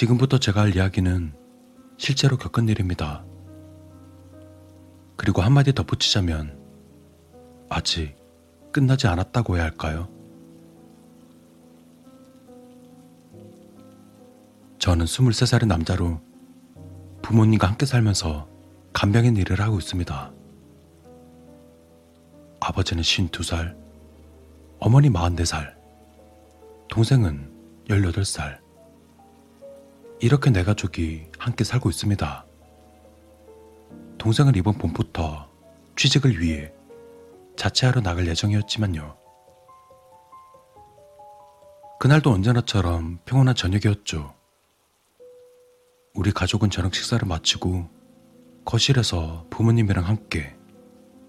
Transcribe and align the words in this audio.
지금부터 0.00 0.38
제가 0.38 0.62
할 0.62 0.74
이야기는 0.74 1.34
실제로 1.98 2.38
겪은 2.38 2.70
일입니다. 2.70 3.22
그리고 5.14 5.42
한마디 5.42 5.74
덧붙이자면 5.74 6.58
아직 7.68 8.16
끝나지 8.72 9.08
않았다고 9.08 9.56
해야 9.56 9.64
할까요? 9.64 10.08
저는 14.78 15.04
23살의 15.04 15.66
남자로 15.66 16.18
부모님과 17.20 17.68
함께 17.68 17.84
살면서 17.84 18.48
간병인 18.94 19.36
일을 19.36 19.60
하고 19.60 19.78
있습니다. 19.78 20.32
아버지는 22.60 23.02
52살, 23.02 23.76
어머니 24.78 25.10
44살, 25.10 25.74
동생은 26.88 27.52
18살. 27.90 28.69
이렇게 30.22 30.50
네 30.50 30.62
가족이 30.64 31.28
함께 31.38 31.64
살고 31.64 31.88
있습니다. 31.88 32.44
동생은 34.18 34.54
이번 34.54 34.74
봄부터 34.74 35.48
취직을 35.96 36.38
위해 36.40 36.70
자취하러 37.56 38.02
나갈 38.02 38.26
예정이었지만요. 38.26 39.16
그날도 41.98 42.30
언제나처럼 42.30 43.18
평온한 43.24 43.54
저녁이었죠. 43.54 44.34
우리 46.14 46.32
가족은 46.32 46.68
저녁 46.68 46.94
식사를 46.94 47.26
마치고 47.26 47.88
거실에서 48.66 49.46
부모님이랑 49.48 50.04
함께 50.04 50.54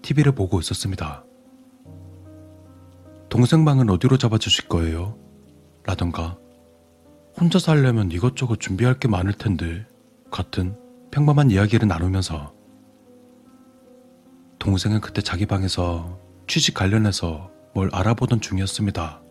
TV를 0.02 0.32
보고 0.32 0.60
있었습니다. 0.60 1.24
동생 3.30 3.64
방은 3.64 3.88
어디로 3.88 4.18
잡아주실 4.18 4.68
거예요? 4.68 5.16
라던가 5.84 6.36
혼자 7.38 7.58
살려면 7.58 8.10
이것저것 8.10 8.60
준비할 8.60 8.98
게 8.98 9.08
많을 9.08 9.32
텐데 9.32 9.86
같은 10.30 10.76
평범한 11.10 11.50
이야기를 11.50 11.88
나누면서 11.88 12.54
동생은 14.58 15.00
그때 15.00 15.22
자기 15.22 15.46
방에서 15.46 16.18
취직 16.46 16.74
관련해서 16.74 17.50
뭘 17.74 17.90
알아보던 17.92 18.40
중이었습니다. 18.40 19.22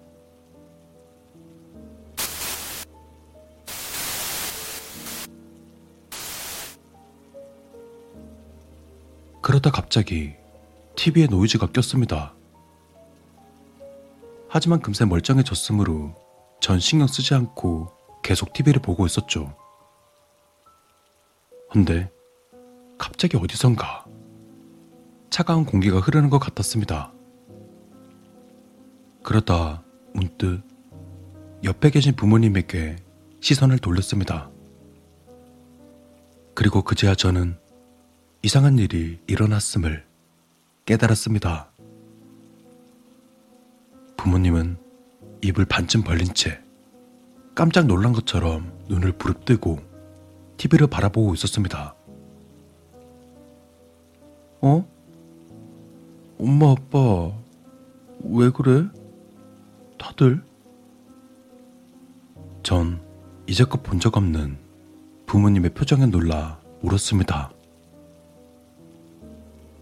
그러다 9.41 9.71
갑자기 9.71 10.33
TV에 10.95 11.27
노이즈가 11.27 11.67
꼈습니다. 11.67 12.35
하지만 14.49 14.81
금세 14.81 15.05
멀쩡해졌으므로 15.05 16.20
전 16.61 16.79
신경 16.79 17.07
쓰지 17.07 17.33
않고 17.33 17.91
계속 18.21 18.53
TV를 18.53 18.81
보고 18.81 19.05
있었죠. 19.05 19.53
근데 21.71 22.11
갑자기 22.97 23.35
어디선가 23.35 24.05
차가운 25.31 25.65
공기가 25.65 25.99
흐르는 25.99 26.29
것 26.29 26.37
같았습니다. 26.37 27.11
그러다 29.23 29.83
문득 30.13 30.61
옆에 31.63 31.89
계신 31.89 32.15
부모님에게 32.15 32.97
시선을 33.39 33.79
돌렸습니다. 33.79 34.51
그리고 36.53 36.83
그제야 36.83 37.15
저는 37.15 37.57
이상한 38.43 38.77
일이 38.77 39.19
일어났음을 39.25 40.05
깨달았습니다. 40.85 41.71
부모님은 44.17 44.80
입을 45.41 45.65
반쯤 45.65 46.03
벌린 46.03 46.33
채 46.33 46.59
깜짝 47.55 47.85
놀란 47.85 48.13
것처럼 48.13 48.71
눈을 48.87 49.13
부릅뜨고 49.13 49.79
TV를 50.57 50.87
바라보고 50.87 51.33
있었습니다. 51.33 51.95
어? 54.61 54.85
엄마, 56.39 56.71
아빠, 56.71 57.31
왜 58.23 58.49
그래? 58.51 58.87
다들? 59.99 60.43
전 62.63 63.01
이제껏 63.47 63.81
본 63.83 63.99
적 63.99 64.17
없는 64.17 64.57
부모님의 65.25 65.71
표정에 65.73 66.05
놀라 66.05 66.59
울었습니다. 66.81 67.51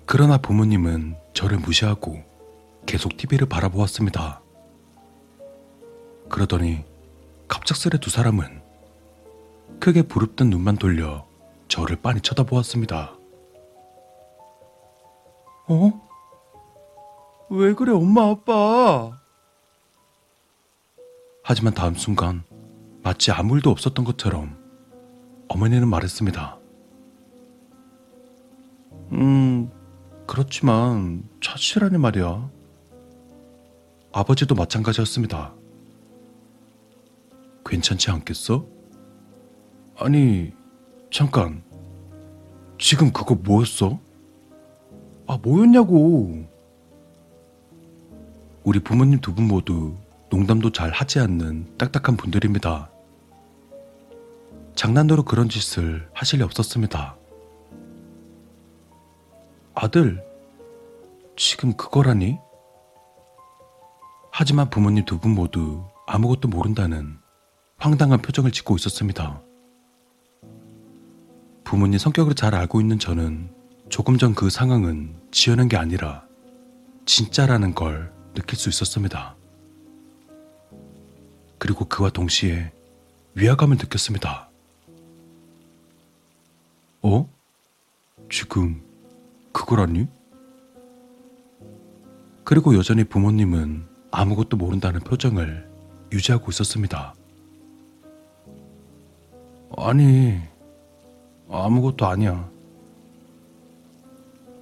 그러나 0.05 0.37
부모님은 0.37 1.15
저를 1.33 1.59
무시하고 1.59 2.23
계속 2.85 3.15
TV를 3.17 3.47
바라보았습니다. 3.47 4.41
그러더니 6.29 6.85
갑작스레 7.47 7.99
두 7.99 8.09
사람은 8.09 8.61
크게 9.79 10.03
부릅뜬 10.03 10.49
눈만 10.49 10.77
돌려 10.77 11.25
저를 11.67 11.95
빤히 11.97 12.21
쳐다보았습니다. 12.21 13.15
어? 15.67 16.09
왜 17.49 17.73
그래, 17.73 17.91
엄마, 17.91 18.29
아빠? 18.29 19.19
하지만 21.43 21.73
다음 21.73 21.95
순간 21.95 22.43
마치 23.01 23.31
아무 23.31 23.55
일도 23.55 23.71
없었던 23.71 24.05
것처럼 24.05 24.57
어머니는 25.47 25.87
말했습니다. 25.87 26.59
음, 29.13 29.71
그렇지만 30.27 31.27
차치라니 31.41 31.97
말이야. 31.97 32.49
아버지도 34.11 34.53
마찬가지였습니다. 34.53 35.58
괜찮지 37.65 38.11
않겠어? 38.11 38.65
아니, 39.97 40.53
잠깐. 41.11 41.63
지금 42.79 43.11
그거 43.11 43.35
뭐였어? 43.35 43.99
아, 45.27 45.37
뭐였냐고. 45.41 46.45
우리 48.63 48.79
부모님 48.79 49.19
두 49.19 49.33
분 49.33 49.47
모두 49.47 49.95
농담도 50.29 50.71
잘 50.71 50.89
하지 50.91 51.19
않는 51.19 51.77
딱딱한 51.77 52.17
분들입니다. 52.17 52.91
장난으로 54.75 55.23
그런 55.23 55.49
짓을 55.49 56.07
하실 56.13 56.39
리 56.39 56.43
없었습니다. 56.43 57.15
아들, 59.75 60.23
지금 61.35 61.73
그거라니? 61.73 62.37
하지만 64.31 64.69
부모님 64.69 65.03
두 65.05 65.19
분 65.19 65.31
모두 65.35 65.83
아무것도 66.07 66.47
모른다는 66.47 67.17
황당한 67.79 68.21
표정을 68.21 68.51
짓고 68.51 68.75
있었습니다. 68.75 69.41
부모님 71.63 71.97
성격을 71.97 72.35
잘 72.35 72.53
알고 72.55 72.81
있는 72.81 72.99
저는 72.99 73.49
조금 73.89 74.17
전 74.17 74.33
그 74.35 74.49
상황은 74.49 75.15
지어낸 75.31 75.67
게 75.67 75.77
아니라 75.77 76.23
진짜라는 77.05 77.73
걸 77.73 78.11
느낄 78.33 78.57
수 78.57 78.69
있었습니다. 78.69 79.35
그리고 81.57 81.85
그와 81.85 82.09
동시에 82.09 82.71
위화감을 83.35 83.77
느꼈습니다. 83.77 84.49
어? 87.01 87.29
지금 88.29 88.81
그거라니? 89.51 90.07
그리고 92.43 92.75
여전히 92.75 93.03
부모님은 93.03 93.87
아무것도 94.11 94.57
모른다는 94.57 94.99
표정을 95.01 95.69
유지하고 96.11 96.51
있었습니다. 96.51 97.13
아니, 99.77 100.39
아무것도 101.49 102.05
아니야. 102.05 102.49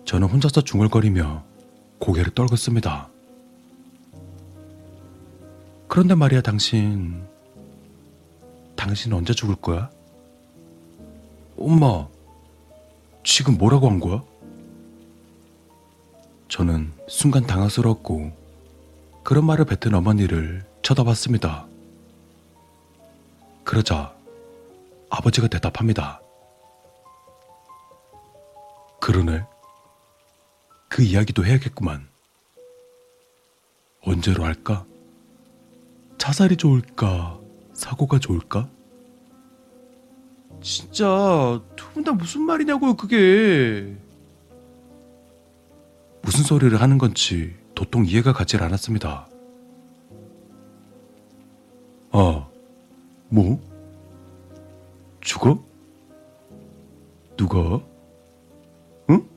저는 0.06 0.27
혼자서 0.27 0.62
중얼거리며 0.62 1.44
고개를 2.00 2.31
떨궜습니다. 2.33 3.07
그런데 5.88 6.15
말이야, 6.15 6.42
당신. 6.42 7.25
당신 8.75 9.12
언제 9.13 9.33
죽을 9.33 9.56
거야? 9.56 9.89
엄마, 11.57 12.07
지금 13.24 13.57
뭐라고 13.57 13.89
한 13.89 14.00
거야? 14.00 14.24
저는 16.48 16.94
순간 17.07 17.45
당황스러웠고 17.45 18.31
그런 19.24 19.45
말을 19.45 19.65
뱉은 19.65 19.94
어머니를 19.94 20.65
쳐다봤습니다. 20.81 21.65
그러자 23.63 24.17
아버지가 25.09 25.48
대답합니다. 25.48 26.21
그러네. 29.00 29.44
그 30.89 31.01
이야기도 31.04 31.45
해야겠구만. 31.45 32.07
언제로 34.01 34.44
할까? 34.45 34.86
자살이 36.18 36.57
좋을까? 36.57 37.39
사고가 37.74 38.19
좋을까? 38.19 38.69
진짜 40.62 41.06
두 41.75 41.88
분 41.94 42.04
다 42.04 42.12
무슨 42.13 42.42
말이냐고요, 42.44 42.95
그게. 42.95 43.95
무슨 46.21 46.44
소리를 46.44 46.80
하는 46.81 46.98
건지 46.98 47.56
도통 47.75 48.06
이해가 48.06 48.33
가질 48.33 48.63
않았습니다. 48.63 49.27
아, 52.12 52.48
뭐? 53.30 53.59
죽어? 55.27 55.62
누가? 57.35 57.81
응? 59.09 59.29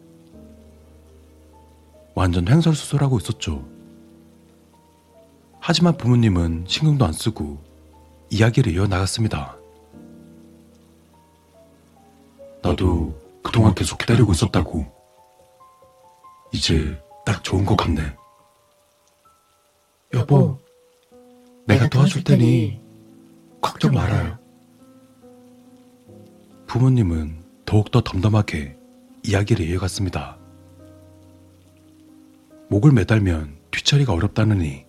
완전 2.15 2.47
횡설수설하고 2.47 3.19
있었죠. 3.19 3.69
하지만 5.59 5.97
부모님은 5.97 6.67
신경도 6.69 7.05
안 7.05 7.13
쓰고 7.13 7.59
이야기를 8.31 8.73
이어나갔습니다. 8.73 9.57
나도 12.63 13.13
그동안 13.43 13.75
계속 13.75 13.99
기다리고 13.99 14.31
있었다고. 14.31 14.87
이제 16.53 16.97
딱 17.27 17.43
좋은 17.43 17.65
것 17.65 17.75
같네. 17.75 18.01
여보, 20.15 20.57
내가 21.67 21.89
도와줄 21.89 22.23
테니 22.23 22.81
걱정 23.61 23.93
말아요. 23.93 24.39
부모님은 26.71 27.43
더욱더 27.67 28.01
덤덤하게 28.01 28.77
이야기를 29.25 29.69
이어갔습니다. 29.69 30.39
목을 32.69 32.93
매달면 32.93 33.57
뒤처리가 33.73 34.13
어렵다느니, 34.13 34.85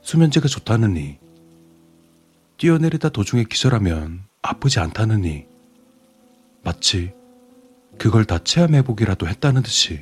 수면제가 0.00 0.48
좋다느니, 0.48 1.20
뛰어내리다 2.58 3.10
도중에 3.10 3.44
기절하면 3.44 4.24
아프지 4.42 4.80
않다느니, 4.80 5.46
마치 6.64 7.12
그걸 7.96 8.24
다 8.24 8.40
체험해보기라도 8.40 9.28
했다는 9.28 9.62
듯이. 9.62 10.00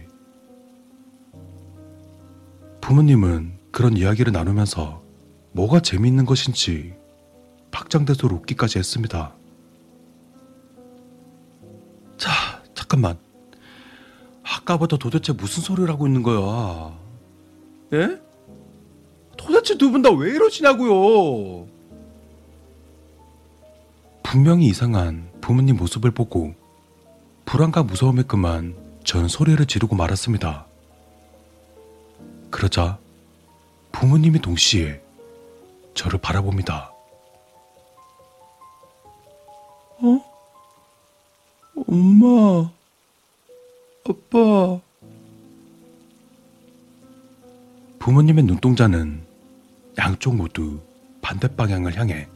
부모님은 2.80 3.58
그런 3.70 3.98
이야기를 3.98 4.32
나누면서 4.32 5.02
뭐가 5.52 5.80
재미있는 5.80 6.24
것인지 6.24 6.94
박장대소로 7.70 8.34
웃기까지 8.36 8.78
했습니다. 8.78 9.34
자, 12.20 12.30
잠깐만. 12.74 13.18
아까부터 14.44 14.96
도대체 14.98 15.32
무슨 15.32 15.62
소리를 15.62 15.88
하고 15.88 16.06
있는 16.06 16.22
거야? 16.22 16.94
예? 17.94 18.20
도대체 19.36 19.76
두 19.78 19.90
분 19.90 20.02
다 20.02 20.10
왜 20.10 20.30
이러시냐고요? 20.34 21.66
분명히 24.22 24.66
이상한 24.66 25.30
부모님 25.40 25.76
모습을 25.76 26.10
보고 26.10 26.54
불안과 27.46 27.82
무서움에 27.82 28.22
그만 28.22 28.76
저는 29.04 29.28
소리를 29.28 29.64
지르고 29.66 29.96
말았습니다. 29.96 30.66
그러자 32.50 32.98
부모님이 33.92 34.40
동시에 34.40 35.00
저를 35.94 36.20
바라봅니다. 36.20 36.92
어? 40.02 40.29
엄마, 41.86 42.70
아빠. 44.08 44.80
부모님의 47.98 48.44
눈동자는 48.44 49.22
양쪽 49.98 50.36
모두 50.36 50.80
반대 51.20 51.48
방향을 51.54 51.96
향해 51.96 52.28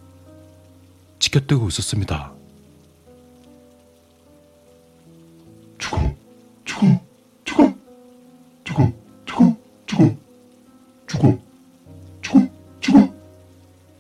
지켜뜨고 1.19 1.69
있었습니다. 1.69 2.33
죽어, 5.79 6.15
죽어, 6.65 7.01
죽어, 7.45 7.75
죽어, 8.65 8.93
죽어, 9.27 9.57
죽어, 9.87 10.17
죽어, 11.07 11.39
죽어, 12.23 12.49
죽어, 12.81 13.09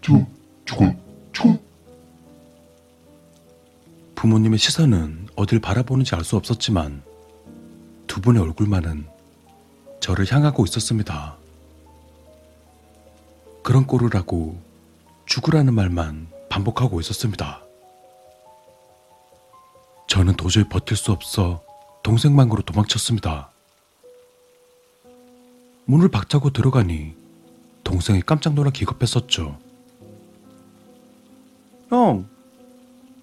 죽어, 0.00 0.26
죽어, 0.64 0.94
죽어. 1.32 1.58
부모님의 4.14 4.58
시선은 4.58 5.24
어딜 5.36 5.60
바라보는지 5.60 6.14
알 6.14 6.25
수 6.25 6.36
없었지만 6.36 7.02
두 8.06 8.20
분의 8.20 8.42
얼굴만은 8.42 9.06
저를 10.00 10.31
향하고 10.31 10.64
있었습니다. 10.64 11.36
그런 13.62 13.86
꼴을 13.86 14.14
하고 14.14 14.60
죽으라는 15.26 15.75
말만 15.75 16.28
반복하고 16.50 17.00
있었습니다. 17.00 17.62
저는 20.06 20.34
도저히 20.36 20.69
버틸 20.69 20.96
수 20.96 21.10
없어 21.12 21.62
동생 22.02 22.36
방으로 22.36 22.62
도망쳤습니다. 22.62 23.50
문을 25.86 26.08
박차고 26.08 26.50
들어가니 26.50 27.14
동생이 27.82 28.22
깜짝 28.22 28.54
놀라 28.54 28.70
기겁했었죠. 28.70 29.58
형, 31.88 32.28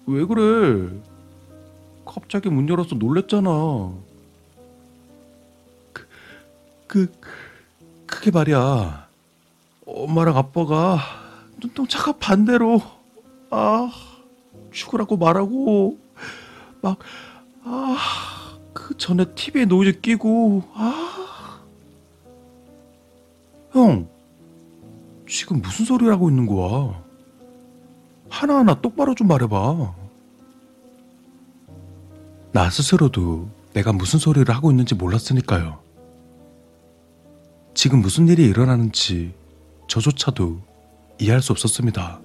왜 0.06 0.24
그래? 0.24 0.90
갑자기 2.14 2.50
문 2.50 2.68
열어서 2.68 2.94
놀랬잖아. 2.94 3.50
그, 5.92 6.06
그, 6.86 7.12
그게 8.06 8.30
말이야. 8.30 9.08
엄마랑 9.86 10.36
아빠가 10.36 10.98
눈동자가 11.60 12.12
반대로, 12.12 12.82
아, 13.50 13.90
죽으라고 14.72 15.16
말하고, 15.16 15.98
막, 16.82 16.98
아, 17.64 17.96
그 18.74 18.96
전에 18.98 19.24
TV에 19.34 19.64
노이즈 19.64 20.00
끼고, 20.00 20.64
아. 20.74 21.60
형, 23.72 24.06
지금 25.26 25.62
무슨 25.62 25.86
소리를 25.86 26.12
하고 26.12 26.28
있는 26.28 26.46
거야? 26.46 27.02
하나하나 28.28 28.80
똑바로 28.80 29.14
좀 29.14 29.28
말해봐. 29.28 30.01
나 32.52 32.68
스스로도 32.68 33.48
내가 33.72 33.92
무슨 33.92 34.18
소리를 34.18 34.54
하고 34.54 34.70
있는지 34.70 34.94
몰랐으니까요. 34.94 35.80
지금 37.74 38.00
무슨 38.00 38.28
일이 38.28 38.44
일어나는지 38.44 39.34
저조차도 39.88 40.60
이해할 41.18 41.40
수 41.40 41.52
없었습니다. 41.52 42.20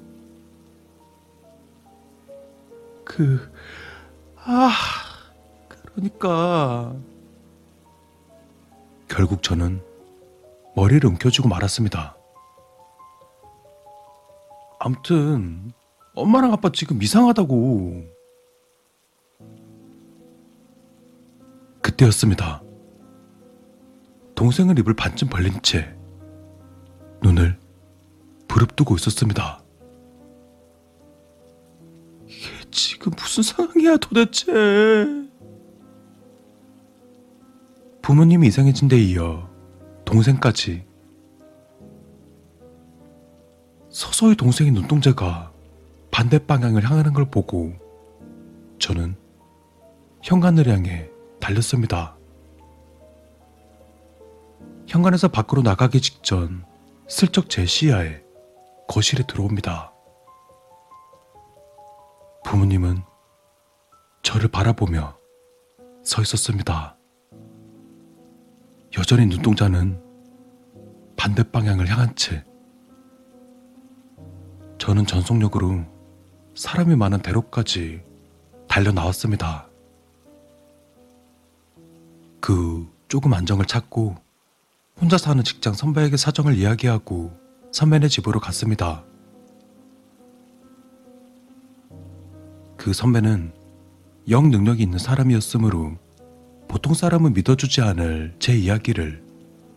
그, 3.05 3.51
아, 4.35 4.71
그러니까. 5.69 6.93
결국 9.07 9.41
저는 9.41 9.81
머리를 10.75 11.09
움켜쥐고 11.09 11.47
말았습니다. 11.47 12.17
암튼, 14.79 15.71
엄마랑 16.13 16.51
아빠 16.51 16.69
지금 16.73 17.01
이상하다고. 17.01 18.16
그때였습니다. 21.87 22.61
동생은 24.35 24.77
입을 24.79 24.93
반쯤 24.93 25.29
벌린 25.29 25.53
채 25.61 25.95
눈을 27.23 27.57
부릅뜨고 28.49 28.95
있었습니다. 28.97 29.63
이게 32.25 32.69
지금 32.71 33.13
무슨 33.17 33.41
상황이야 33.41 33.97
도대체? 33.97 34.51
부모님이 38.01 38.47
이상해진 38.47 38.89
데 38.89 38.99
이어 38.99 39.49
동생까지 40.03 40.85
서서히 43.89 44.35
동생의 44.35 44.73
눈동자가 44.73 45.53
반대 46.11 46.37
방향을 46.37 46.83
향하는 46.83 47.13
걸 47.13 47.29
보고 47.29 47.73
저는 48.77 49.15
현관을 50.21 50.67
향해 50.67 51.09
달렸습니다. 51.39 52.17
현관에서 54.87 55.27
밖으로 55.27 55.61
나가기 55.61 56.01
직전 56.01 56.65
슬쩍 57.07 57.49
제 57.49 57.65
시야에 57.65 58.21
거실에 58.87 59.23
들어옵니다. 59.27 59.93
부모님은 62.45 63.01
저를 64.23 64.47
바라보며 64.47 65.17
서 66.03 66.21
있었습니다. 66.21 66.97
여전히 68.97 69.25
눈동자는 69.25 70.01
반대 71.17 71.43
방향을 71.43 71.89
향한 71.89 72.15
채 72.15 72.45
저는 74.77 75.05
전속력으로 75.05 75.83
사람이 76.55 76.95
많은 76.95 77.19
대로까지 77.19 78.03
달려 78.69 78.91
나왔습니다. 78.91 79.66
그 82.47 82.87
조금 83.09 83.33
안정을 83.33 83.65
찾고 83.65 84.15
혼자 85.01 85.17
사는 85.17 85.43
직장 85.43 85.73
선배에게 85.73 86.15
사정을 86.15 86.55
이야기하고 86.55 87.37
선배네 87.73 88.07
집으로 88.07 88.39
갔습니다. 88.39 89.03
그 92.77 92.93
선배는 92.93 93.51
영 94.29 94.49
능력이 94.49 94.81
있는 94.81 94.97
사람이었으므로 94.97 95.97
보통 96.69 96.93
사람은 96.93 97.33
믿어주지 97.33 97.81
않을 97.81 98.37
제 98.39 98.55
이야기를 98.55 99.21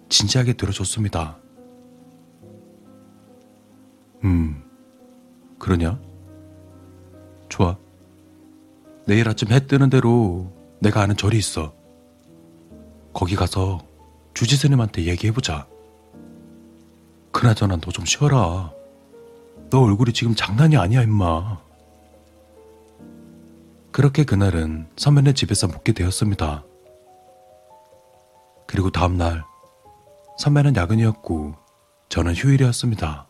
진지하게 0.09 0.53
들어줬습니다. 0.53 1.39
음, 4.23 4.63
그러냐? 5.59 6.01
좋아. 7.49 7.77
내일 9.09 9.29
아침 9.29 9.51
해 9.51 9.67
뜨는 9.67 9.91
대로 9.91 10.53
내가 10.79 11.01
아는 11.03 11.17
절이 11.17 11.37
있어. 11.37 11.80
거기 13.21 13.37
가서 13.37 13.87
주지 14.33 14.57
스님한테 14.57 15.05
얘기해보자. 15.05 15.67
그나저나 17.33 17.77
너 17.77 17.91
좀 17.91 18.07
쉬어라. 18.07 18.73
너 19.69 19.83
얼굴이 19.83 20.15
지금 20.15 20.35
장난이 20.35 20.79
아니야, 20.79 21.03
임마. 21.03 21.61
그렇게 23.93 24.25
그날은 24.25 24.89
선배네 24.97 25.35
집에서 25.35 25.67
묵게 25.67 25.93
되었습니다. 25.93 26.65
그리고 28.67 28.89
다음날 28.91 29.45
선배는 30.39 30.77
야근이었고 30.77 31.57
저는 32.09 32.35
휴일이었습니다. 32.35 33.27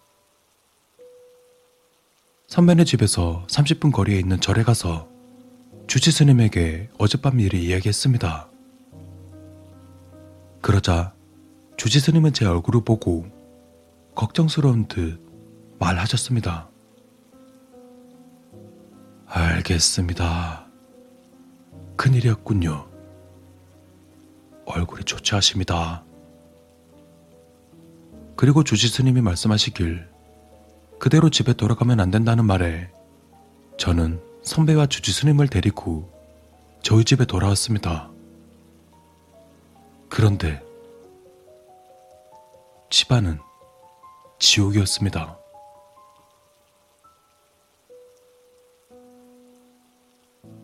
선배네 2.46 2.84
집에서 2.84 3.44
30분 3.48 3.90
거리에 3.90 4.20
있는 4.20 4.40
절에 4.40 4.62
가서 4.62 5.08
주지 5.88 6.12
스님에게 6.12 6.90
어젯밤 6.96 7.40
일을 7.40 7.58
이야기했습니다. 7.58 8.49
그러자 10.60 11.14
주지 11.76 12.00
스님은 12.00 12.32
제 12.32 12.44
얼굴을 12.44 12.84
보고 12.84 13.26
걱정스러운 14.14 14.86
듯 14.86 15.20
말하셨습니다. 15.78 16.68
알겠습니다. 19.26 20.66
큰일이었군요. 21.96 22.86
얼굴이 24.66 25.04
좋지 25.04 25.34
않습니다. 25.36 26.04
그리고 28.36 28.62
주지 28.62 28.88
스님이 28.88 29.20
말씀하시길 29.20 30.08
그대로 30.98 31.30
집에 31.30 31.52
돌아가면 31.54 32.00
안 32.00 32.10
된다는 32.10 32.44
말에 32.44 32.90
저는 33.78 34.20
선배와 34.42 34.86
주지 34.86 35.12
스님을 35.12 35.48
데리고 35.48 36.10
저희 36.82 37.04
집에 37.04 37.24
돌아왔습니다. 37.24 38.10
그런데 40.10 40.60
집안은 42.90 43.38
지옥이었습니다. 44.40 45.38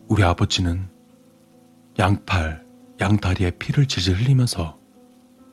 우리 0.09 0.23
아버지는 0.23 0.89
양팔, 1.97 2.65
양다리에 2.99 3.51
피를 3.51 3.87
질질 3.87 4.15
흘리면서 4.17 4.77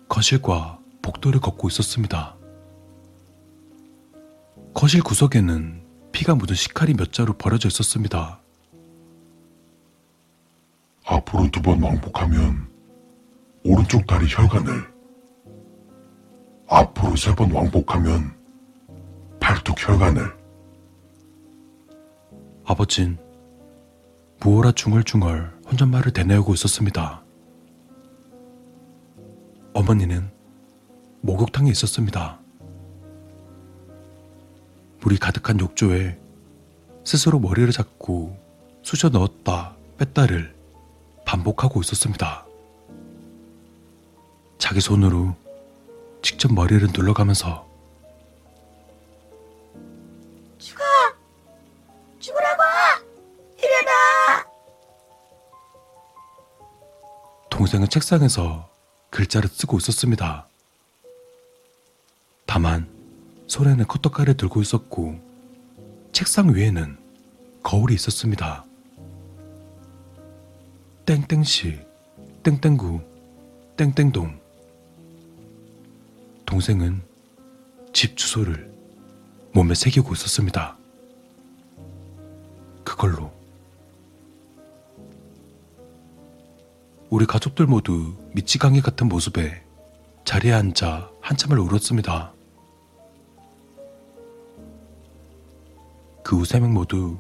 거실과 0.09 0.81
복도를 1.01 1.41
걷고 1.41 1.69
있었습니다. 1.69 2.37
거실 4.75 5.03
구석에는 5.03 5.85
피가 6.13 6.35
묻은 6.35 6.55
식칼이 6.57 6.95
몇 6.95 7.13
자루 7.13 7.35
버려져 7.35 7.69
있었습니다. 7.69 8.41
앞으로 11.07 11.51
두 11.51 11.63
번 11.63 11.83
왕복하면 11.83 12.74
오른쪽 13.65 14.07
다리 14.07 14.27
혈관을, 14.29 14.93
앞으로 16.69 17.17
세 17.17 17.35
번 17.35 17.51
왕복하면 17.51 18.35
팔뚝 19.41 19.77
혈관을, 19.79 20.33
아버진 22.67 23.19
무어라 24.41 24.73
중얼중얼 24.73 25.61
혼잣말을 25.71 26.13
대내고 26.13 26.53
있었습니다. 26.55 27.23
어머니는 29.73 30.31
목욕탕에 31.23 31.71
있었습니다. 31.71 32.39
물이 35.01 35.19
가득한 35.19 35.61
욕조에 35.61 36.19
스스로 37.05 37.39
머리를 37.39 37.71
잡고 37.73 38.37
쑤셔 38.83 39.09
넣었다 39.09 39.77
뺐다를 39.99 40.55
반복하고 41.27 41.81
있었습니다. 41.81 42.44
자기 44.65 44.81
손으로 44.81 45.37
직접 46.23 46.51
머리를 46.51 46.89
눌러가면서 46.91 47.69
죽어! 50.57 50.83
죽으라고! 52.19 52.63
일어나! 53.59 54.47
동생은 57.51 57.91
책상에서 57.91 58.71
글자를 59.11 59.51
쓰고 59.51 59.77
있었습니다. 59.77 60.49
다만 62.47 62.89
손에는 63.47 63.87
커터칼을 63.87 64.39
들고 64.39 64.63
있었고 64.63 65.21
책상 66.13 66.55
위에는 66.55 66.97
거울이 67.63 67.93
있었습니다. 67.93 68.65
땡땡시, 71.05 71.81
땡땡구, 72.43 73.03
땡땡동. 73.77 74.44
동생은 76.47 77.03
집 77.93 78.17
주소를 78.17 78.73
몸에 79.53 79.75
새기고 79.75 80.13
있었습니다. 80.15 80.77
그걸로 82.85 83.33
우리 87.11 87.27
가족들 87.27 87.67
모두 87.67 88.15
미치광이 88.35 88.81
같은 88.81 89.09
모습에 89.09 89.63
자리에 90.25 90.53
앉아 90.53 91.11
한참을 91.21 91.59
울었습니다. 91.59 92.33
그 96.25 96.37
후 96.37 96.43
세 96.45 96.59
명 96.61 96.73
모두 96.73 97.19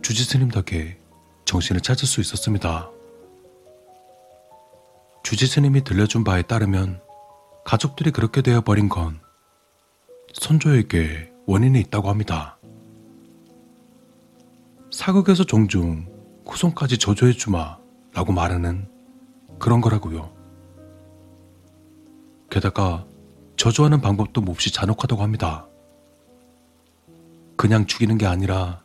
주지 0.00 0.24
스님 0.24 0.48
덕에 0.48 0.98
정신을 1.44 1.80
찾을 1.80 2.06
수 2.06 2.20
있었습니다. 2.20 2.88
주지 5.24 5.46
스님이 5.46 5.82
들려준 5.82 6.22
바에 6.24 6.42
따르면 6.42 7.00
가족들이 7.68 8.12
그렇게 8.12 8.40
되어 8.40 8.62
버린 8.62 8.88
건 8.88 9.20
손조에게 10.32 11.30
원인이 11.44 11.78
있다고 11.80 12.08
합니다. 12.08 12.56
사극에서 14.90 15.44
종종 15.44 16.06
후손까지 16.46 16.96
저조해주마 16.96 17.76
라고 18.14 18.32
말하는 18.32 18.88
그런 19.58 19.82
거라고요. 19.82 20.34
게다가 22.48 23.04
저주하는 23.58 24.00
방법도 24.00 24.40
몹시 24.40 24.72
잔혹하다고 24.72 25.22
합니다. 25.22 25.66
그냥 27.58 27.84
죽이는 27.84 28.16
게 28.16 28.24
아니라 28.24 28.82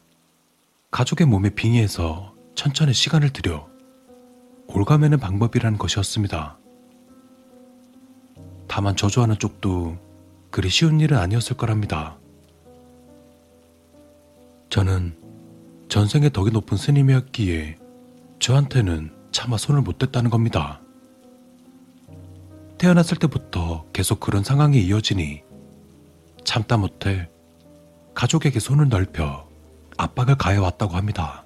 가족의 0.92 1.26
몸에 1.26 1.52
빙의해서 1.52 2.36
천천히 2.54 2.92
시간을 2.92 3.32
들여 3.32 3.66
올가매는 4.68 5.22
방법이라는 5.22 5.78
것이었습니다. 5.78 6.58
다만 8.76 8.96
저주하는 8.96 9.38
쪽도 9.38 10.00
그리 10.50 10.68
쉬운 10.68 11.00
일은 11.00 11.20
아니었을 11.20 11.56
거랍니다. 11.58 12.18
저는 14.72 15.16
전생에 15.90 16.30
덕이 16.30 16.50
높은 16.50 16.76
스님이었기에 16.76 17.78
저한테는 18.40 19.14
차마 19.32 19.60
손을 19.60 19.84
못 19.84 20.00
댔다는 20.00 20.32
겁니다. 20.32 20.82
태어났을 22.80 23.18
때부터 23.18 23.86
계속 23.94 24.20
그런 24.20 24.44
상황이 24.44 24.84
이어지니 24.84 25.44
참다 26.44 26.78
못해 26.78 27.30
가족에게 28.16 28.60
손을 28.60 28.90
넓혀 28.90 29.48
압박을 29.98 30.36
가해왔다고 30.40 30.96
합니다. 30.96 31.43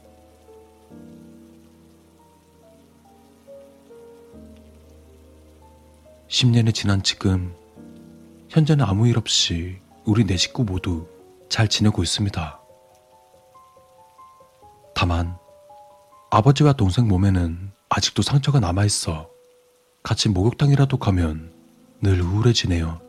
(10년이) 6.29 6.73
지난 6.73 7.01
지금 7.03 7.55
현재는 8.49 8.85
아무 8.85 9.07
일 9.07 9.17
없이 9.17 9.79
우리 10.05 10.25
네 10.25 10.37
식구 10.37 10.63
모두 10.63 11.07
잘 11.49 11.67
지내고 11.67 12.03
있습니다. 12.03 12.59
다만 14.93 15.37
아버지와 16.31 16.73
동생 16.73 17.07
몸에는 17.07 17.71
아직도 17.89 18.21
상처가 18.21 18.59
남아있어 18.59 19.29
같이 20.03 20.29
목욕탕이라도 20.29 20.97
가면 20.97 21.53
늘 22.01 22.21
우울해지네요. 22.21 23.06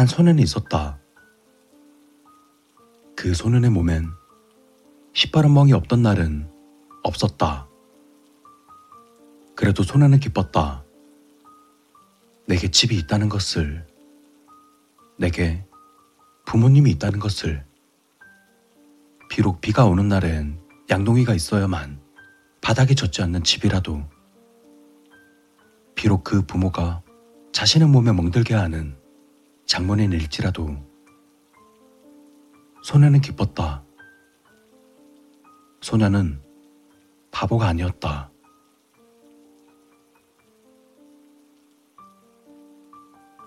한 0.00 0.06
소년이 0.06 0.40
있었다. 0.40 0.98
그 3.14 3.34
소년의 3.34 3.68
몸엔 3.68 4.08
시퍼런 5.12 5.52
멍이 5.52 5.74
없던 5.74 6.00
날은 6.00 6.50
없었다. 7.02 7.68
그래도 9.54 9.82
소년은 9.82 10.18
기뻤다. 10.20 10.84
내게 12.46 12.70
집이 12.70 12.96
있다는 12.96 13.28
것을, 13.28 13.86
내게 15.18 15.66
부모님이 16.46 16.92
있다는 16.92 17.20
것을. 17.20 17.62
비록 19.28 19.60
비가 19.60 19.84
오는 19.84 20.08
날엔 20.08 20.58
양동이가 20.88 21.34
있어야만 21.34 22.00
바닥이 22.62 22.94
젖지 22.94 23.20
않는 23.20 23.44
집이라도 23.44 24.08
비록 25.94 26.24
그 26.24 26.40
부모가 26.46 27.02
자신의 27.52 27.88
몸에 27.88 28.12
멍들게 28.12 28.54
하는 28.54 28.98
장모님일지라도 29.70 30.68
소녀는 32.82 33.20
기뻤다. 33.20 33.84
소녀는 35.80 36.42
바보가 37.30 37.68
아니었다. 37.68 38.32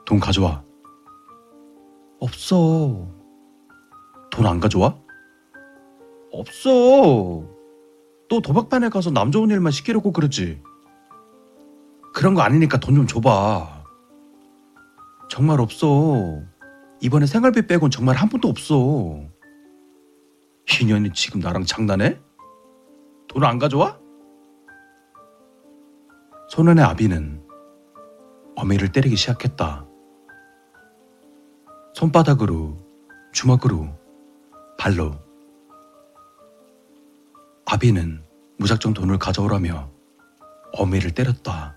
돈 0.05 0.17
가져와. 0.21 0.63
없어. 2.21 3.05
돈 4.31 4.45
안 4.47 4.61
가져와? 4.61 4.97
없어. 6.31 6.71
또 8.29 8.39
도박반에 8.41 8.87
가서 8.87 9.11
남 9.11 9.29
좋은 9.29 9.49
일만 9.49 9.73
시키려고 9.73 10.13
그러지. 10.13 10.61
그런 12.13 12.33
거 12.33 12.43
아니니까 12.43 12.79
돈 12.79 12.95
좀 12.95 13.07
줘봐. 13.07 13.72
정말 15.33 15.59
없어. 15.59 16.43
이번에 17.01 17.25
생활비 17.25 17.65
빼곤 17.65 17.89
정말 17.89 18.15
한 18.15 18.29
푼도 18.29 18.47
없어. 18.47 19.19
희년이 20.67 21.11
지금 21.13 21.39
나랑 21.39 21.63
장난해? 21.65 22.21
돈 23.29 23.43
안 23.43 23.57
가져와? 23.57 23.99
소년의 26.49 26.85
아비는 26.85 27.43
어미를 28.57 28.91
때리기 28.91 29.15
시작했다. 29.15 29.87
손바닥으로, 31.95 32.77
주먹으로, 33.31 33.87
발로. 34.77 35.15
아비는 37.65 38.23
무작정 38.59 38.93
돈을 38.93 39.17
가져오라며 39.17 39.89
어미를 40.73 41.09
때렸다. 41.09 41.75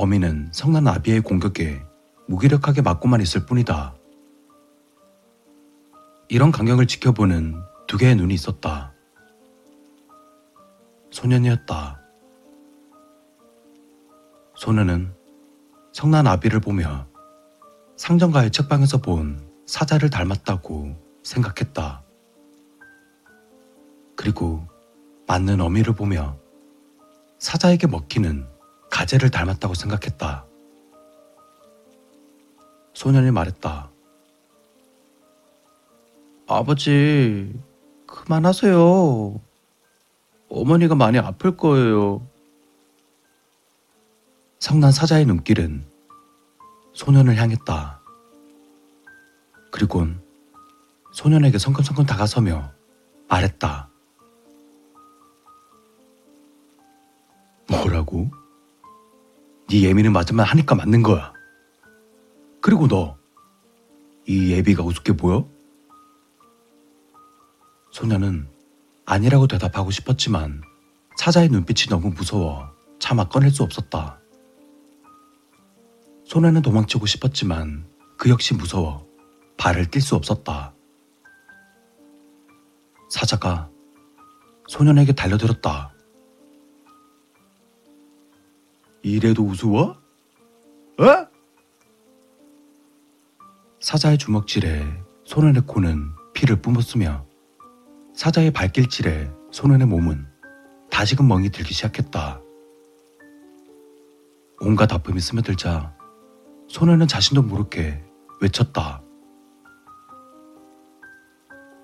어미는 0.00 0.50
성난 0.52 0.86
아비의 0.86 1.22
공격에 1.22 1.84
무기력하게 2.28 2.82
맞고만 2.82 3.20
있을 3.20 3.46
뿐이다. 3.46 3.96
이런 6.28 6.52
강경을 6.52 6.86
지켜보는 6.86 7.56
두 7.88 7.96
개의 7.96 8.14
눈이 8.14 8.32
있었다. 8.32 8.92
소년이었다. 11.10 12.00
소년은 14.54 15.12
성난 15.92 16.28
아비를 16.28 16.60
보며 16.60 17.08
상정가의 17.96 18.52
책방에서 18.52 18.98
본 18.98 19.50
사자를 19.66 20.10
닮았다고 20.10 20.94
생각했다. 21.24 22.04
그리고 24.14 24.64
맞는 25.26 25.60
어미를 25.60 25.96
보며 25.96 26.38
사자에게 27.40 27.88
먹히는 27.88 28.47
가재를 28.90 29.30
닮았다고 29.30 29.74
생각했다. 29.74 30.44
소년이 32.94 33.30
말했다. 33.30 33.90
아버지, 36.48 37.52
그만하세요. 38.06 39.40
어머니가 40.48 40.94
많이 40.94 41.18
아플 41.18 41.56
거예요. 41.56 42.26
성난 44.58 44.90
사자의 44.90 45.26
눈길은 45.26 45.84
소년을 46.94 47.36
향했다. 47.36 48.00
그리곤 49.70 50.20
소년에게 51.12 51.58
성큼성큼 51.58 52.06
다가서며 52.06 52.72
말했다. 53.28 53.88
뭐라고? 57.70 58.30
네 59.70 59.82
예미는 59.82 60.12
맞으면 60.12 60.46
하니까 60.46 60.74
맞는 60.74 61.02
거야. 61.02 61.32
그리고 62.62 62.88
너, 62.88 63.18
이 64.26 64.50
예비가 64.50 64.82
우습게 64.82 65.12
보여? 65.12 65.46
소녀는 67.90 68.48
아니라고 69.04 69.46
대답하고 69.46 69.90
싶었지만 69.90 70.62
사자의 71.18 71.48
눈빛이 71.50 71.88
너무 71.90 72.10
무서워 72.10 72.70
차마 72.98 73.28
꺼낼 73.28 73.50
수 73.50 73.62
없었다. 73.62 74.18
소녀는 76.24 76.62
도망치고 76.62 77.04
싶었지만 77.04 77.86
그 78.16 78.30
역시 78.30 78.54
무서워 78.54 79.06
발을 79.58 79.90
뗄수 79.90 80.14
없었다. 80.14 80.74
사자가 83.10 83.70
소년에게 84.66 85.12
달려들었다. 85.12 85.92
이래도 89.02 89.44
우스워? 89.44 89.96
어? 91.00 91.28
사자의 93.80 94.18
주먹질에 94.18 94.84
소년의 95.24 95.62
코는 95.66 96.10
피를 96.34 96.60
뿜었으며 96.60 97.24
사자의 98.14 98.50
발길질에 98.52 99.30
소년의 99.52 99.86
몸은 99.86 100.26
다시금 100.90 101.28
멍이 101.28 101.50
들기 101.50 101.74
시작했다. 101.74 102.40
온갖 104.60 104.92
아픔이 104.92 105.20
스며들자 105.20 105.96
소년은 106.66 107.06
자신도 107.06 107.42
모르게 107.42 108.04
외쳤다. 108.40 109.02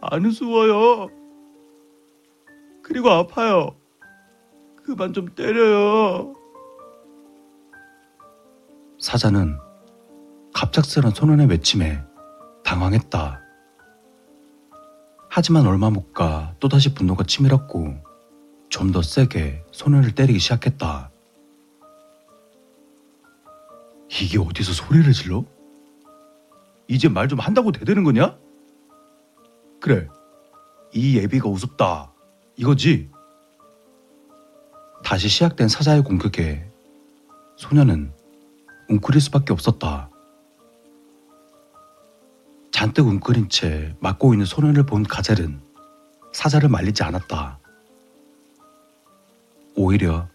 안 0.02 0.26
우스워요. 0.26 1.08
그리고 2.82 3.10
아파요. 3.10 3.76
그만 4.84 5.12
좀 5.12 5.34
때려요. 5.34 6.34
사자는 9.04 9.58
갑작스런 10.54 11.12
소년의 11.12 11.46
외침에 11.48 12.02
당황했다. 12.64 13.38
하지만 15.28 15.66
얼마 15.66 15.90
못 15.90 16.14
가 16.14 16.54
또다시 16.58 16.94
분노가 16.94 17.24
치밀었고 17.24 18.02
좀 18.70 18.92
더 18.92 19.02
세게 19.02 19.62
소년을 19.72 20.14
때리기 20.14 20.38
시작했다. 20.38 21.10
이게 24.22 24.38
어디서 24.38 24.72
소리를 24.72 25.12
질러? 25.12 25.44
이제 26.88 27.08
말 27.10 27.28
좀 27.28 27.38
한다고 27.40 27.72
대되는 27.72 28.04
거냐? 28.04 28.38
그래, 29.80 30.08
이 30.94 31.18
예비가 31.18 31.48
우습다. 31.50 32.10
이거지? 32.56 33.10
다시 35.04 35.28
시작된 35.28 35.68
사자의 35.68 36.02
공격에 36.04 36.70
소년은 37.56 38.12
웅크릴 38.88 39.20
수밖에 39.20 39.52
없었다. 39.52 40.10
잔뜩 42.70 43.06
웅크린 43.06 43.48
채 43.48 43.94
맞고 44.00 44.34
있는 44.34 44.46
소년을 44.46 44.84
본 44.84 45.04
가젤은 45.04 45.60
사자를 46.32 46.68
말리지 46.68 47.02
않았다. 47.02 47.58
오히려 49.76 50.28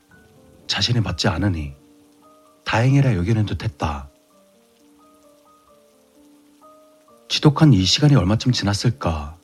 자신이 0.67 1.01
맞지 1.01 1.27
않으니 1.27 1.75
다행이라 2.63 3.15
여기는 3.15 3.45
듯 3.45 3.63
했다. 3.63 4.09
지독한 7.27 7.73
이 7.73 7.83
시간이 7.83 8.15
얼마쯤 8.15 8.51
지났을까? 8.51 9.37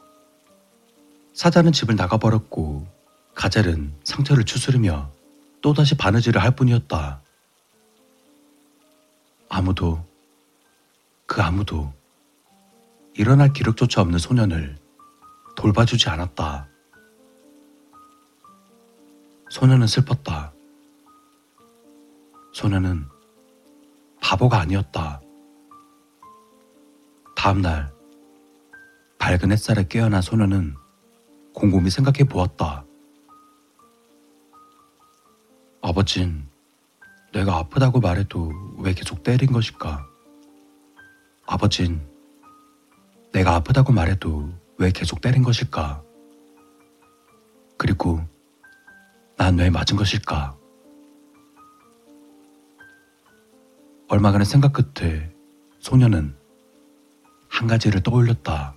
사자는 1.33 1.71
집을 1.71 1.95
나가버렸고 1.95 2.87
가젤은 3.35 3.93
상처를 4.03 4.45
추스르며 4.45 5.11
또다시 5.61 5.95
바느질을 5.95 6.41
할 6.41 6.55
뿐이었다. 6.55 7.21
아무도, 9.55 10.05
그 11.25 11.41
아무도 11.41 11.93
일어날 13.13 13.53
기력조차 13.53 14.01
없는 14.01 14.19
소년을 14.19 14.77
돌봐주지 15.55 16.09
않았다. 16.09 16.67
소년은 19.49 19.87
슬펐다. 19.87 20.51
소년은 22.51 23.05
바보가 24.19 24.59
아니었다. 24.59 25.21
다음날 27.37 27.93
밝은 29.19 29.53
햇살에 29.53 29.87
깨어난 29.87 30.21
소년은 30.21 30.75
곰곰이 31.53 31.89
생각해 31.89 32.25
보았다. 32.25 32.83
아버진 35.81 36.45
내가 37.35 37.57
아프다고 37.57 37.99
말해도 37.99 38.49
왜 38.77 38.93
계속 38.93 39.21
때린 39.21 39.51
것일까? 39.51 40.07
아버진 41.45 41.99
내가 43.33 43.55
아프다고 43.55 43.91
말해도 43.91 44.53
왜 44.77 44.89
계속 44.89 45.19
때린 45.19 45.43
것일까? 45.43 46.01
그리고 47.77 48.21
난 49.35 49.59
왜 49.59 49.69
맞은 49.69 49.97
것일까? 49.97 50.57
얼마간의 54.07 54.45
생각 54.45 54.71
끝에 54.71 55.29
소녀는 55.79 56.33
한 57.49 57.67
가지를 57.67 58.01
떠올렸다. 58.01 58.75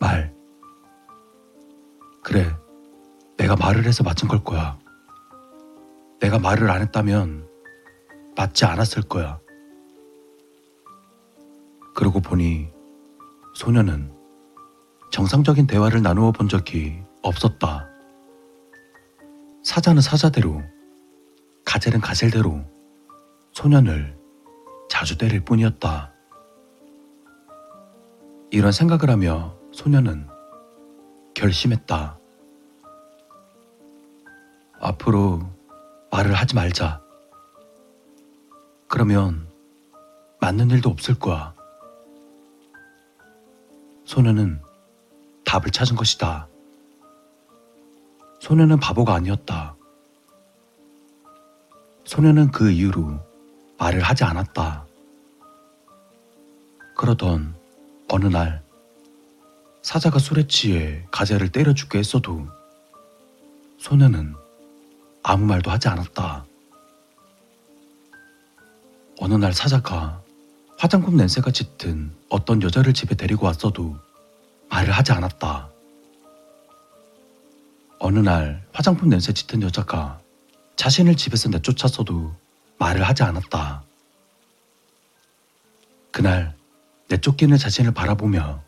말. 0.00 0.34
그래, 2.22 2.50
내가 3.36 3.56
말을 3.56 3.84
해서 3.84 4.02
맞은 4.02 4.26
걸 4.26 4.42
거야. 4.42 4.82
내가 6.20 6.38
말을 6.38 6.70
안 6.70 6.82
했다면 6.82 7.48
맞지 8.36 8.64
않았을 8.64 9.02
거야. 9.02 9.38
그러고 11.94 12.20
보니 12.20 12.68
소녀는 13.54 14.12
정상적인 15.12 15.66
대화를 15.66 16.02
나누어 16.02 16.32
본 16.32 16.48
적이 16.48 17.02
없었다. 17.22 17.88
사자는 19.62 20.02
사자대로, 20.02 20.60
가젤은 21.64 22.00
가젤대로 22.00 22.64
소년을 23.52 24.16
자주 24.90 25.16
때릴 25.16 25.44
뿐이었다. 25.44 26.12
이런 28.50 28.72
생각을 28.72 29.08
하며 29.10 29.56
소년은 29.72 30.26
결심했다. 31.34 32.18
앞으로 34.80 35.53
말을 36.14 36.32
하지 36.32 36.54
말자. 36.54 37.02
그러면 38.86 39.48
맞는 40.40 40.70
일도 40.70 40.88
없을 40.88 41.18
거야. 41.18 41.52
소녀는 44.04 44.62
답을 45.44 45.72
찾은 45.72 45.96
것이다. 45.96 46.46
소녀는 48.38 48.78
바보가 48.78 49.12
아니었다. 49.12 49.74
소녀는 52.04 52.52
그 52.52 52.70
이후로 52.70 53.18
말을 53.78 54.00
하지 54.00 54.22
않았다. 54.22 54.86
그러던 56.94 57.56
어느 58.08 58.26
날 58.26 58.62
사자가 59.82 60.20
술에 60.20 60.46
취해 60.46 61.04
가재를 61.10 61.50
때려 61.50 61.74
죽게 61.74 61.98
했어도 61.98 62.46
소녀는 63.78 64.43
아무 65.26 65.46
말도 65.46 65.70
하지 65.70 65.88
않았다. 65.88 66.44
어느 69.20 69.34
날 69.34 69.54
사자가 69.54 70.22
화장품 70.78 71.16
냄새가 71.16 71.50
짙은 71.50 72.14
어떤 72.28 72.60
여자를 72.62 72.92
집에 72.92 73.14
데리고 73.14 73.46
왔어도 73.46 73.96
말을 74.68 74.92
하지 74.92 75.12
않았다. 75.12 75.70
어느 78.00 78.18
날 78.18 78.62
화장품 78.72 79.08
냄새 79.08 79.32
짙은 79.32 79.62
여자가 79.62 80.20
자신을 80.76 81.16
집에서 81.16 81.48
내쫓았어도 81.48 82.34
말을 82.78 83.02
하지 83.02 83.22
않았다. 83.22 83.82
그날 86.10 86.54
내쫓기는 87.08 87.56
자신을 87.56 87.92
바라보며 87.94 88.60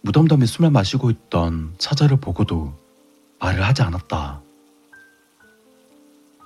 무덤덤히 0.00 0.44
숨을 0.46 0.70
마시고 0.70 1.10
있던 1.10 1.76
사자를 1.78 2.16
보고도 2.16 2.76
말을 3.38 3.64
하지 3.64 3.82
않았다. 3.82 4.47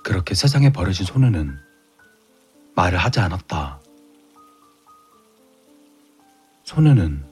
그렇게 0.03 0.35
세상에 0.35 0.71
버려진 0.71 1.05
소녀는 1.05 1.57
말을 2.75 2.97
하지 2.99 3.21
않았다. 3.21 3.79
소녀는 6.65 7.23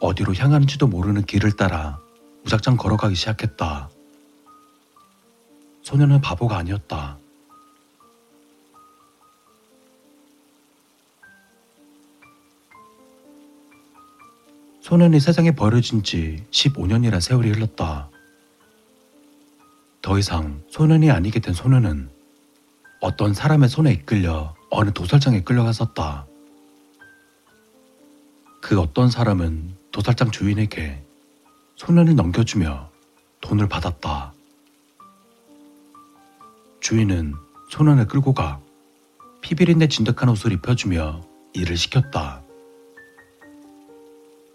어디로 0.00 0.34
향하는지도 0.34 0.86
모르는 0.86 1.24
길을 1.24 1.56
따라 1.56 2.00
무작정 2.44 2.76
걸어가기 2.76 3.16
시작했다. 3.16 3.90
소녀는 5.82 6.20
바보가 6.20 6.56
아니었다. 6.58 7.18
소년이 14.80 15.20
세상에 15.20 15.52
버려진 15.52 16.02
지 16.02 16.44
15년이라 16.50 17.20
세월이 17.20 17.50
흘렀다. 17.50 18.10
더 20.02 20.18
이상 20.18 20.62
소년이 20.68 21.10
아니게 21.10 21.40
된 21.40 21.54
소년은 21.54 22.11
어떤 23.02 23.34
사람의 23.34 23.68
손에 23.68 23.90
이끌려 23.90 24.54
어느 24.70 24.92
도살장에 24.92 25.42
끌려갔었다. 25.42 26.24
그 28.60 28.80
어떤 28.80 29.10
사람은 29.10 29.74
도살장 29.90 30.30
주인에게 30.30 31.04
소년을 31.74 32.14
넘겨주며 32.14 32.90
돈을 33.40 33.68
받았다. 33.68 34.32
주인은 36.78 37.34
소년을 37.70 38.06
끌고 38.06 38.34
가 38.34 38.60
피비린내 39.40 39.88
진득한 39.88 40.28
옷을 40.28 40.52
입혀주며 40.52 41.22
일을 41.54 41.76
시켰다. 41.76 42.40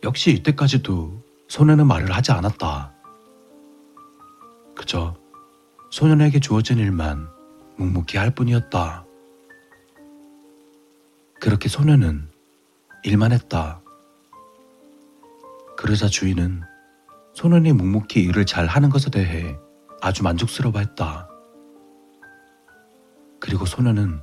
역시 0.04 0.32
이때까지도 0.32 1.22
소년은 1.50 1.86
말을 1.86 2.16
하지 2.16 2.32
않았다. 2.32 2.94
그저 4.74 5.18
소년에게 5.92 6.40
주어진 6.40 6.78
일만 6.78 7.36
묵묵히 7.78 8.18
할 8.18 8.32
뿐이었다. 8.32 9.06
그렇게 11.40 11.70
소년은 11.70 12.30
일만 13.04 13.32
했다. 13.32 13.82
그러자 15.78 16.08
주인은 16.08 16.62
소년이 17.34 17.74
묵묵히 17.74 18.22
일을 18.24 18.46
잘 18.46 18.66
하는 18.66 18.90
것에 18.90 19.12
대해 19.12 19.56
아주 20.02 20.24
만족스러워 20.24 20.80
했다. 20.80 21.30
그리고 23.40 23.66
소년은 23.66 24.22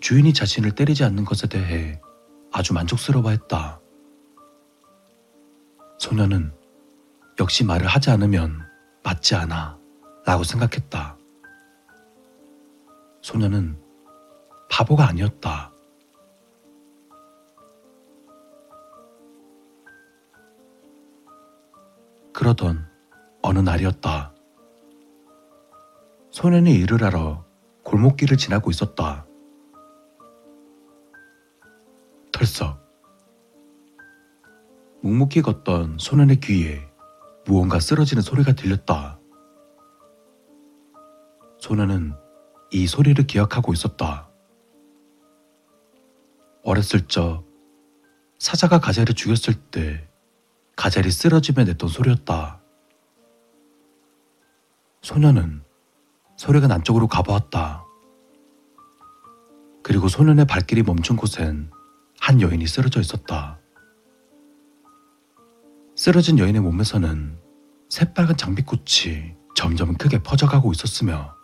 주인이 0.00 0.32
자신을 0.32 0.72
때리지 0.72 1.02
않는 1.04 1.24
것에 1.24 1.48
대해 1.48 2.00
아주 2.52 2.72
만족스러워 2.72 3.30
했다. 3.30 3.80
소년은 5.98 6.52
역시 7.40 7.64
말을 7.64 7.88
하지 7.88 8.10
않으면 8.10 8.62
맞지 9.02 9.34
않아 9.34 9.78
라고 10.24 10.44
생각했다. 10.44 11.15
소년은 13.26 13.76
바보가 14.70 15.08
아니었다. 15.08 15.72
그러던 22.32 22.86
어느 23.42 23.58
날이었다. 23.58 24.32
소년이 26.30 26.72
일을 26.74 27.02
하러 27.02 27.44
골목길을 27.82 28.36
지나고 28.36 28.70
있었다. 28.70 29.26
털썩. 32.30 32.78
묵묵히 35.02 35.42
걷던 35.42 35.98
소년의 35.98 36.38
귀에 36.38 36.88
무언가 37.44 37.80
쓰러지는 37.80 38.22
소리가 38.22 38.52
들렸다. 38.52 39.18
소년은 41.58 42.25
이 42.70 42.86
소리를 42.86 43.26
기억하고 43.26 43.72
있었다. 43.72 44.28
어렸을 46.62 47.06
적 47.06 47.44
사자가 48.38 48.80
가젤을 48.80 49.14
죽였을 49.14 49.54
때 49.54 50.08
가젤이 50.76 51.10
쓰러지며 51.10 51.64
냈던 51.64 51.88
소리였다. 51.88 52.60
소년은 55.02 55.62
소리가 56.36 56.66
난 56.66 56.82
쪽으로 56.82 57.06
가보았다. 57.06 57.84
그리고 59.82 60.08
소년의 60.08 60.46
발길이 60.46 60.82
멈춘 60.82 61.16
곳엔 61.16 61.70
한 62.18 62.40
여인이 62.40 62.66
쓰러져 62.66 63.00
있었다. 63.00 63.60
쓰러진 65.94 66.40
여인의 66.40 66.60
몸에서는 66.60 67.38
새빨간 67.88 68.36
장비꽃이 68.36 69.36
점점 69.54 69.94
크게 69.94 70.22
퍼져가고 70.22 70.72
있었으며 70.72 71.35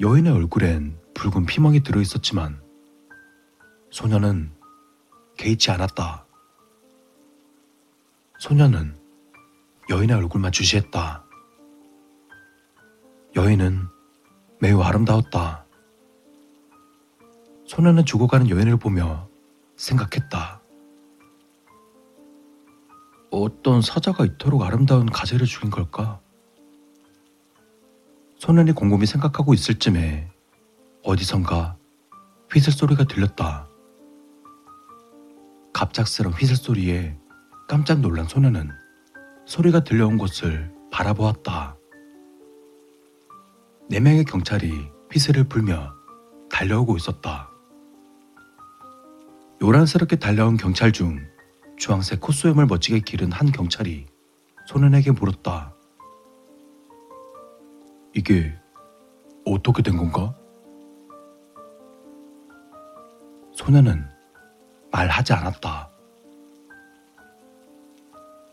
여인의 0.00 0.32
얼굴엔 0.32 0.98
붉은 1.12 1.44
피멍이 1.44 1.82
들어 1.82 2.00
있었지만 2.00 2.58
소녀는 3.90 4.50
개의치 5.36 5.70
않았다. 5.70 6.24
소녀는 8.38 8.98
여인의 9.90 10.16
얼굴만 10.16 10.52
주시했다. 10.52 11.22
여인은 13.36 13.88
매우 14.58 14.80
아름다웠다. 14.80 15.66
소녀는 17.66 18.06
죽어가는 18.06 18.48
여인을 18.48 18.78
보며 18.78 19.28
생각했다. 19.76 20.62
어떤 23.30 23.82
사자가 23.82 24.24
이토록 24.24 24.62
아름다운 24.62 25.04
가재를 25.04 25.46
죽인 25.46 25.68
걸까? 25.68 26.22
소년이 28.40 28.72
곰곰이 28.72 29.04
생각하고 29.04 29.52
있을 29.52 29.78
쯤에 29.78 30.26
어디선가 31.04 31.76
휘슬 32.50 32.72
소리가 32.72 33.04
들렸다. 33.04 33.68
갑작스런 35.74 36.32
휘슬 36.32 36.56
소리에 36.56 37.18
깜짝 37.68 38.00
놀란 38.00 38.26
소년은 38.26 38.70
소리가 39.44 39.84
들려온 39.84 40.16
곳을 40.16 40.72
바라보았다. 40.90 41.76
네 43.90 44.00
명의 44.00 44.24
경찰이 44.24 44.72
휘슬을 45.12 45.44
불며 45.44 45.92
달려오고 46.48 46.96
있었다. 46.96 47.50
요란스럽게 49.60 50.16
달려온 50.16 50.56
경찰 50.56 50.92
중 50.92 51.18
주황색 51.76 52.20
콧소염을 52.20 52.64
멋지게 52.64 53.00
기른 53.00 53.32
한 53.32 53.52
경찰이 53.52 54.06
소년에게 54.66 55.10
물었다. 55.10 55.74
이게 58.14 58.52
어떻게 59.46 59.82
된 59.82 59.96
건가? 59.96 60.34
소년은 63.52 64.08
말하지 64.90 65.32
않았다. 65.32 65.90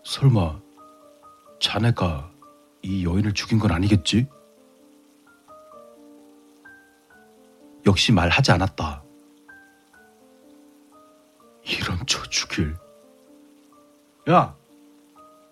설마 0.04 0.60
자네가 1.60 2.32
이 2.82 3.06
여인을 3.06 3.34
죽인 3.34 3.60
건 3.60 3.72
아니겠지? 3.72 4.28
역시 7.86 8.12
말하지 8.12 8.52
않았다. 8.52 9.04
이런 11.64 11.98
저 12.06 12.22
죽일. 12.24 12.76
야, 14.30 14.56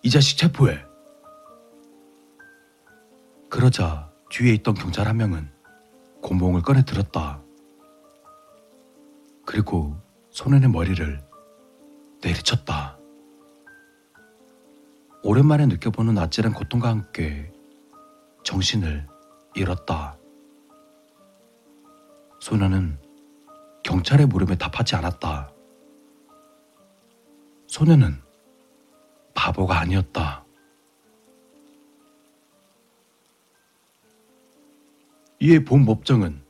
이 0.03 0.09
자식 0.09 0.37
체포해. 0.37 0.83
그러자 3.55 4.11
뒤에 4.29 4.53
있던 4.55 4.73
경찰 4.73 5.07
한 5.07 5.15
명은 5.15 5.49
곤봉을 6.21 6.61
꺼내 6.61 6.83
들었다. 6.83 7.41
그리고 9.45 9.95
소년의 10.29 10.69
머리를 10.69 11.23
내리쳤다. 12.21 12.97
오랜만에 15.23 15.67
느껴보는 15.67 16.17
아찔한 16.17 16.51
고통과 16.51 16.89
함께 16.89 17.49
정신을 18.43 19.07
잃었다. 19.55 20.17
소년은 22.41 22.99
경찰의 23.83 24.25
물음에 24.25 24.57
답하지 24.57 24.97
않았다. 24.97 25.49
소년은 27.67 28.21
바보가 29.33 29.79
아니었다. 29.79 30.44
이에 35.45 35.63
본 35.63 35.85
법정은 35.85 36.41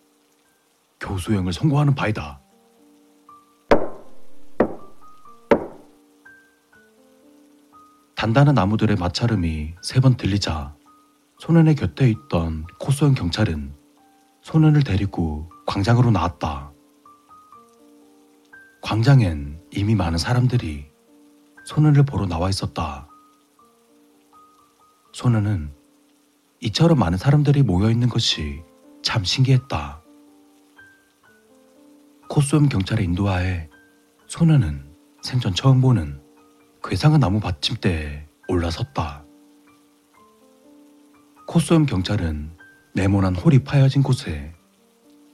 교수형을 1.02 1.52
선고하는 1.52 1.96
바이다. 1.96 2.40
단단한 8.16 8.56
나무들의 8.56 8.96
마찰음이 8.96 9.74
세 9.82 10.00
번 10.00 10.16
들리자 10.16 10.78
소년의 11.40 11.76
곁에 11.76 12.10
있던 12.10 12.66
코소형 12.80 13.16
경찰은 13.16 13.76
소년을 14.44 14.86
데리고 14.86 15.50
광장으로 15.68 16.12
나왔다. 16.12 16.72
광장엔 18.82 19.62
이미 19.72 19.94
많은 19.94 20.18
사람들이 20.18 20.90
소년을 21.66 22.06
보러 22.06 22.26
나와 22.28 22.50
있었다. 22.50 23.10
소년은 25.12 25.74
이처럼 26.62 26.98
많은 26.98 27.18
사람들이 27.18 27.62
모여 27.64 27.90
있는 27.92 28.08
것이 28.08 28.64
참 29.06 29.24
신기했다. 29.24 30.02
코스염 32.28 32.68
경찰의 32.68 33.06
인도하에 33.06 33.70
소년은 34.26 34.84
생전 35.22 35.54
처음 35.54 35.80
보는 35.80 36.20
괴상한 36.84 37.20
나무 37.20 37.40
받침대에 37.40 38.28
올라섰다. 38.48 39.24
코스염 41.46 41.86
경찰은 41.86 42.58
네모난 42.96 43.36
홀이 43.36 43.64
파여진 43.64 44.02
곳에 44.02 44.56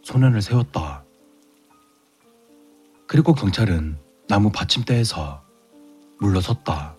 소년을 0.03 0.41
세웠다. 0.41 1.05
그리고 3.07 3.33
경찰은 3.33 3.97
나무 4.27 4.51
받침대에서 4.51 5.41
물러섰다. 6.19 6.97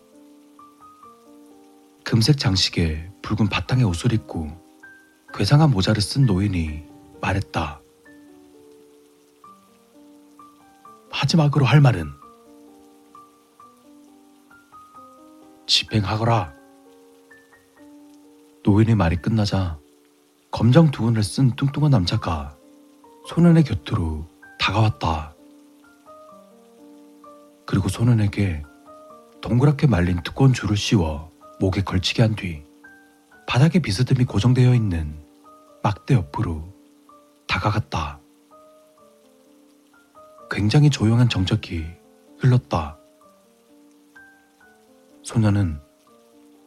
금색 2.02 2.38
장식에 2.38 3.10
붉은 3.20 3.50
바탕의 3.50 3.84
옷을 3.84 4.14
입고 4.14 4.61
괴상한 5.34 5.70
모자를 5.70 6.02
쓴 6.02 6.26
노인이 6.26 6.84
말했다. 7.20 7.80
마지막으로 11.10 11.64
할 11.64 11.80
말은 11.80 12.10
집행하거라. 15.66 16.52
노인의 18.64 18.94
말이 18.94 19.16
끝나자 19.16 19.78
검정 20.50 20.90
두건을 20.90 21.22
쓴 21.22 21.54
뚱뚱한 21.56 21.90
남자가 21.90 22.56
소년의 23.26 23.64
곁으로 23.64 24.26
다가왔다. 24.58 25.34
그리고 27.66 27.88
소년에게 27.88 28.62
동그랗게 29.40 29.86
말린 29.86 30.22
두꺼운 30.22 30.52
줄을 30.52 30.76
씌워 30.76 31.32
목에 31.58 31.82
걸치게 31.82 32.22
한 32.22 32.34
뒤 32.36 32.64
바닥에 33.46 33.80
비스듬히 33.80 34.24
고정되어 34.24 34.74
있는 34.74 35.21
막대 35.82 36.14
옆으로 36.14 36.72
다가갔다. 37.48 38.20
굉장히 40.50 40.90
조용한 40.90 41.28
정적이 41.28 41.86
흘렀다. 42.38 42.98
소녀는 45.22 45.80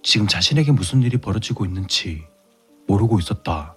지금 0.04 0.28
자신에게 0.28 0.72
무슨 0.72 1.02
일이 1.02 1.18
벌어지고 1.18 1.66
있는지 1.66 2.24
모르고 2.88 3.20
있었다. 3.20 3.76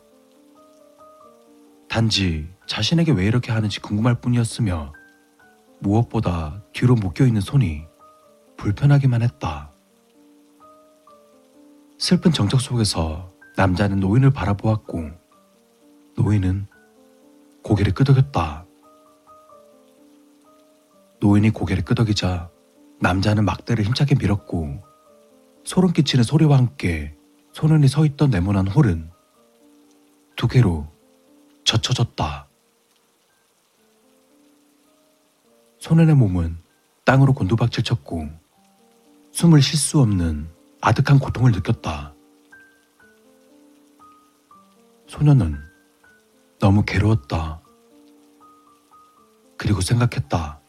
단지 1.88 2.48
자신에게 2.66 3.12
왜 3.12 3.27
이렇게 3.27 3.53
하는지 3.53 3.81
궁금할 3.81 4.20
뿐이었으며 4.20 4.92
무엇보다 5.81 6.62
뒤로 6.72 6.94
묶여 6.94 7.27
있는 7.27 7.40
손이 7.40 7.87
불편하기만 8.57 9.22
했다. 9.22 9.72
슬픈 11.98 12.33
정적 12.33 12.61
속에서 12.61 13.33
남자는 13.57 14.01
노인을 14.01 14.31
바라보았고 14.31 15.28
노인은 16.18 16.66
고개를 17.62 17.94
끄덕였다. 17.94 18.66
노인이 21.20 21.50
고개를 21.50 21.85
끄덕이자 21.85 22.50
남자는 23.00 23.44
막대를 23.44 23.85
힘차게 23.85 24.16
밀었고 24.16 24.83
소름 25.62 25.92
끼치는 25.92 26.24
소리와 26.24 26.59
함께 26.59 27.16
소년이 27.52 27.87
서 27.87 28.04
있던 28.04 28.31
네모난 28.31 28.66
홀은 28.66 29.12
두 30.35 30.48
개로 30.48 30.88
젖혀졌다. 31.62 32.48
소년의 35.78 36.16
몸은 36.16 36.59
땅으로 37.04 37.33
곤두박질 37.33 37.85
쳤고 37.85 38.28
숨을 39.31 39.62
쉴 39.62 39.78
수 39.78 40.00
없는 40.00 40.48
아득한 40.81 41.20
고통을 41.20 41.52
느꼈다. 41.52 42.12
소년은 45.07 45.67
너무 46.61 46.85
괴로웠다. 46.85 47.62
그리고 49.57 49.81
생각했다. 49.81 50.61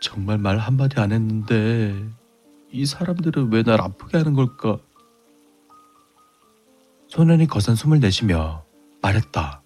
정말 0.00 0.38
말 0.38 0.58
한마디 0.58 1.00
안 1.00 1.12
했는데 1.12 2.08
이 2.70 2.86
사람들은 2.86 3.52
왜 3.52 3.62
날 3.62 3.80
아프게 3.80 4.18
하는 4.18 4.34
걸까? 4.34 4.78
소년이 7.08 7.46
거센 7.46 7.74
숨을 7.74 8.00
내쉬며 8.00 8.64
말했다. 9.02 9.62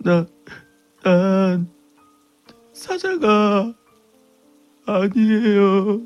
나, 0.00 0.26
난 1.04 1.70
사자가 2.72 3.72
아니에요. 4.86 6.00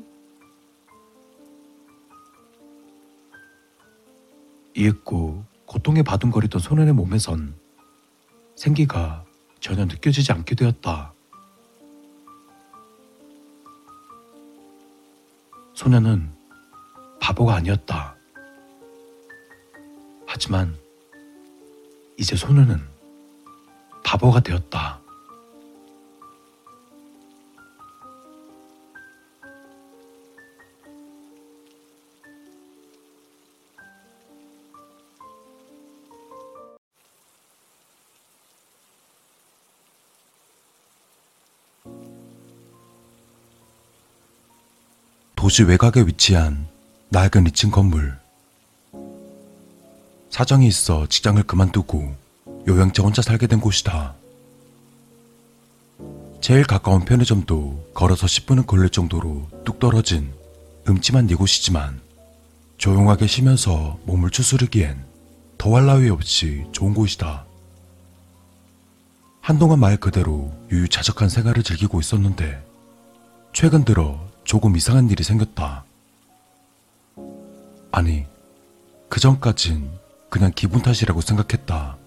이윽고 4.75 5.45
고통에 5.65 6.03
바둥거리던 6.03 6.59
소년의 6.59 6.93
몸에선 6.93 7.55
생기가 8.55 9.25
전혀 9.59 9.85
느껴지지 9.85 10.31
않게 10.33 10.55
되었다. 10.55 11.13
소년은 15.73 16.29
바보가 17.21 17.55
아니었다. 17.55 18.15
하지만 20.27 20.75
이제 22.17 22.35
소년은 22.35 22.79
바보가 24.03 24.41
되었다. 24.41 25.04
도시 45.45 45.61
외곽에 45.61 46.01
위치한 46.01 46.65
낡은 47.09 47.43
2층 47.43 47.69
건물. 47.69 48.17
사정이 50.31 50.65
있어 50.65 51.05
직장을 51.05 51.43
그만두고 51.43 52.15
요양차 52.67 53.03
혼자 53.03 53.21
살게 53.21 53.45
된 53.45 53.59
곳이다. 53.59 54.15
제일 56.41 56.63
가까운 56.63 57.05
편의점도 57.05 57.91
걸어서 57.93 58.25
10분은 58.25 58.65
걸릴 58.65 58.89
정도로 58.89 59.47
뚝 59.63 59.79
떨어진 59.79 60.33
음침한 60.89 61.29
이곳이지만 61.29 62.01
조용하게 62.79 63.27
쉬면서 63.27 63.99
몸을 64.05 64.31
추스르기엔 64.31 65.05
더할 65.59 65.85
나위 65.85 66.09
없이 66.09 66.65
좋은 66.71 66.95
곳이다. 66.95 67.45
한동안 69.41 69.77
말 69.77 69.97
그대로 69.97 70.51
유유자적한 70.71 71.29
생활을 71.29 71.61
즐기고 71.61 71.99
있었는데 71.99 72.65
최근 73.53 73.85
들어 73.85 74.33
조금 74.45 74.77
이상한 74.77 75.09
일이 75.09 75.23
생겼다. 75.23 75.83
아니, 77.91 78.25
그 79.09 79.19
전까진 79.19 79.91
그냥 80.29 80.51
기분 80.55 80.81
탓이라고 80.81 81.19
생각했다. 81.21 81.97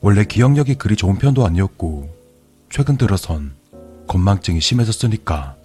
원래 0.00 0.24
기억력이 0.24 0.74
그리 0.74 0.96
좋은 0.96 1.16
편도 1.16 1.46
아니었고, 1.46 2.12
최근 2.70 2.96
들어선 2.98 3.54
건망증이 4.08 4.60
심해졌으니까. 4.60 5.56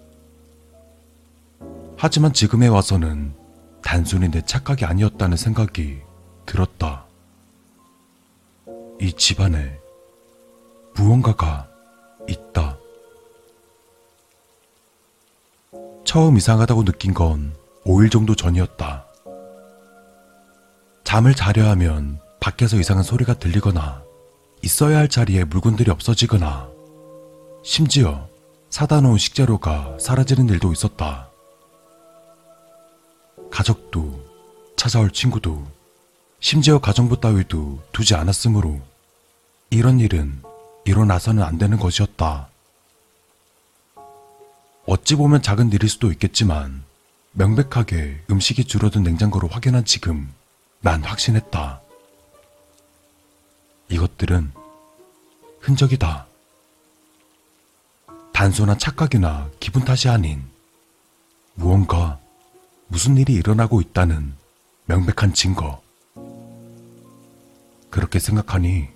하지만 1.98 2.32
지금에 2.32 2.68
와서는 2.68 3.34
단순히 3.82 4.30
내 4.30 4.42
착각이 4.46 4.86
아니었다는 4.86 5.38
생각이 5.38 6.02
들었다. 6.46 7.06
이 9.02 9.12
집안에 9.12 9.80
무언가가 10.94 11.68
있다. 12.30 12.78
처음 16.08 16.38
이상하다고 16.38 16.86
느낀 16.86 17.14
건 17.14 17.54
5일 17.86 18.10
정도 18.10 18.34
전이었다. 18.34 19.06
잠을 21.04 21.36
자려 21.36 21.68
하면 21.72 22.22
밖에서 22.40 22.78
이상한 22.78 23.04
소리가 23.04 23.34
들리거나 23.34 24.04
있어야 24.64 25.00
할 25.00 25.10
자리에 25.10 25.44
물건들이 25.44 25.92
없어지거나 25.92 26.70
심지어 27.62 28.30
사다 28.70 29.02
놓은 29.02 29.18
식재료가 29.18 29.98
사라지는 30.00 30.48
일도 30.48 30.72
있었다. 30.72 31.30
가족도 33.52 34.24
찾아올 34.78 35.12
친구도 35.12 35.68
심지어 36.40 36.80
가정부 36.80 37.20
따위도 37.20 37.80
두지 37.92 38.16
않았으므로 38.16 38.80
이런 39.72 40.00
일은 40.00 40.42
일어나서는 40.86 41.44
안 41.44 41.58
되는 41.58 41.78
것이었다. 41.78 42.48
어찌 44.88 45.16
보면 45.16 45.42
작은 45.42 45.74
일일 45.74 45.90
수도 45.90 46.14
있겠지만 46.14 46.82
명백하게 47.34 48.24
음식이 48.32 48.64
줄어든 48.64 49.04
냉장고를 49.04 49.52
확인한 49.52 49.84
지금 49.84 50.34
난 50.80 51.04
확신했다. 51.04 51.82
이것들은 53.90 54.54
흔적이다. 55.60 56.26
단순한 58.32 58.80
착각이나 58.80 59.50
기분 59.60 59.84
탓이 59.84 60.08
아닌 60.08 60.42
무언가 61.56 62.18
무슨 62.88 63.18
일이 63.18 63.34
일어나고 63.34 63.82
있다는 63.82 64.36
명백한 64.86 65.34
증거. 65.34 65.82
그렇게 67.90 68.20
생각하니 68.20 68.88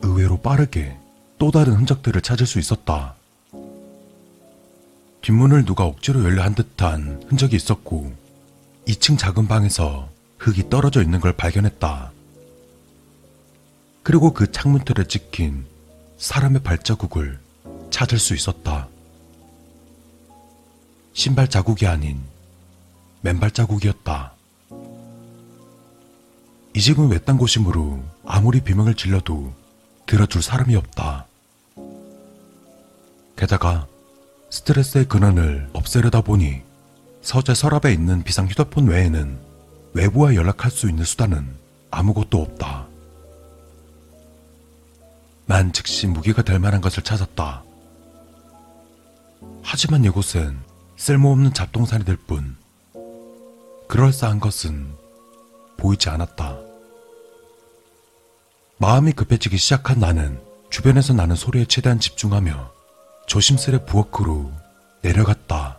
의외로 0.00 0.40
빠르게 0.40 0.96
또 1.38 1.50
다른 1.50 1.74
흔적들을 1.74 2.22
찾을 2.22 2.46
수 2.46 2.60
있었다. 2.60 3.17
뒷문을 5.22 5.64
누가 5.64 5.84
억지로 5.84 6.24
열려 6.24 6.42
한 6.42 6.54
듯한 6.54 7.24
흔적이 7.28 7.56
있었고 7.56 8.12
2층 8.86 9.18
작은 9.18 9.48
방에서 9.48 10.08
흙이 10.38 10.70
떨어져 10.70 11.02
있는 11.02 11.20
걸 11.20 11.32
발견했다. 11.32 12.12
그리고 14.02 14.32
그 14.32 14.50
창문 14.50 14.84
틀에 14.84 15.06
찍힌 15.06 15.66
사람의 16.16 16.62
발자국을 16.62 17.38
찾을 17.90 18.18
수 18.18 18.34
있었다. 18.34 18.88
신발 21.12 21.48
자국이 21.48 21.86
아닌 21.86 22.20
맨발 23.20 23.50
자국이었다. 23.50 24.32
이 26.74 26.80
집은 26.80 27.08
외딴 27.08 27.38
곳이므로 27.38 28.02
아무리 28.24 28.60
비명을 28.60 28.94
질러도 28.94 29.52
들어줄 30.06 30.42
사람이 30.42 30.76
없다. 30.76 31.26
게다가 33.36 33.86
스트레스의 34.50 35.06
근원을 35.06 35.68
없애려다 35.72 36.22
보니 36.22 36.62
서재 37.20 37.54
서랍에 37.54 37.92
있는 37.92 38.22
비상 38.22 38.46
휴대폰 38.46 38.86
외에는 38.86 39.38
외부와 39.92 40.34
연락할 40.34 40.70
수 40.70 40.88
있는 40.88 41.04
수단은 41.04 41.54
아무것도 41.90 42.40
없다. 42.40 42.86
난 45.46 45.72
즉시 45.72 46.06
무기가 46.06 46.42
될 46.42 46.58
만한 46.58 46.80
것을 46.80 47.02
찾았다. 47.02 47.64
하지만 49.62 50.04
이곳은 50.04 50.58
쓸모없는 50.96 51.54
잡동산이 51.54 52.04
될 52.04 52.16
뿐, 52.16 52.56
그럴싸한 53.88 54.40
것은 54.40 54.92
보이지 55.76 56.08
않았다. 56.10 56.58
마음이 58.78 59.12
급해지기 59.12 59.56
시작한 59.56 59.98
나는 60.00 60.40
주변에서 60.70 61.14
나는 61.14 61.34
소리에 61.34 61.64
최대한 61.64 61.98
집중하며 61.98 62.77
조심스레 63.28 63.84
부엌으로 63.84 64.50
내려갔다. 65.02 65.78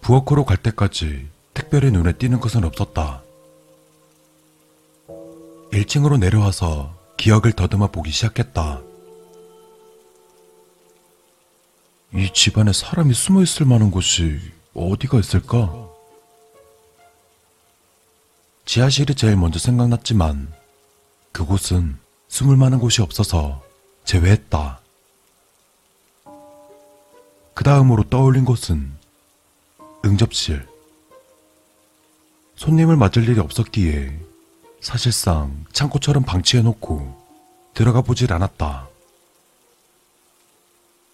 부엌으로 0.00 0.46
갈 0.46 0.56
때까지 0.56 1.28
특별히 1.52 1.90
눈에 1.90 2.12
띄는 2.12 2.40
것은 2.40 2.64
없었다. 2.64 3.22
1층으로 5.72 6.18
내려와서 6.18 6.94
기억을 7.18 7.52
더듬어 7.52 7.88
보기 7.88 8.10
시작했다. 8.10 8.80
이 12.14 12.32
집안에 12.32 12.72
사람이 12.72 13.12
숨어 13.12 13.42
있을 13.42 13.66
만한 13.66 13.90
곳이 13.90 14.40
어디가 14.72 15.18
있을까? 15.18 15.86
지하실이 18.64 19.16
제일 19.16 19.36
먼저 19.36 19.58
생각났지만 19.58 20.50
그곳은 21.32 21.98
숨을 22.28 22.56
만한 22.56 22.80
곳이 22.80 23.02
없어서 23.02 23.63
제외했다. 24.04 24.80
그 27.54 27.64
다음으로 27.64 28.04
떠올린 28.04 28.44
곳은 28.44 28.92
응접실. 30.04 30.66
손님을 32.56 32.96
맞을 32.96 33.28
일이 33.28 33.40
없었기에 33.40 34.18
사실상 34.80 35.64
창고처럼 35.72 36.24
방치해놓고 36.24 37.24
들어가 37.74 38.02
보질 38.02 38.32
않았다. 38.32 38.88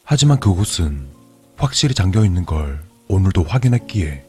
하지만 0.04 0.40
그곳은 0.40 1.08
확실히 1.56 1.94
잠겨 1.94 2.24
있는 2.24 2.44
걸 2.44 2.84
오늘도 3.08 3.44
확인했기에 3.44 4.26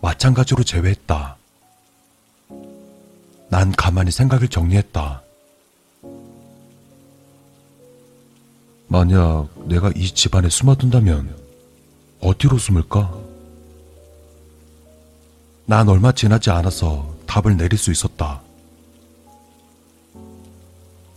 마찬가지로 0.00 0.64
제외했다. 0.64 1.36
난 3.50 3.72
가만히 3.72 4.10
생각을 4.10 4.48
정리했다. 4.48 5.22
만약 8.88 9.48
내가 9.68 9.92
이 9.94 10.10
집안에 10.10 10.48
숨어든다면 10.48 11.36
어디로 12.20 12.56
숨을까? 12.56 13.14
난 15.66 15.86
얼마 15.90 16.12
지나지 16.12 16.48
않아서 16.50 17.14
답을 17.26 17.58
내릴 17.58 17.78
수 17.78 17.92
있었다. 17.92 18.40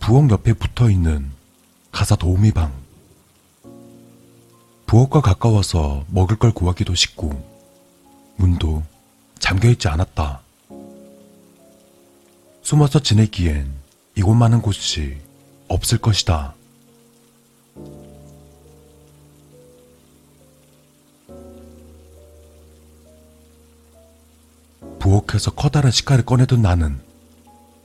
부엌 0.00 0.30
옆에 0.30 0.52
붙어 0.52 0.90
있는 0.90 1.30
가사 1.90 2.14
도우미 2.14 2.52
방. 2.52 2.70
부엌과 4.84 5.22
가까워서 5.22 6.04
먹을 6.08 6.36
걸 6.38 6.52
구하기도 6.52 6.94
쉽고, 6.94 7.42
문도 8.36 8.82
잠겨 9.38 9.70
있지 9.70 9.88
않았다. 9.88 10.42
숨어서 12.60 12.98
지내기엔 12.98 13.72
이곳만한 14.16 14.60
곳이 14.60 15.16
없을 15.68 15.96
것이다. 15.96 16.54
부엌에서 25.02 25.50
커다란 25.56 25.90
식칼을 25.90 26.24
꺼내던 26.24 26.62
나는 26.62 27.00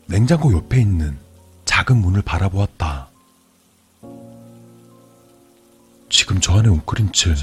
냉장고 0.05 0.53
옆에 0.53 0.79
있는 0.79 1.17
작은 1.65 1.97
문을 1.97 2.21
바라보았다. 2.21 3.09
지금 6.09 6.39
저 6.39 6.59
안에 6.59 6.69
웅크린 6.69 7.11
채 7.13 7.33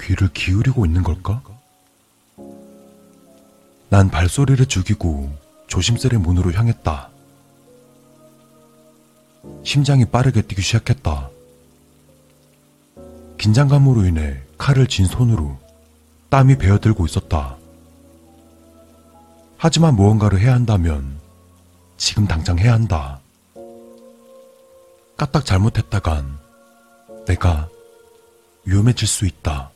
귀를 0.00 0.32
기울이고 0.32 0.86
있는 0.86 1.02
걸까? 1.02 1.42
난 3.88 4.10
발소리를 4.10 4.64
죽이고 4.66 5.36
조심스레 5.66 6.18
문으로 6.18 6.52
향했다. 6.52 7.10
심장이 9.64 10.04
빠르게 10.04 10.42
뛰기 10.42 10.62
시작했다. 10.62 11.30
긴장감으로 13.38 14.04
인해 14.04 14.40
칼을 14.56 14.86
쥔 14.86 15.06
손으로 15.06 15.58
땀이 16.28 16.58
배어들고 16.58 17.06
있었다. 17.06 17.55
하지만 19.58 19.94
무언가를 19.96 20.40
해야 20.40 20.54
한다면 20.54 21.18
지금 21.96 22.26
당장 22.26 22.58
해야 22.58 22.74
한다. 22.74 23.20
까딱 25.16 25.46
잘못했다간 25.46 26.38
내가 27.26 27.68
위험해질 28.64 29.08
수 29.08 29.26
있다. 29.26 29.70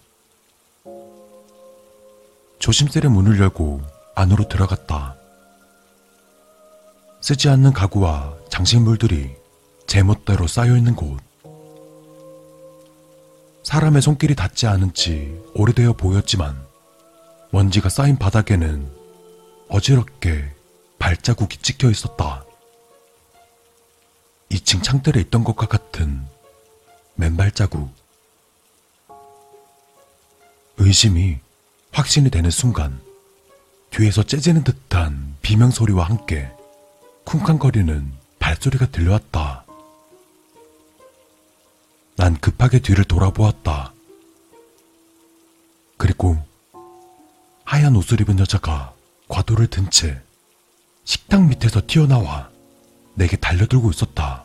조심스레 2.58 3.08
문을 3.08 3.40
열고 3.40 3.80
안으로 4.14 4.46
들어갔다. 4.48 5.16
쓰지 7.22 7.48
않는 7.48 7.72
가구와 7.72 8.34
장식물들이 8.50 9.34
제멋대로 9.86 10.46
쌓여있는 10.46 10.94
곳. 10.94 11.20
사람의 13.62 14.02
손길이 14.02 14.34
닿지 14.34 14.66
않은 14.66 14.92
지 14.92 15.40
오래되어 15.54 15.94
보였지만 15.94 16.60
먼지가 17.50 17.88
쌓인 17.88 18.16
바닥에는 18.16 18.99
어지럽게 19.70 20.52
발자국이 20.98 21.58
찍혀 21.58 21.90
있었다. 21.90 22.44
2층 24.50 24.82
창틀에 24.82 25.20
있던 25.22 25.44
것과 25.44 25.66
같은 25.66 26.26
맨발 27.14 27.52
자국. 27.52 27.88
의심이 30.76 31.38
확신이 31.92 32.30
되는 32.30 32.50
순간 32.50 33.00
뒤에서 33.90 34.22
째지는 34.22 34.64
듯한 34.64 35.36
비명 35.40 35.70
소리와 35.70 36.04
함께 36.04 36.50
쿵쾅거리는 37.24 38.12
발소리가 38.38 38.90
들려왔다. 38.90 39.64
난 42.16 42.38
급하게 42.40 42.80
뒤를 42.80 43.04
돌아보았다. 43.04 43.92
그리고 45.96 46.36
하얀 47.64 47.94
옷을 47.94 48.20
입은 48.20 48.38
여자가 48.40 48.94
과도를 49.30 49.68
든 49.68 49.88
채 49.90 50.20
식탁 51.04 51.48
밑에서 51.48 51.80
튀어나와 51.86 52.50
내게 53.14 53.36
달려들고 53.36 53.90
있었다. 53.90 54.44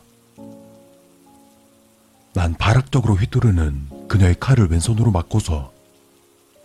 난 2.32 2.54
발악적으로 2.54 3.14
휘두르는 3.14 4.08
그녀의 4.08 4.36
칼을 4.40 4.68
왼손으로 4.70 5.10
맞고서 5.10 5.72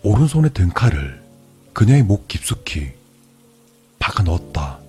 오른손에 0.04 0.50
든 0.50 0.70
칼을 0.70 1.22
그녀의 1.74 2.04
목 2.04 2.28
깊숙이 2.28 2.92
박아 4.00 4.24
넣었다. 4.24 4.80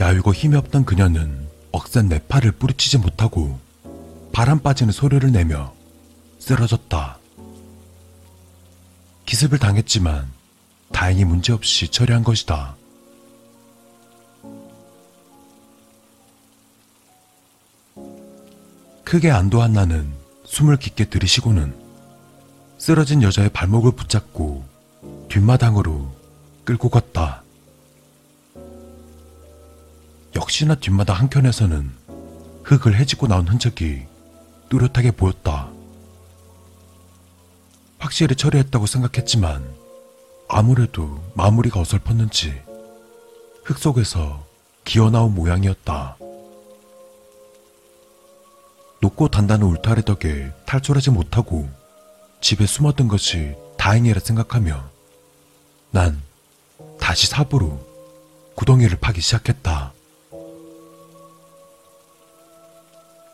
야유고 0.00 0.32
힘이 0.32 0.56
없던 0.56 0.84
그녀는 0.84 1.48
억센 1.72 2.08
내 2.08 2.18
팔을 2.18 2.52
뿌리치지 2.52 2.98
못하고 2.98 3.58
바람 4.32 4.60
빠지는 4.60 4.92
소리를 4.92 5.30
내며 5.32 5.74
쓰러졌다. 6.38 7.18
기습을 9.26 9.58
당했지만 9.58 10.37
다행히 10.92 11.24
문제없이 11.24 11.88
처리한 11.88 12.24
것이다. 12.24 12.76
크게 19.04 19.30
안도한 19.30 19.72
나는 19.72 20.12
숨을 20.44 20.76
깊게 20.76 21.06
들이쉬고는 21.06 21.74
쓰러진 22.78 23.22
여자의 23.22 23.48
발목을 23.48 23.92
붙잡고 23.92 24.64
뒷마당으로 25.28 26.14
끌고 26.64 26.90
갔다. 26.90 27.42
역시나 30.36 30.74
뒷마당 30.74 31.16
한켠에서는 31.16 31.90
흙을 32.64 32.96
헤집고 32.96 33.28
나온 33.28 33.48
흔적이 33.48 34.06
뚜렷하게 34.68 35.12
보였다. 35.12 35.70
확실히 37.98 38.36
처리했다고 38.36 38.86
생각했지만 38.86 39.66
아무래도 40.48 41.22
마무리가 41.34 41.80
어설펐는지 41.80 42.62
흙 43.64 43.78
속에서 43.78 44.46
기어나온 44.84 45.34
모양이었다. 45.34 46.16
높고 49.00 49.28
단단한 49.28 49.68
울타리 49.68 50.02
덕에 50.04 50.50
탈출하지 50.66 51.10
못하고 51.10 51.68
집에 52.40 52.66
숨어든 52.66 53.08
것이 53.08 53.54
다행이라 53.76 54.20
생각하며 54.20 54.90
난 55.90 56.20
다시 56.98 57.26
삽으로 57.26 57.86
구덩이를 58.54 58.98
파기 58.98 59.20
시작했다. 59.20 59.92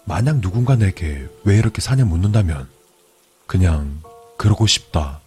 만약 0.04 0.40
누군가 0.40 0.76
내게 0.76 1.26
왜 1.44 1.56
이렇게 1.56 1.80
사냐 1.80 2.04
묻는다면 2.04 2.68
그냥 3.46 4.02
그러고 4.36 4.66
싶다 4.66 5.20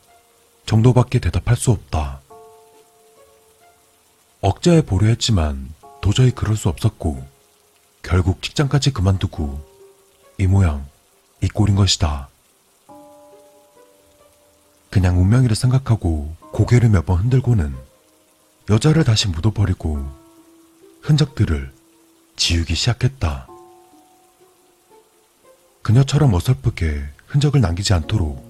정도밖에 0.67 1.19
대답할 1.19 1.55
수 1.55 1.71
없다. 1.71 2.21
억제해 4.41 4.81
보려 4.83 5.07
했지만 5.07 5.73
도저히 6.01 6.29
그럴 6.29 6.55
수 6.55 6.69
없었고 6.69 7.25
결국 8.03 8.41
직장까지 8.41 8.91
그만두고 8.91 9.65
이 10.37 10.45
모양 10.45 10.85
이 11.41 11.47
꼴인 11.47 11.75
것이다. 11.75 12.29
그냥 14.91 15.19
운명이라 15.19 15.55
생각하고 15.55 16.35
고개를 16.51 16.89
몇 16.89 17.05
번 17.05 17.19
흔들고는 17.19 17.75
여자를 18.69 19.03
다시 19.05 19.29
묻어버리고 19.29 20.05
흔적들을 21.01 21.71
지우기 22.35 22.75
시작했다. 22.75 23.47
그녀처럼 25.81 26.33
어설프게 26.33 27.07
흔적을 27.27 27.61
남기지 27.61 27.93
않도록 27.93 28.45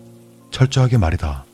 철저하게 0.52 0.98
말이다. 0.98 1.47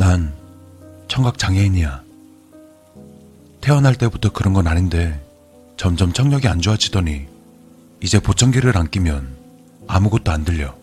난 0.00 0.32
청각 1.08 1.36
장애인이야. 1.36 2.02
태어날 3.60 3.94
때부터 3.94 4.32
그런 4.32 4.54
건 4.54 4.66
아닌데 4.66 5.22
점점 5.76 6.14
청력이 6.14 6.48
안 6.48 6.62
좋아지더니 6.62 7.26
이제 8.02 8.18
보청기를 8.18 8.78
안 8.78 8.88
끼면 8.88 9.36
아무것도 9.86 10.32
안 10.32 10.42
들려. 10.46 10.74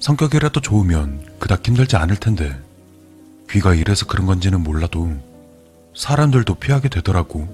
성격이라도 0.00 0.60
좋으면 0.60 1.36
그닥 1.38 1.64
힘들지 1.64 1.94
않을 1.94 2.16
텐데 2.16 2.60
귀가 3.50 3.72
이래서 3.72 4.04
그런 4.06 4.26
건지는 4.26 4.64
몰라도 4.64 5.08
사람들도 5.94 6.56
피하게 6.56 6.88
되더라고. 6.88 7.46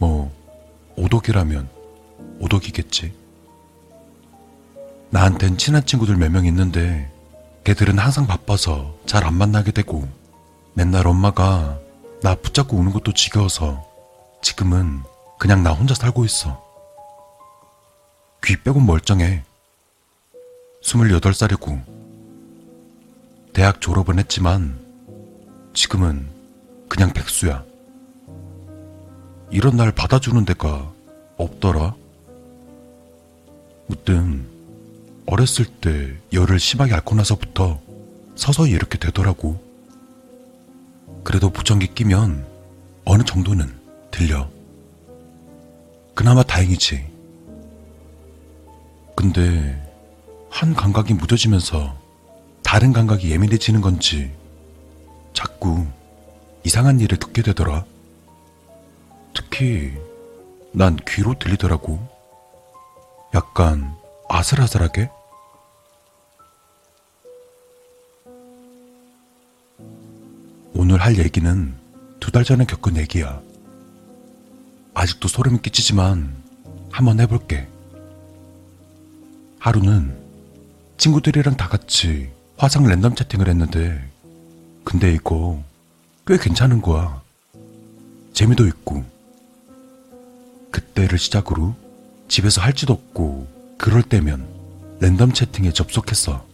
뭐 0.00 0.34
오독이라면 0.96 1.68
오독이겠지. 2.40 3.12
나한텐 5.10 5.56
친한 5.56 5.86
친구들 5.86 6.16
몇 6.16 6.32
명 6.32 6.46
있는데 6.46 7.12
걔들은 7.66 7.98
항상 7.98 8.28
바빠서 8.28 8.94
잘 9.06 9.24
안 9.24 9.34
만나게 9.34 9.72
되고 9.72 10.08
맨날 10.74 11.04
엄마가 11.08 11.80
나 12.22 12.36
붙잡고 12.36 12.76
우는 12.76 12.92
것도 12.92 13.12
지겨워서 13.12 13.84
지금은 14.40 15.02
그냥 15.36 15.64
나 15.64 15.72
혼자 15.72 15.92
살고 15.92 16.24
있어. 16.26 16.64
귀 18.44 18.56
빼곤 18.62 18.86
멀쩡해. 18.86 19.42
28살이고 20.84 21.82
대학 23.52 23.80
졸업은 23.80 24.20
했지만 24.20 24.78
지금은 25.74 26.24
그냥 26.88 27.12
백수야. 27.12 27.64
이런 29.50 29.76
날 29.76 29.90
받아주는 29.90 30.44
데가 30.44 30.88
없더라. 31.36 31.96
무튼 33.88 34.55
어렸을 35.26 35.64
때 35.64 36.16
열을 36.32 36.58
심하게 36.60 36.94
앓고 36.94 37.14
나서부터 37.16 37.80
서서히 38.36 38.70
이렇게 38.70 38.98
되더라고. 38.98 39.60
그래도 41.24 41.50
보청기 41.50 41.94
끼면 41.94 42.46
어느 43.04 43.22
정도는 43.24 43.72
들려. 44.10 44.48
그나마 46.14 46.42
다행이지. 46.42 47.04
근데 49.16 49.82
한 50.50 50.74
감각이 50.74 51.14
무뎌지면서 51.14 51.96
다른 52.62 52.92
감각이 52.92 53.30
예민해지는 53.30 53.80
건지 53.80 54.32
자꾸 55.32 55.86
이상한 56.64 57.00
일을 57.00 57.18
듣게 57.18 57.42
되더라. 57.42 57.84
특히 59.34 59.92
난 60.72 60.96
귀로 61.08 61.34
들리더라고. 61.38 61.98
약간 63.34 63.94
아슬아슬하게? 64.28 65.10
오늘 70.78 71.00
할 71.00 71.18
얘기는 71.18 71.74
두 72.20 72.30
달 72.30 72.44
전에 72.44 72.66
겪은 72.66 72.96
얘기야. 72.98 73.40
아직도 74.94 75.26
소름이 75.28 75.62
끼치지만 75.62 76.34
한번 76.90 77.18
해볼게. 77.20 77.66
하루는 79.58 80.14
친구들이랑 80.98 81.56
다 81.56 81.68
같이 81.68 82.30
화상 82.58 82.84
랜덤 82.84 83.14
채팅을 83.14 83.48
했는데, 83.48 84.06
근데 84.84 85.12
이거 85.12 85.62
꽤 86.26 86.36
괜찮은 86.36 86.82
거야. 86.82 87.22
재미도 88.34 88.66
있고. 88.66 89.04
그때를 90.70 91.18
시작으로 91.18 91.74
집에서 92.28 92.60
할짓 92.60 92.90
없고, 92.90 93.46
그럴 93.78 94.02
때면 94.02 94.46
랜덤 95.00 95.32
채팅에 95.32 95.72
접속했어. 95.72 96.46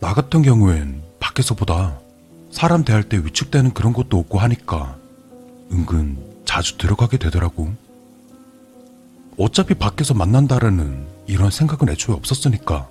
나 0.00 0.14
같은 0.14 0.42
경우엔 0.42 1.02
밖에서보다 1.20 1.98
사람 2.54 2.84
대할 2.84 3.02
때 3.02 3.16
위축되는 3.16 3.74
그런 3.74 3.92
것도 3.92 4.16
없고 4.16 4.38
하니까 4.38 4.96
은근 5.72 6.16
자주 6.44 6.78
들어가게 6.78 7.18
되더라고. 7.18 7.74
어차피 9.36 9.74
밖에서 9.74 10.14
만난다라는 10.14 11.04
이런 11.26 11.50
생각은 11.50 11.88
애초에 11.88 12.14
없었으니까. 12.14 12.88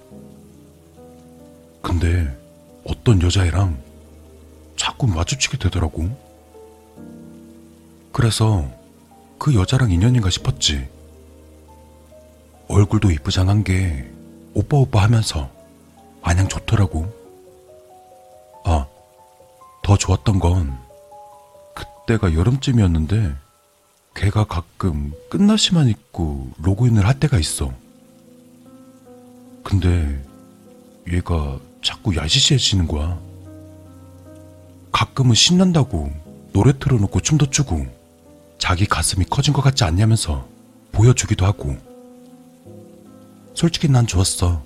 근데 1.81 2.37
어떤 2.83 3.21
여자애랑 3.21 3.77
자꾸 4.75 5.07
마주치게 5.07 5.57
되더라고. 5.59 6.09
그래서 8.11 8.69
그 9.37 9.55
여자랑 9.55 9.91
인연인가 9.91 10.29
싶었지. 10.29 10.89
얼굴도 12.67 13.11
이쁘장한 13.11 13.63
게 13.63 14.11
오빠 14.53 14.75
오빠 14.75 15.03
하면서 15.03 15.49
마냥 16.21 16.49
좋더라고. 16.49 17.22
아, 19.83 19.85
더 19.85 19.97
좋았던 19.97 20.39
건 20.39 20.77
그때가 21.75 22.33
여름쯤이었는데 22.33 23.35
걔가 24.15 24.45
가끔 24.45 25.11
끝나시만 25.29 25.89
입고 25.89 26.51
로그인을 26.61 27.05
할 27.05 27.19
때가 27.19 27.37
있어. 27.37 27.71
근데 29.63 30.23
얘가 31.11 31.59
자꾸 31.83 32.15
야시시해지는 32.15 32.87
거야. 32.87 33.19
가끔은 34.91 35.35
신난다고 35.35 36.11
노래 36.53 36.71
틀어놓고 36.77 37.19
춤도 37.19 37.49
추고 37.49 37.85
자기 38.57 38.85
가슴이 38.85 39.25
커진 39.25 39.53
것 39.53 39.61
같지 39.61 39.83
않냐면서 39.83 40.47
보여주기도 40.91 41.45
하고. 41.45 41.75
솔직히 43.53 43.89
난 43.89 44.07
좋았어. 44.07 44.63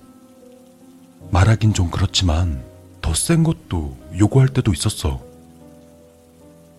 말하긴 1.30 1.74
좀 1.74 1.90
그렇지만 1.90 2.67
더 3.08 3.14
센 3.14 3.42
것도 3.42 3.96
요구할 4.18 4.48
때도 4.48 4.70
있었어. 4.70 5.22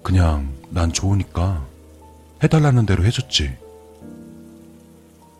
그냥 0.03 0.53
난 0.69 0.93
좋으니까 0.93 1.65
해달라는 2.43 2.85
대로 2.85 3.03
해줬지. 3.03 3.57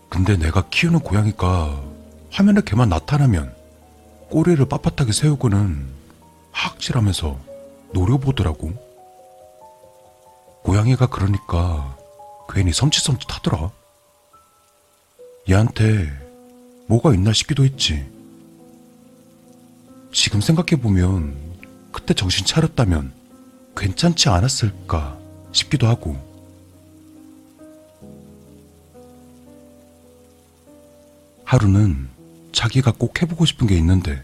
근데 0.09 0.35
내가 0.35 0.67
키우는 0.69 1.01
고양이가 1.01 1.83
화면에 2.31 2.61
걔만 2.65 2.89
나타나면 2.89 3.53
꼬리를 4.31 4.65
빳빳하게 4.65 5.13
세우고는 5.13 5.87
하악질하면서 6.51 7.39
노려보더라고. 7.93 8.73
고양이가 10.63 11.05
그러니까 11.07 11.95
괜히 12.51 12.71
섬찟섬찟하더라. 12.71 13.69
얘한테 15.49 16.09
뭐가 16.87 17.13
있나 17.13 17.31
싶기도 17.31 17.63
했지. 17.63 18.18
지금 20.11 20.41
생각해보면 20.41 21.35
그때 21.91 22.13
정신 22.13 22.45
차렸다면 22.45 23.13
괜찮지 23.75 24.29
않았을까 24.29 25.17
싶기도 25.51 25.87
하고. 25.87 26.17
하루는 31.43 32.09
자기가 32.51 32.93
꼭 32.97 33.21
해보고 33.21 33.45
싶은 33.45 33.67
게 33.67 33.75
있는데 33.77 34.23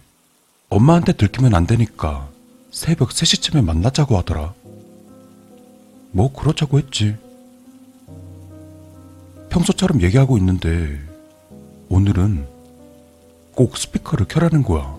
엄마한테 0.70 1.14
들키면 1.14 1.56
안 1.56 1.66
되니까 1.66 2.30
새벽 2.72 3.10
3시쯤에 3.10 3.64
만나자고 3.64 4.18
하더라. 4.18 4.54
뭐 6.12 6.32
그렇자고 6.34 6.80
했지. 6.80 7.16
평소처럼 9.50 10.02
얘기하고 10.02 10.38
있는데 10.38 11.00
오늘은 11.90 12.48
꼭 13.54 13.78
스피커를 13.78 14.28
켜라는 14.28 14.64
거야. 14.64 14.95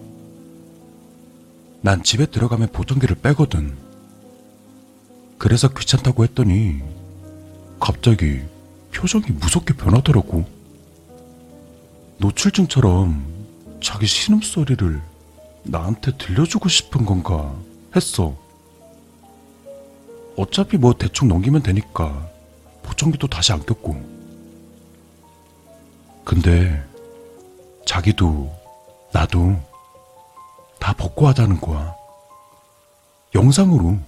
난 1.87 2.03
집에 2.03 2.27
들어가면 2.27 2.73
보청기를 2.73 3.15
빼거든. 3.23 3.79
그래서 5.39 5.69
귀찮다고 5.69 6.25
했더니 6.25 6.83
갑자기 7.79 8.41
표정이 8.93 9.27
무섭게 9.31 9.75
변하더라고. 9.75 10.45
노출증처럼 12.19 13.25
자기 13.81 14.05
신음소리를 14.05 15.01
나한테 15.63 16.17
들려주고 16.19 16.69
싶은 16.69 17.07
건가 17.07 17.55
했어. 17.95 18.37
어차피 20.37 20.79
뭐 20.79 20.93
대충 20.93 21.29
넘기면 21.29 21.63
되니까 21.63 22.29
보청기도 22.83 23.29
다시 23.29 23.53
안 23.53 23.65
꼈고. 23.65 23.95
근데 26.25 26.85
자기도 27.85 28.53
나도 29.13 29.76
다 30.87 30.93
벗고 30.93 31.27
하자는 31.27 31.61
거야. 31.61 31.97
영상으로. 33.35 33.99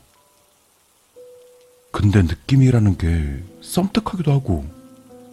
근데 1.90 2.22
느낌이라는 2.22 2.96
게 2.96 3.42
썸뜩하기도 3.62 4.30
하고 4.30 4.64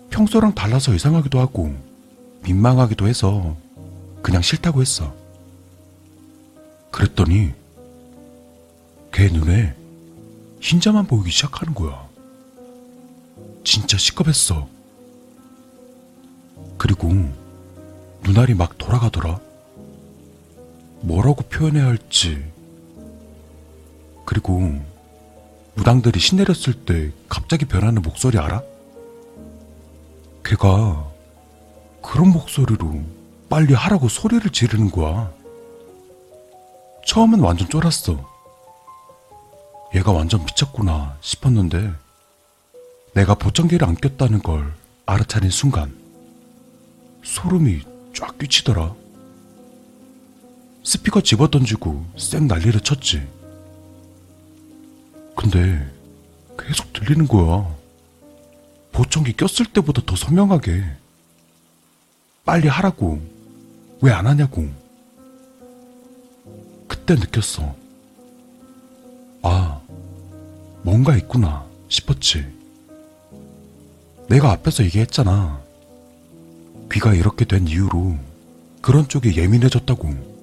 평소랑 0.10 0.56
달라서 0.56 0.96
이상하기도 0.96 1.40
하고 1.40 1.72
민망하기도 2.42 3.08
해서 3.08 3.56
그냥 4.24 4.42
싫다고 4.42 4.82
했어. 4.82 5.14
그랬더니 6.90 7.54
걔 9.14 9.28
눈에 9.28 9.76
흰자만 10.62 11.06
보이기 11.06 11.30
시작하는 11.30 11.76
거야. 11.76 12.10
진짜 13.64 14.00
시겁했어. 14.00 14.68
그리고 16.80 17.14
눈알이 18.24 18.56
막 18.56 18.80
돌아가더라. 18.80 19.45
뭐라고 21.06 21.44
표현해야 21.44 21.86
할지. 21.86 22.44
그리고 24.26 24.74
무당들이 25.76 26.20
신내렸을 26.20 26.74
때 26.86 27.12
갑자기 27.30 27.66
변하는 27.66 28.02
목소리 28.02 28.40
알아? 28.40 28.64
걔가 30.44 31.12
그런 32.02 32.30
목소리로 32.30 33.04
빨리 33.50 33.74
하라고 33.74 34.10
소리를 34.10 34.50
지르는 34.52 34.90
거야. 34.90 35.32
처음엔 37.06 37.40
완전 37.40 37.70
쫄았어. 37.70 38.34
얘가 39.94 40.12
완전 40.12 40.44
미쳤구나 40.44 41.18
싶었는데 41.22 41.94
내가 43.14 43.36
보청기를 43.36 43.88
안 43.88 43.96
꼈다는 43.96 44.42
걸 44.42 44.74
알아차린 45.06 45.52
순간 45.52 45.96
소름이 47.24 47.82
쫙 48.14 48.38
끼치더라. 48.40 49.05
스피커 50.86 51.22
집어 51.22 51.50
던지고 51.50 52.06
쌩 52.16 52.48
난리를 52.48 52.80
쳤지. 52.82 53.28
근데 55.36 55.92
계속 56.58 56.94
들리는 56.94 57.28
거야. 57.28 57.76
보청기 58.92 59.34
꼈을 59.34 59.66
때보다 59.74 60.04
더 60.06 60.16
선명하게. 60.16 60.84
빨리 62.46 62.68
하라고. 62.68 63.20
왜 64.02 64.12
안 64.12 64.28
하냐고. 64.28 64.68
그때 66.88 67.16
느꼈어. 67.16 67.76
아, 69.42 69.82
뭔가 70.84 71.18
있구나 71.18 71.66
싶었지. 71.90 72.46
내가 74.30 74.52
앞에서 74.52 74.84
얘기했잖아. 74.86 75.62
귀가 76.92 77.14
이렇게 77.16 77.44
된 77.46 77.68
이후로 77.68 78.18
그런 78.82 79.08
쪽에 79.08 79.36
예민해졌다고. 79.36 80.35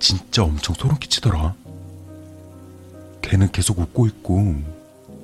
진짜 0.00 0.42
엄청 0.42 0.74
소름 0.74 0.98
끼치더라. 0.98 1.54
걔는 3.22 3.52
계속 3.52 3.78
웃고 3.78 4.06
있고 4.08 4.56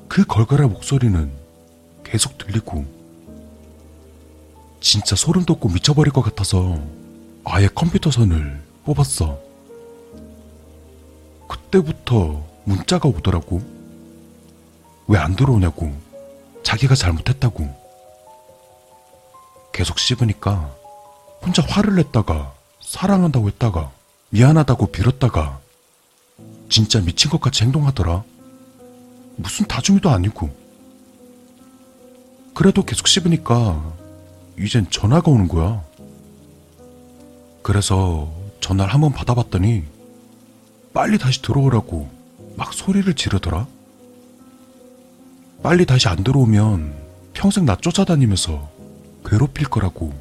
그 0.08 0.24
걸걸한 0.24 0.70
목소리는 0.70 1.32
계속 2.04 2.38
들리고 2.38 2.84
진짜 4.80 5.16
소름 5.16 5.44
돋고 5.44 5.70
미쳐버릴 5.70 6.12
것 6.12 6.22
같아서 6.22 6.78
아예 7.44 7.66
컴퓨터 7.74 8.10
선을 8.10 8.62
뽑았어. 8.84 9.40
그때부터 11.48 12.44
문자가 12.64 13.08
오더라고. 13.08 13.60
왜 15.08 15.18
안 15.18 15.34
들어오냐고. 15.36 15.92
자기가 16.62 16.94
잘못했다고. 16.94 17.86
계속 19.72 19.98
씹으니까 19.98 20.74
혼자 21.42 21.62
화를 21.62 21.94
냈다가 21.96 22.52
사랑한다고 22.80 23.48
했다가 23.48 23.92
미안하다고 24.36 24.88
빌었다가 24.88 25.60
진짜 26.68 27.00
미친 27.00 27.30
것 27.30 27.40
같이 27.40 27.64
행동하더라. 27.64 28.22
무슨 29.36 29.66
다중이도 29.66 30.10
아니고. 30.10 30.50
그래도 32.54 32.84
계속 32.84 33.08
씹으니까 33.08 33.94
이젠 34.58 34.90
전화가 34.90 35.30
오는 35.30 35.48
거야. 35.48 35.82
그래서 37.62 38.30
전화를 38.60 38.92
한번 38.92 39.14
받아봤더니 39.14 39.84
빨리 40.92 41.16
다시 41.16 41.40
들어오라고 41.40 42.10
막 42.56 42.74
소리를 42.74 43.14
지르더라. 43.14 43.66
빨리 45.62 45.86
다시 45.86 46.08
안 46.08 46.22
들어오면 46.22 46.94
평생 47.32 47.64
나 47.64 47.74
쫓아다니면서 47.74 48.70
괴롭힐 49.24 49.70
거라고. 49.70 50.12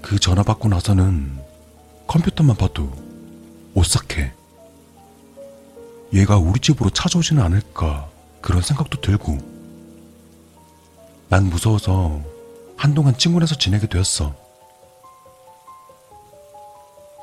그 0.00 0.20
전화 0.20 0.44
받고 0.44 0.68
나서는 0.68 1.43
컴퓨터만 2.06 2.56
봐도 2.56 2.90
오싹해. 3.74 4.32
얘가 6.12 6.38
우리 6.38 6.60
집으로 6.60 6.90
찾아오지는 6.90 7.42
않을까 7.42 8.08
그런 8.40 8.62
생각도 8.62 9.00
들고. 9.00 9.38
난 11.28 11.44
무서워서 11.46 12.20
한동안 12.76 13.16
친구네서 13.16 13.56
지내게 13.56 13.88
되었어. 13.88 14.34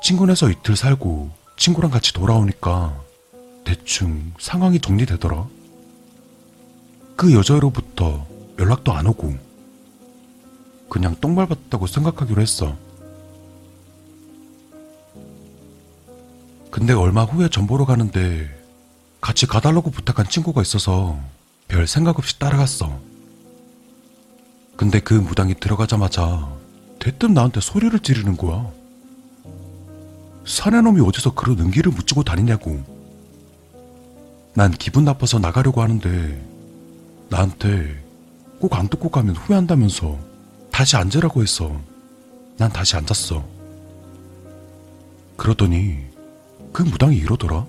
친구네서 0.02 0.50
이틀 0.50 0.76
살고 0.76 1.30
친구랑 1.56 1.90
같이 1.90 2.12
돌아오니까 2.12 3.00
대충 3.64 4.32
상황이 4.38 4.80
정리되더라. 4.80 5.46
그 7.16 7.32
여자로부터 7.32 8.26
연락도 8.58 8.92
안 8.92 9.06
오고 9.06 9.34
그냥 10.90 11.16
똥 11.20 11.34
밟았다고 11.34 11.86
생각하기로 11.86 12.42
했어. 12.42 12.76
근데 16.72 16.94
얼마 16.94 17.24
후에 17.24 17.50
전 17.50 17.66
보러 17.66 17.84
가는데 17.84 18.48
같이 19.20 19.46
가달라고 19.46 19.90
부탁한 19.90 20.26
친구가 20.28 20.62
있어서 20.62 21.20
별 21.68 21.86
생각 21.86 22.18
없이 22.18 22.38
따라갔어. 22.38 22.98
근데 24.76 24.98
그 24.98 25.12
무당이 25.12 25.56
들어가자마자 25.60 26.50
대뜸 26.98 27.34
나한테 27.34 27.60
소리를 27.60 27.96
지르는 28.00 28.38
거야. 28.38 28.70
사내놈이 30.46 31.02
어디서 31.02 31.34
그런 31.34 31.58
은기를 31.60 31.92
묻히고 31.92 32.24
다니냐고. 32.24 32.82
난 34.54 34.70
기분 34.70 35.04
나빠서 35.04 35.38
나가려고 35.38 35.82
하는데 35.82 36.42
나한테 37.28 38.02
꼭 38.60 38.74
안 38.74 38.88
듣고 38.88 39.10
가면 39.10 39.36
후회한다면서 39.36 40.18
다시 40.70 40.96
앉으라고 40.96 41.42
했어. 41.42 41.78
난 42.56 42.72
다시 42.72 42.96
앉았어. 42.96 43.44
그러더니 45.36 46.11
그 46.72 46.82
무당이 46.82 47.16
이러더라. 47.16 47.66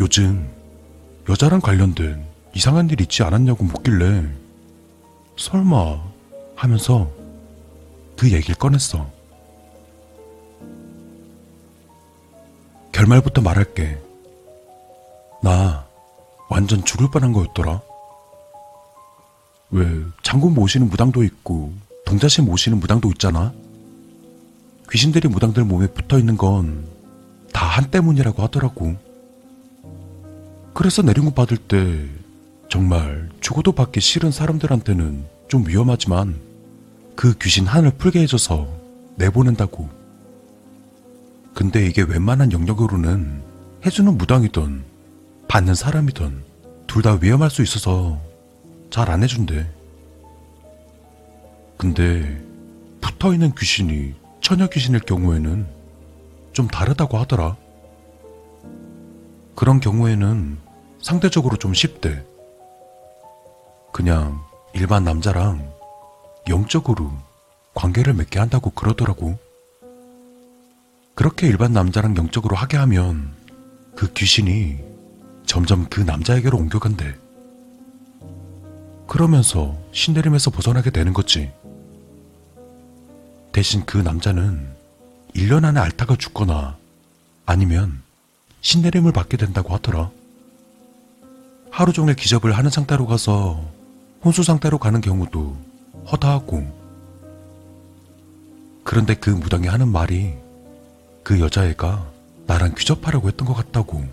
요즘 0.00 0.48
여자랑 1.28 1.60
관련된 1.60 2.24
이상한 2.54 2.88
일 2.90 3.00
있지 3.00 3.22
않았냐고 3.22 3.64
묻길래 3.64 4.28
설마 5.36 6.02
하면서 6.54 7.10
그 8.16 8.30
얘기를 8.30 8.54
꺼냈어. 8.54 9.10
결말부터 12.92 13.40
말할게. 13.40 13.98
나 15.42 15.86
완전 16.48 16.84
죽을 16.84 17.10
뻔한 17.10 17.32
거였더라. 17.32 17.80
왜 19.70 19.86
장군 20.22 20.54
모시는 20.54 20.88
무당도 20.88 21.24
있고 21.24 21.72
동자신 22.04 22.44
모시는 22.44 22.78
무당도 22.78 23.10
있잖아. 23.12 23.52
귀신들이 24.90 25.28
무당들 25.28 25.64
몸에 25.64 25.86
붙어 25.88 26.18
있는 26.18 26.36
건 26.36 26.86
다 27.52 27.66
한 27.66 27.90
때문이라고 27.90 28.42
하더라고. 28.42 28.96
그래서 30.74 31.02
내린곳 31.02 31.34
받을 31.34 31.56
때 31.56 32.06
정말 32.68 33.28
죽어도 33.40 33.72
받기 33.72 34.00
싫은 34.00 34.30
사람들한테는 34.30 35.24
좀 35.48 35.66
위험하지만 35.66 36.36
그 37.14 37.36
귀신 37.38 37.66
한을 37.66 37.92
풀게 37.92 38.20
해줘서 38.20 38.68
내보낸다고. 39.16 39.88
근데 41.54 41.86
이게 41.86 42.02
웬만한 42.02 42.52
영역으로는 42.52 43.42
해주는 43.84 44.16
무당이든 44.16 44.84
받는 45.48 45.74
사람이든 45.74 46.44
둘 46.86 47.02
다 47.02 47.18
위험할 47.20 47.50
수 47.50 47.62
있어서 47.62 48.18
잘 48.90 49.10
안 49.10 49.22
해준대. 49.22 49.66
근데 51.76 52.40
붙어 53.00 53.32
있는 53.32 53.52
귀신이 53.54 54.14
처녀 54.40 54.66
귀신일 54.68 55.00
경우에는 55.00 55.66
좀 56.52 56.68
다르다고 56.68 57.18
하더라. 57.18 57.56
그런 59.54 59.80
경우에는 59.80 60.58
상대적으로 61.00 61.56
좀 61.56 61.74
쉽대. 61.74 62.24
그냥 63.92 64.40
일반 64.74 65.04
남자랑 65.04 65.72
영적으로 66.48 67.12
관계를 67.74 68.14
맺게 68.14 68.38
한다고 68.38 68.70
그러더라고. 68.70 69.38
그렇게 71.14 71.46
일반 71.46 71.72
남자랑 71.72 72.16
영적으로 72.16 72.56
하게 72.56 72.76
하면 72.78 73.34
그 73.94 74.12
귀신이 74.12 74.78
점점 75.44 75.86
그 75.90 76.00
남자에게로 76.00 76.56
옮겨간대. 76.56 77.14
그러면서 79.06 79.76
신내림에서 79.92 80.50
벗어나게 80.50 80.90
되는 80.90 81.12
거지. 81.12 81.52
대신 83.52 83.84
그 83.84 83.98
남자는 83.98 84.81
1년 85.34 85.64
안에 85.64 85.80
앓다가 85.80 86.16
죽거나 86.16 86.76
아니면 87.46 88.02
신내림을 88.60 89.12
받게 89.12 89.36
된다고 89.36 89.74
하더라. 89.74 90.10
하루 91.70 91.92
종일 91.92 92.14
기접을 92.14 92.52
하는 92.52 92.70
상태로 92.70 93.06
가서 93.06 93.64
혼수 94.22 94.42
상태로 94.42 94.78
가는 94.78 95.00
경우도 95.00 95.56
허다하고. 96.10 96.82
그런데 98.84 99.14
그 99.14 99.30
무당이 99.30 99.68
하는 99.68 99.88
말이 99.88 100.34
그 101.22 101.40
여자애가 101.40 102.06
나랑 102.46 102.74
귀접하려고 102.76 103.28
했던 103.28 103.46
것 103.46 103.54
같다고. 103.54 104.04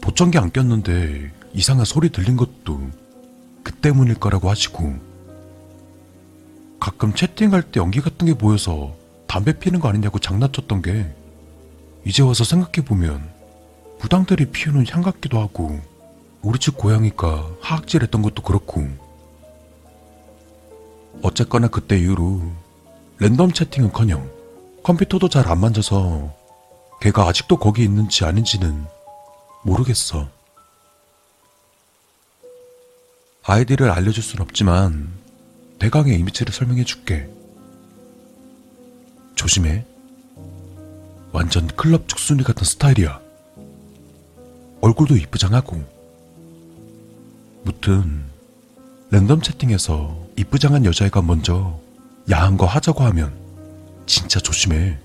보청기 0.00 0.38
안 0.38 0.52
꼈는데 0.52 1.32
이상한 1.52 1.84
소리 1.84 2.10
들린 2.10 2.36
것도 2.36 2.90
그 3.62 3.72
때문일 3.72 4.14
거라고 4.14 4.48
하시고. 4.48 4.94
가끔 6.78 7.14
채팅할 7.14 7.62
때 7.62 7.80
연기 7.80 8.00
같은 8.00 8.26
게 8.26 8.34
보여서 8.34 8.94
담배 9.26 9.58
피는 9.58 9.80
거 9.80 9.88
아니냐고 9.88 10.18
장난쳤던 10.18 10.82
게 10.82 11.14
이제 12.04 12.22
와서 12.22 12.44
생각해보면 12.44 13.28
무당들이 14.00 14.46
피우는 14.46 14.86
향 14.90 15.02
같기도 15.02 15.40
하고 15.40 15.80
우리 16.42 16.58
집 16.58 16.76
고양이가 16.76 17.50
하악질 17.60 18.02
했던 18.02 18.22
것도 18.22 18.42
그렇고 18.42 18.86
어쨌거나 21.22 21.68
그때 21.68 21.98
이후로 21.98 22.42
랜덤 23.18 23.52
채팅은커녕 23.52 24.30
컴퓨터도 24.82 25.28
잘 25.28 25.48
안 25.48 25.58
만져서 25.60 26.32
걔가 27.00 27.26
아직도 27.26 27.56
거기 27.56 27.82
있는지 27.82 28.24
아닌지는 28.24 28.86
모르겠어. 29.64 30.28
아이디를 33.42 33.90
알려줄 33.90 34.22
순 34.22 34.40
없지만 34.40 35.12
대강의 35.78 36.18
이미지를 36.18 36.52
설명해 36.52 36.84
줄게. 36.84 37.28
조심해. 39.36 39.84
완전 41.30 41.68
클럽 41.68 42.08
축순이 42.08 42.42
같은 42.42 42.64
스타일이야. 42.64 43.20
얼굴도 44.80 45.16
이쁘장하고. 45.16 45.84
무튼 47.62 48.24
랜덤 49.10 49.40
채팅에서 49.40 50.16
이쁘장한 50.36 50.84
여자애가 50.84 51.22
먼저 51.22 51.78
야한 52.30 52.56
거 52.56 52.66
하자고 52.66 53.04
하면 53.04 53.32
진짜 54.06 54.40
조심해. 54.40 54.98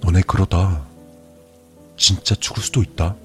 너네 0.00 0.22
그러다 0.26 0.84
진짜 1.96 2.34
죽을 2.34 2.62
수도 2.62 2.82
있다. 2.82 3.16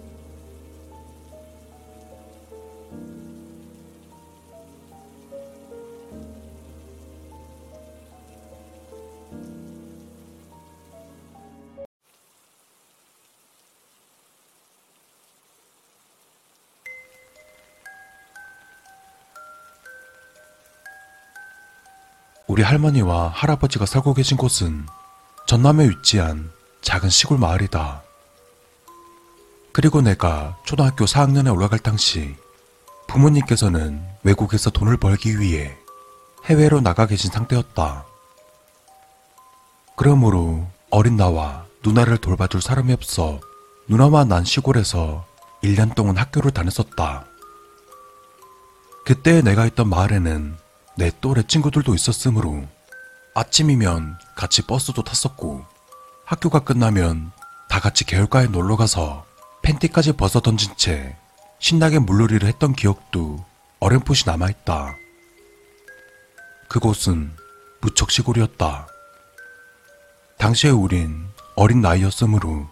우리 22.52 22.64
할머니와 22.64 23.30
할아버지가 23.30 23.86
살고 23.86 24.14
계신 24.14 24.36
곳은 24.36 24.86
전남에 25.48 25.88
위치한 25.88 26.52
작은 26.82 27.10
시골 27.10 27.38
마을이다. 27.38 28.04
그리고 29.72 30.02
내가 30.02 30.58
초등학교 30.66 31.06
4학년에 31.06 31.56
올라갈 31.56 31.80
당시 31.80 32.36
부모님께서는 33.08 34.04
외국에서 34.24 34.70
돈을 34.70 34.98
벌기 34.98 35.40
위해 35.40 35.78
해외로 36.44 36.82
나가 36.82 37.06
계신 37.06 37.32
상태였다. 37.32 38.06
그러므로 39.96 40.68
어린 40.90 41.16
나와 41.16 41.64
누나를 41.86 42.18
돌봐줄 42.18 42.62
사람이 42.62 42.92
없어 42.92 43.40
누나와 43.88 44.26
난 44.26 44.44
시골에서 44.44 45.26
1년 45.64 45.96
동안 45.96 46.18
학교를 46.18 46.52
다녔었다. 46.52 47.24
그때 49.06 49.42
내가 49.42 49.66
있던 49.68 49.88
마을에는 49.88 50.58
내 50.96 51.12
또래 51.22 51.44
친구들도 51.44 51.96
있었으므로 51.96 52.68
아침이면 53.34 54.18
같이 54.36 54.62
버스도 54.62 55.04
탔었고 55.04 55.66
학교가 56.26 56.60
끝나면 56.60 57.32
다 57.70 57.80
같이 57.80 58.04
개울가에 58.06 58.48
놀러 58.48 58.76
가서 58.76 59.26
팬티까지 59.62 60.14
벗어 60.14 60.42
던진 60.42 60.76
채 60.76 61.16
신나게 61.60 62.00
물놀이를 62.00 62.48
했던 62.48 62.74
기억도 62.74 63.46
어렴풋이 63.80 64.26
남아있다. 64.28 64.96
그곳은 66.68 67.36
무척 67.82 68.12
시골이었다. 68.12 68.88
당시에 70.38 70.72
우린 70.72 71.28
어린 71.56 71.82
나이였으므로 71.82 72.68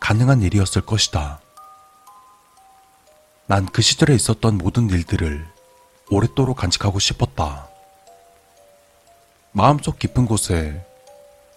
가능한 0.00 0.42
일이었을 0.42 0.82
것이다. 0.82 1.40
난 3.46 3.66
그 3.66 3.82
시절에 3.82 4.14
있었던 4.14 4.58
모든 4.58 4.88
일들을 4.88 5.49
오랫도록 6.10 6.56
간직하고 6.56 6.98
싶었다. 6.98 7.68
마음속 9.52 9.98
깊은 9.98 10.26
곳에 10.26 10.84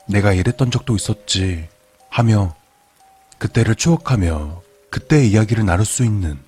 내가 0.08 0.34
이랬던 0.34 0.72
적도 0.72 0.96
있었지 0.96 1.68
하며 2.10 2.56
그때를 3.38 3.76
추억하며 3.76 4.62
그때의 4.90 5.32
이야기를 5.32 5.66
나눌 5.66 5.86
수 5.86 6.04
있는 6.04 6.40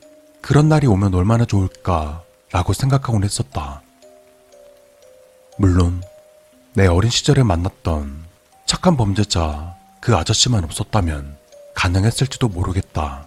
그런 0.41 0.69
날이 0.69 0.87
오면 0.87 1.13
얼마나 1.15 1.45
좋을까 1.45 2.23
라고 2.51 2.73
생각하곤 2.73 3.23
했었다. 3.23 3.81
물론 5.57 6.03
내 6.73 6.85
어린 6.87 7.09
시절에 7.09 7.43
만났던 7.43 8.25
착한 8.65 8.97
범죄자 8.97 9.75
그 9.99 10.15
아저씨만 10.15 10.63
없었다면 10.63 11.37
가능했을지도 11.73 12.49
모르겠다. 12.49 13.25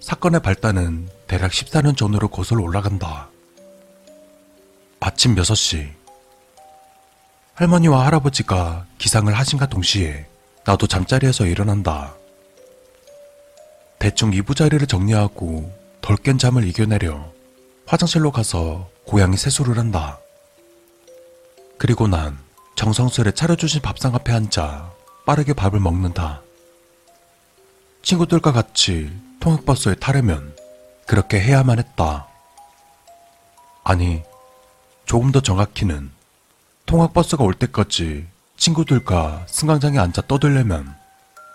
사건의 0.00 0.40
발단은 0.40 1.08
대략 1.30 1.52
14년 1.52 1.96
전으로 1.96 2.26
거슬러 2.26 2.60
올라간다. 2.60 3.28
아침 4.98 5.36
6시. 5.36 5.88
할머니와 7.54 8.04
할아버지가 8.04 8.86
기상을 8.98 9.32
하신가 9.32 9.66
동시에 9.66 10.26
나도 10.66 10.88
잠자리에서 10.88 11.46
일어난다. 11.46 12.16
대충 14.00 14.32
이부자리를 14.32 14.84
정리하고 14.88 15.72
덜 16.00 16.16
깬 16.16 16.36
잠을 16.36 16.66
이겨내려 16.66 17.32
화장실로 17.86 18.32
가서 18.32 18.90
고양이 19.04 19.36
세수를 19.36 19.78
한다. 19.78 20.18
그리고 21.78 22.08
난 22.08 22.36
정성스레 22.74 23.34
차려주신 23.34 23.82
밥상 23.82 24.16
앞에 24.16 24.32
앉아 24.32 24.92
빠르게 25.26 25.52
밥을 25.52 25.78
먹는다. 25.78 26.42
친구들과 28.02 28.50
같이 28.50 29.12
통학버스에 29.38 29.94
타려면 30.00 30.58
그렇게 31.10 31.40
해야만 31.40 31.80
했다. 31.80 32.28
아니, 33.82 34.22
조금 35.06 35.32
더 35.32 35.40
정확히는 35.40 36.08
통학버스가 36.86 37.42
올 37.42 37.52
때까지 37.52 38.28
친구들과 38.56 39.44
승강장에 39.48 39.98
앉아 39.98 40.22
떠들려면 40.28 40.94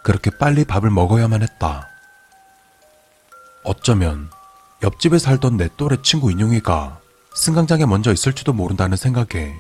그렇게 0.03 0.30
빨리 0.30 0.66
밥을 0.66 0.89
먹어야만 0.89 1.41
했다. 1.41 1.88
어쩌면 3.64 4.30
옆집에 4.84 5.20
살던 5.20 5.56
내 5.56 5.70
또래 5.78 6.01
친구 6.03 6.34
인용이가 6.34 6.99
승강장에 7.34 7.86
먼저 7.86 8.12
있을지도 8.12 8.51
모른다는 8.51 8.97
생각에 8.97 9.56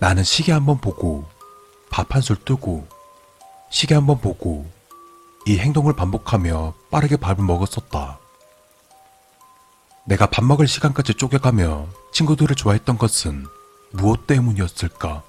나는 0.00 0.24
시계 0.24 0.50
한번 0.50 0.78
보고 0.80 1.24
밥 1.88 2.10
한 2.10 2.20
술 2.20 2.34
뜨고 2.44 2.88
시계 3.70 3.94
한번 3.94 4.20
보고 4.20 4.68
이 5.46 5.56
행동을 5.56 5.92
반복하며 5.94 6.74
빠르게 6.90 7.16
밥을 7.16 7.44
먹었었다. 7.44 8.18
내가 10.06 10.26
밥 10.26 10.44
먹을 10.44 10.68
시간까지 10.68 11.14
쪼개가며 11.14 11.88
친구들을 12.12 12.54
좋아했던 12.54 12.98
것은 12.98 13.46
무엇 13.90 14.26
때문이었을까? 14.26 15.22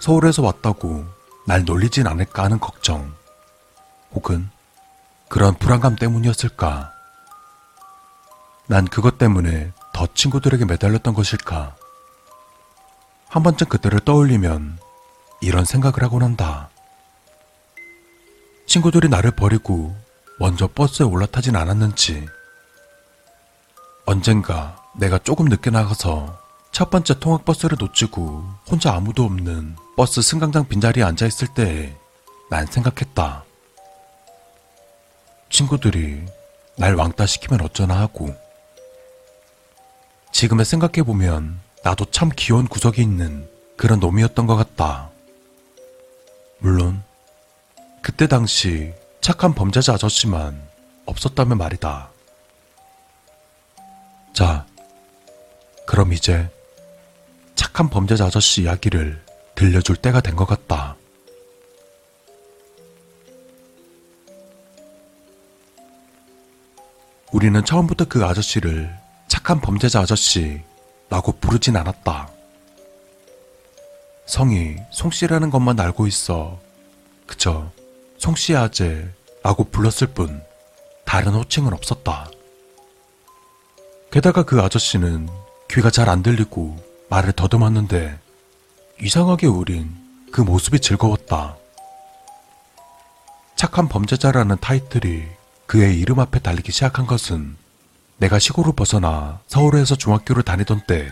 서울에서 0.00 0.42
왔다고 0.42 1.04
날 1.46 1.64
놀리진 1.64 2.06
않을까 2.06 2.44
하는 2.44 2.58
걱정, 2.58 3.14
혹은 4.12 4.50
그런 5.28 5.54
불안감 5.54 5.94
때문이었을까? 5.94 6.92
난 8.66 8.86
그것 8.86 9.18
때문에 9.18 9.72
더 9.92 10.06
친구들에게 10.12 10.64
매달렸던 10.64 11.14
것일까? 11.14 11.76
한 13.28 13.42
번쯤 13.42 13.68
그때를 13.68 14.00
떠올리면 14.00 14.78
이런 15.40 15.64
생각을 15.64 16.02
하곤 16.02 16.22
한다. 16.24 16.68
친구들이 18.66 19.08
나를 19.08 19.30
버리고 19.30 19.96
먼저 20.38 20.66
버스에 20.66 21.04
올라타진 21.04 21.54
않았는지, 21.54 22.26
언젠가 24.10 24.76
내가 24.92 25.18
조금 25.18 25.46
늦게 25.46 25.70
나가서 25.70 26.36
첫 26.72 26.90
번째 26.90 27.20
통학버스를 27.20 27.76
놓치고 27.78 28.44
혼자 28.68 28.92
아무도 28.92 29.22
없는 29.22 29.76
버스 29.96 30.20
승강장 30.20 30.66
빈자리에 30.66 31.04
앉아있을 31.04 31.54
때에 31.54 31.94
난 32.50 32.66
생각했다. 32.66 33.44
친구들이 35.48 36.24
날 36.76 36.96
왕따 36.96 37.24
시키면 37.24 37.60
어쩌나 37.60 38.00
하고, 38.00 38.34
지금에 40.32 40.64
생각해보면 40.64 41.60
나도 41.84 42.06
참 42.06 42.30
귀여운 42.34 42.66
구석이 42.66 43.00
있는 43.00 43.48
그런 43.76 44.00
놈이었던 44.00 44.44
것 44.48 44.56
같다. 44.56 45.10
물론, 46.58 47.00
그때 48.02 48.26
당시 48.26 48.92
착한 49.20 49.54
범죄자 49.54 49.94
아저씨만 49.94 50.60
없었다면 51.06 51.58
말이다. 51.58 52.10
자, 54.40 54.64
그럼 55.86 56.14
이제 56.14 56.48
착한 57.54 57.90
범죄자 57.90 58.24
아저씨 58.24 58.62
이야기를 58.62 59.22
들려줄 59.54 59.96
때가 59.96 60.22
된 60.22 60.34
것 60.34 60.46
같다. 60.46 60.96
우리는 67.32 67.62
처음부터 67.62 68.06
그 68.06 68.24
아저씨를 68.24 68.90
착한 69.28 69.60
범죄자 69.60 70.00
아저씨라고 70.00 71.32
부르진 71.38 71.76
않았다. 71.76 72.30
성이 74.24 74.76
송씨라는 74.90 75.50
것만 75.50 75.78
알고 75.78 76.06
있어 76.06 76.58
그저 77.26 77.70
송씨 78.16 78.56
아재라고 78.56 79.64
불렀을 79.70 80.06
뿐 80.06 80.42
다른 81.04 81.34
호칭은 81.34 81.74
없었다. 81.74 82.30
게다가 84.10 84.42
그 84.42 84.60
아저씨는 84.60 85.28
귀가 85.70 85.90
잘 85.90 86.08
안 86.08 86.22
들리고 86.22 86.76
말을 87.10 87.32
더듬었는데 87.32 88.18
이상하게 89.00 89.46
우린 89.46 89.96
그 90.32 90.40
모습이 90.40 90.80
즐거웠다. 90.80 91.56
착한 93.56 93.88
범죄자라는 93.88 94.56
타이틀이 94.60 95.24
그의 95.66 95.98
이름 95.98 96.18
앞에 96.18 96.40
달리기 96.40 96.72
시작한 96.72 97.06
것은 97.06 97.56
내가 98.18 98.38
시골을 98.38 98.72
벗어나 98.74 99.40
서울에서 99.46 99.94
중학교를 99.94 100.42
다니던 100.42 100.82
때 100.86 101.08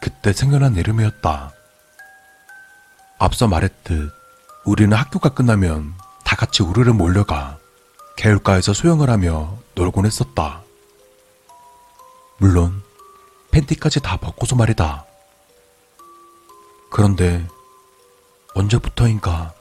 그때 0.00 0.32
생겨난 0.32 0.76
이름이었다. 0.76 1.52
앞서 3.18 3.46
말했듯 3.46 4.12
우리는 4.64 4.96
학교가 4.96 5.30
끝나면 5.30 5.94
다 6.24 6.36
같이 6.36 6.62
우르르 6.62 6.92
몰려가 6.92 7.58
개울가에서 8.16 8.72
수영을 8.72 9.08
하며 9.08 9.56
놀곤 9.74 10.04
했었다. 10.06 10.62
물론 12.40 12.82
팬티까지 13.50 14.00
다 14.00 14.16
벗고서 14.16 14.56
말이다. 14.56 15.04
그런데 16.90 17.46
언제부터인가 18.54 19.52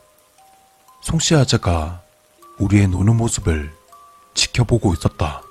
송씨 1.02 1.36
아재가 1.36 2.02
우리의 2.58 2.88
노는 2.88 3.18
모습을 3.18 3.76
지켜보고 4.34 4.94
있었다. 4.94 5.42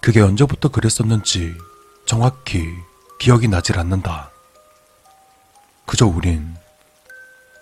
그게 0.00 0.20
언제부터 0.20 0.68
그랬었는지 0.68 1.54
정확히 2.06 2.66
기억이 3.20 3.46
나질 3.46 3.78
않는다. 3.78 4.32
그저 5.86 6.06
우린 6.06 6.56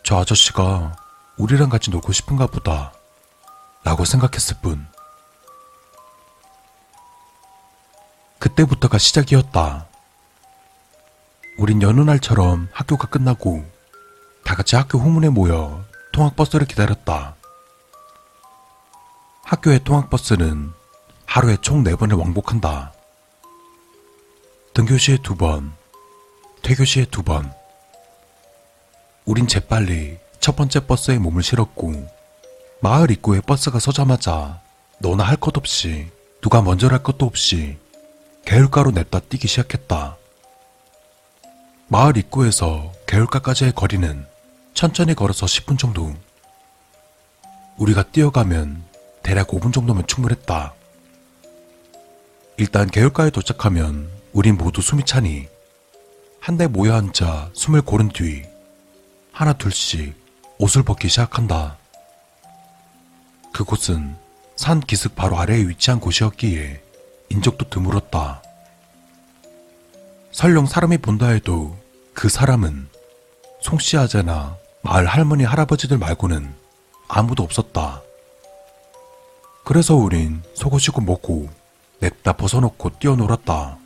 저 0.05 0.16
아저씨가 0.16 0.97
우리랑 1.37 1.68
같이 1.68 1.91
놀고 1.91 2.12
싶은가 2.12 2.47
보다 2.47 2.95
라고 3.82 4.07
생각했을 4.07 4.57
뿐. 4.62 4.87
그때부터가 8.45 8.99
시작이었다. 8.99 9.86
우린 11.57 11.80
여느 11.80 12.03
날처럼 12.03 12.68
학교가 12.72 13.09
끝나고 13.09 13.64
다 14.45 14.55
같이 14.55 14.76
학교 14.76 14.99
후문에 14.99 15.30
모여 15.30 15.82
통학버스를 16.12 16.66
기다렸다. 16.66 17.36
학교의 19.45 19.82
통학버스는 19.84 20.72
하루에 21.24 21.57
총 21.62 21.84
4번을 21.84 22.18
왕복한다. 22.18 22.92
등교 24.74 24.99
시에 24.99 25.16
2번, 25.16 25.72
퇴교 26.61 26.84
시에 26.84 27.07
2번. 27.07 27.51
우린 29.24 29.47
재빨리 29.47 30.18
첫 30.40 30.55
번째 30.55 30.86
버스에 30.86 31.16
몸을 31.16 31.42
실었고 31.42 32.07
마을 32.82 33.11
입구에 33.11 33.40
버스가 33.40 33.78
서자마자 33.78 34.61
너나 34.99 35.24
할 35.24 35.38
것 35.38 35.57
없이 35.57 36.11
누가 36.42 36.61
먼저 36.61 36.88
할 36.88 37.03
것도 37.03 37.24
없이 37.24 37.82
개울가로 38.45 38.90
냅다 38.90 39.20
뛰기 39.20 39.49
시작했다. 39.49 40.16
마을 41.88 42.16
입구에서 42.16 42.92
개울가까지의 43.07 43.72
거리는 43.72 44.26
천천히 44.74 45.14
걸어서 45.14 45.47
10분 45.47 45.78
정도. 45.78 46.14
우리가 47.78 48.03
뛰어가면 48.03 48.84
대략 49.22 49.49
5분 49.49 49.72
정도면 49.72 50.07
충분했다. 50.07 50.74
일단 52.59 52.88
개울가에 52.90 53.30
도착하면 53.30 54.11
우린 54.32 54.57
모두 54.57 54.80
숨이 54.80 55.05
차니 55.05 55.49
한데 56.40 56.66
모여 56.66 56.95
앉아 56.95 57.51
숨을 57.55 57.82
고른 57.82 58.09
뒤 58.11 58.45
하나 59.32 59.55
둘씩 59.55 60.14
옷을 60.59 60.82
벗기 60.82 61.09
시작한다. 61.09 61.78
그곳은 63.53 64.16
산 64.57 64.80
기슭 64.80 65.14
바로 65.14 65.38
아래에 65.38 65.66
위치한 65.66 65.99
곳이었기에 65.99 66.84
인적도 67.35 67.68
드물었다. 67.68 68.41
설령 70.30 70.66
사람이 70.66 70.99
본다 70.99 71.28
해도 71.28 71.76
그 72.12 72.28
사람은 72.28 72.89
송씨 73.61 73.97
아재나 73.97 74.57
마을 74.82 75.07
할머니 75.07 75.43
할아버지들 75.43 75.99
말고는 75.99 76.55
아무도 77.09 77.43
없었다. 77.43 78.03
그래서 79.64 79.97
우린 79.97 80.43
속옷이고 80.55 81.01
뭐고 81.01 81.49
냅다 81.99 82.35
벗어놓고 82.35 82.99
뛰어놀았다. 83.01 83.78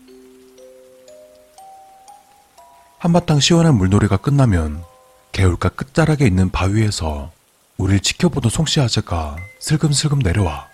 한바탕 2.98 3.40
시원한 3.40 3.76
물놀이가 3.76 4.18
끝나면 4.18 4.84
개울가 5.32 5.70
끝자락에 5.70 6.26
있는 6.26 6.50
바위에서 6.50 7.30
우릴 7.78 8.00
지켜보던 8.00 8.50
송씨 8.50 8.80
아재가 8.80 9.36
슬금슬금 9.60 10.18
내려와 10.18 10.68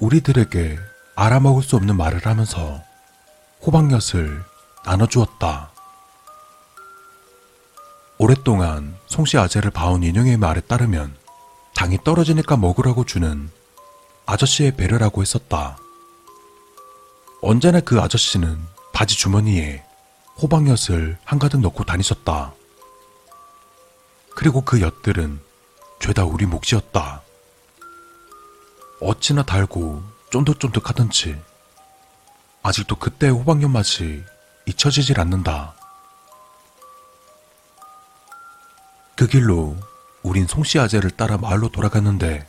우리들에게 0.00 0.78
알아먹을 1.18 1.64
수 1.64 1.74
없는 1.74 1.96
말을 1.96 2.24
하면서 2.24 2.80
호박엿을 3.66 4.40
나눠주었다. 4.84 5.72
오랫동안 8.18 8.96
송씨 9.08 9.36
아재를 9.36 9.72
봐온 9.72 10.04
인형의 10.04 10.36
말에 10.36 10.60
따르면 10.60 11.16
당이 11.74 12.04
떨어지니까 12.04 12.56
먹으라고 12.56 13.04
주는 13.04 13.50
아저씨의 14.26 14.76
배려라고 14.76 15.22
했었다. 15.22 15.76
언제나 17.42 17.80
그 17.80 18.00
아저씨는 18.00 18.56
바지 18.92 19.16
주머니에 19.16 19.84
호박엿을 20.40 21.18
한가득 21.24 21.60
넣고 21.62 21.82
다니셨다. 21.82 22.52
그리고 24.36 24.60
그 24.60 24.80
엿들은 24.80 25.40
죄다 25.98 26.24
우리 26.24 26.46
몫이었다. 26.46 27.22
어찌나 29.00 29.42
달고 29.42 30.17
쫀득쫀득하던 30.30 31.10
지 31.10 31.40
아직도 32.62 32.96
그때의 32.96 33.32
호박엿 33.32 33.70
맛이 33.70 34.22
잊혀지질 34.66 35.20
않는다. 35.20 35.74
그 39.16 39.26
길로 39.26 39.76
우린 40.22 40.46
송씨 40.46 40.78
아재를 40.78 41.10
따라 41.10 41.38
마을로 41.38 41.70
돌아갔는데 41.70 42.46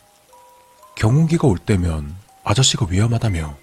경운기가 0.96 1.48
올 1.48 1.58
때면 1.58 2.16
아저씨가 2.44 2.88
위험하다며 2.90 3.58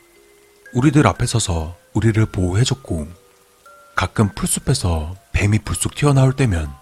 우리들 0.72 1.06
앞에 1.06 1.26
서서 1.26 1.76
우리를 1.92 2.24
보호해줬고 2.26 3.06
가끔 3.94 4.34
풀숲에서 4.34 5.14
뱀이 5.32 5.60
불쑥 5.60 5.94
튀어나올 5.94 6.34
때면 6.34 6.72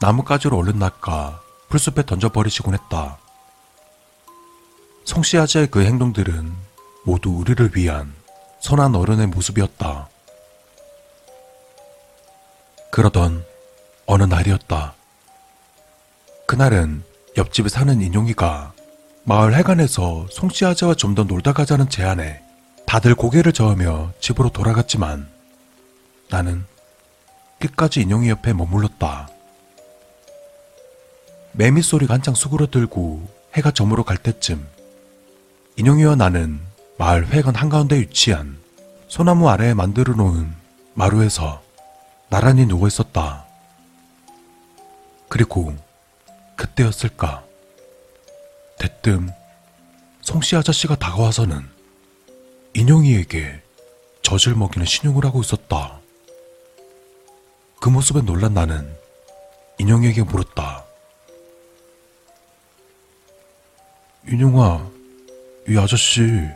나뭇가지로 0.00 0.56
얼른 0.56 0.78
낚아 0.78 1.40
풀숲에 1.68 2.06
던져버리시곤 2.06 2.74
했다. 2.74 3.18
송씨 5.04 5.38
아재의 5.38 5.68
그 5.70 5.84
행동들은 5.84 6.67
모두 7.08 7.30
우리를 7.30 7.70
위한 7.74 8.12
선한 8.60 8.94
어른의 8.94 9.28
모습이었다. 9.28 10.10
그러던 12.90 13.46
어느 14.04 14.24
날이었다. 14.24 14.92
그날은 16.46 17.02
옆집에 17.38 17.70
사는 17.70 17.98
인용이가 18.02 18.74
마을 19.24 19.54
해관에서 19.54 20.26
송씨 20.30 20.66
아재와 20.66 20.96
좀 20.96 21.14
더 21.14 21.24
놀다 21.24 21.54
가자는 21.54 21.88
제안에 21.88 22.42
다들 22.86 23.14
고개를 23.14 23.54
저으며 23.54 24.12
집으로 24.20 24.50
돌아갔지만 24.50 25.30
나는 26.28 26.66
끝까지 27.58 28.02
인용이 28.02 28.28
옆에 28.28 28.52
머물렀다. 28.52 29.30
매미 31.52 31.80
소리가 31.80 32.12
한창 32.12 32.34
수그러들고 32.34 33.26
해가 33.54 33.70
저물어 33.70 34.02
갈 34.02 34.18
때쯤 34.18 34.66
인용이와 35.76 36.14
나는 36.14 36.67
마을 36.98 37.28
회관 37.28 37.54
한가운데 37.54 38.00
위치한 38.00 38.58
소나무 39.06 39.48
아래에 39.48 39.72
만들어 39.72 40.14
놓은 40.14 40.52
마루에서 40.94 41.62
나란히 42.28 42.66
누워 42.66 42.88
있었다. 42.88 43.46
그리고 45.28 45.74
그때였을까? 46.56 47.44
대뜸 48.78 49.30
송씨 50.22 50.56
아저씨가 50.56 50.96
다가와서는 50.96 51.64
인용이에게 52.74 53.62
젖을 54.22 54.56
먹이는 54.56 54.84
신용을 54.84 55.24
하고 55.24 55.40
있었다. 55.40 56.00
그 57.80 57.88
모습에 57.88 58.22
놀란 58.22 58.54
나는 58.54 58.92
인용이에게 59.78 60.24
물었다. 60.24 60.84
인용아, 64.26 64.90
이 65.68 65.78
아저씨 65.78 66.48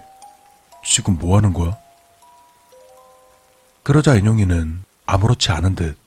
지금 0.84 1.18
뭐 1.18 1.36
하는 1.36 1.52
거야? 1.52 1.76
그러자 3.82 4.14
인용이는 4.16 4.84
아무렇지 5.06 5.50
않은 5.50 5.74
듯 5.74 6.02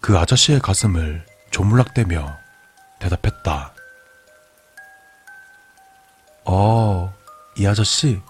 그 0.00 0.16
아저씨의 0.16 0.60
가슴을 0.60 1.26
조물락대며 1.50 2.36
대답했다. 3.00 3.74
어, 6.44 7.12
이 7.56 7.66
아저씨 7.66 8.20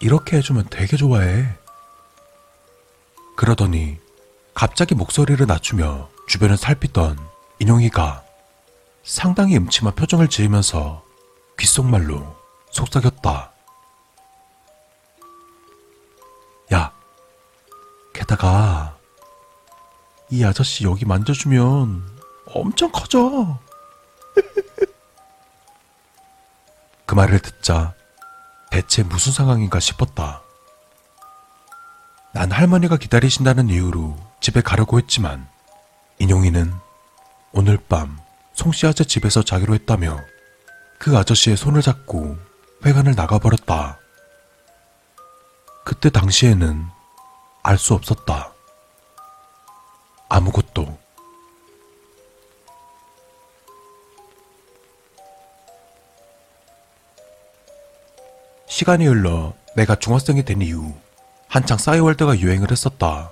이렇게 0.00 0.36
해주면 0.38 0.68
되게 0.70 0.96
좋아해. 0.96 1.48
그러더니 3.36 3.98
갑자기 4.54 4.94
목소리를 4.94 5.44
낮추며 5.44 6.08
주변을 6.28 6.56
살피던 6.56 7.18
인용이가 7.58 8.24
상당히 9.04 9.56
음침한 9.56 9.94
표정을 9.94 10.28
지으면서 10.28 11.04
귓속말로 11.58 12.36
속삭였다. 12.70 13.52
게다가 18.28 18.96
이 20.28 20.44
아저씨 20.44 20.84
여기 20.84 21.06
만져주면 21.06 22.18
엄청 22.46 22.92
커져. 22.92 23.58
그 27.06 27.14
말을 27.14 27.40
듣자 27.40 27.94
대체 28.70 29.02
무슨 29.02 29.32
상황인가 29.32 29.80
싶었다. 29.80 30.42
난 32.32 32.52
할머니가 32.52 32.98
기다리신다는 32.98 33.70
이유로 33.70 34.18
집에 34.40 34.60
가려고 34.60 34.98
했지만 34.98 35.48
인용이는 36.18 36.74
오늘 37.52 37.78
밤 37.88 38.20
송씨 38.52 38.86
아재 38.86 39.04
집에서 39.04 39.42
자기로 39.42 39.72
했다며 39.72 40.20
그 40.98 41.16
아저씨의 41.16 41.56
손을 41.56 41.80
잡고 41.80 42.36
회관을 42.84 43.14
나가버렸다. 43.14 43.98
그때 45.84 46.10
당시에는 46.10 46.97
알 47.62 47.78
수 47.78 47.94
없었다. 47.94 48.52
아무것도. 50.28 50.96
시간이 58.66 59.06
흘러 59.06 59.54
내가 59.74 59.94
중학생이 59.96 60.44
된 60.44 60.62
이후 60.62 60.94
한창 61.48 61.78
싸이월드가 61.78 62.38
유행을 62.38 62.70
했었다. 62.70 63.30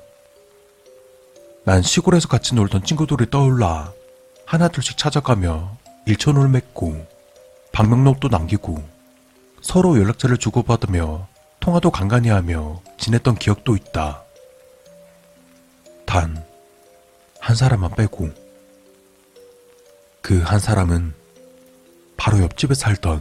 난 1.65 1.83
시골에서 1.83 2.29
같이 2.29 2.55
놀던 2.55 2.85
친구들이 2.85 3.31
떠올라 3.31 3.93
하나둘씩 4.47 4.97
찾아가며 4.97 5.77
일촌을 6.07 6.49
맺고 6.49 7.07
방명록도 7.73 8.29
남기고 8.29 8.83
서로 9.61 9.99
연락처를 9.99 10.39
주고받으며 10.39 11.29
통화도 11.67 11.91
간간히 11.91 12.29
하며 12.29 12.81
지냈던 12.97 13.35
기억도 13.35 13.75
있다. 13.75 14.23
단, 16.07 16.47
한 17.41 17.57
사람만 17.57 17.97
빼고. 17.97 18.31
그 20.23 20.45
한 20.45 20.61
사람은 20.61 21.13
바로 22.17 22.41
옆집에 22.41 22.75
살던 22.75 23.21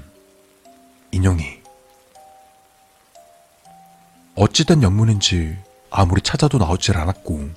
인형이. 1.10 1.60
어찌된 4.36 4.84
영문인지 4.84 5.58
아무리 5.90 6.22
찾아도 6.22 6.60
나오질 6.60 6.98
않았고 6.98 7.50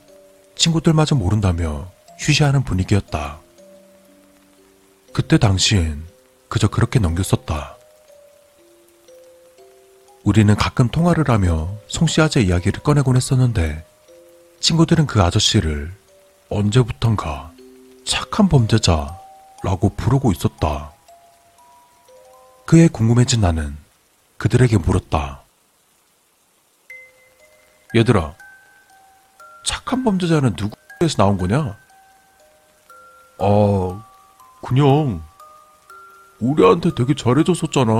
친구들마저 0.56 1.16
모른다며 1.16 1.90
휴시하는 2.18 2.64
분위기였다. 2.64 3.40
그때 5.12 5.36
당시엔 5.36 6.06
그저 6.48 6.68
그렇게 6.68 6.98
넘겼었다. 6.98 7.77
우리는 10.24 10.54
가끔 10.56 10.88
통화를 10.88 11.28
하며 11.28 11.68
송씨 11.88 12.20
아재 12.20 12.40
이야기를 12.42 12.82
꺼내곤 12.82 13.16
했었는데 13.16 13.84
친구들은 14.60 15.06
그 15.06 15.22
아저씨를 15.22 15.92
언제부턴가 16.50 17.52
착한 18.04 18.48
범죄자라고 18.48 19.90
부르고 19.96 20.32
있었다. 20.32 20.92
그에 22.66 22.88
궁금해진 22.88 23.40
나는 23.40 23.76
그들에게 24.36 24.76
물었다. 24.78 25.40
얘들아, 27.94 28.34
착한 29.64 30.04
범죄자는 30.04 30.56
누구에서 30.58 31.16
나온 31.16 31.38
거냐? 31.38 31.76
아, 33.38 34.04
그냥 34.62 35.22
우리한테 36.40 36.94
되게 36.94 37.14
잘해줬었잖아. 37.14 37.92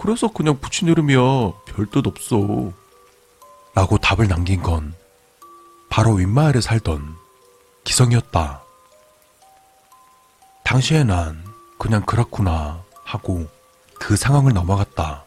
그래서 0.00 0.28
그냥 0.28 0.58
붙인 0.58 0.88
이름이야. 0.88 1.18
별 1.66 1.86
뜻 1.90 2.06
없어. 2.06 2.72
라고 3.74 3.98
답을 3.98 4.28
남긴 4.28 4.62
건 4.62 4.94
바로 5.90 6.14
윗마을에 6.14 6.60
살던 6.60 7.16
기성이었다. 7.84 8.62
당시에 10.64 11.04
난 11.04 11.44
그냥 11.78 12.04
그렇구나 12.04 12.82
하고 13.04 13.46
그 13.98 14.16
상황을 14.16 14.52
넘어갔다. 14.52 15.24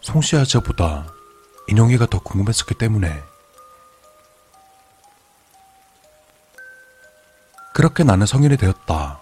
송씨 0.00 0.36
아저보다 0.36 1.12
인용이가 1.68 2.06
더 2.06 2.18
궁금했었기 2.20 2.74
때문에 2.74 3.22
그렇게 7.74 8.04
나는 8.04 8.26
성인이 8.26 8.56
되었다. 8.56 9.20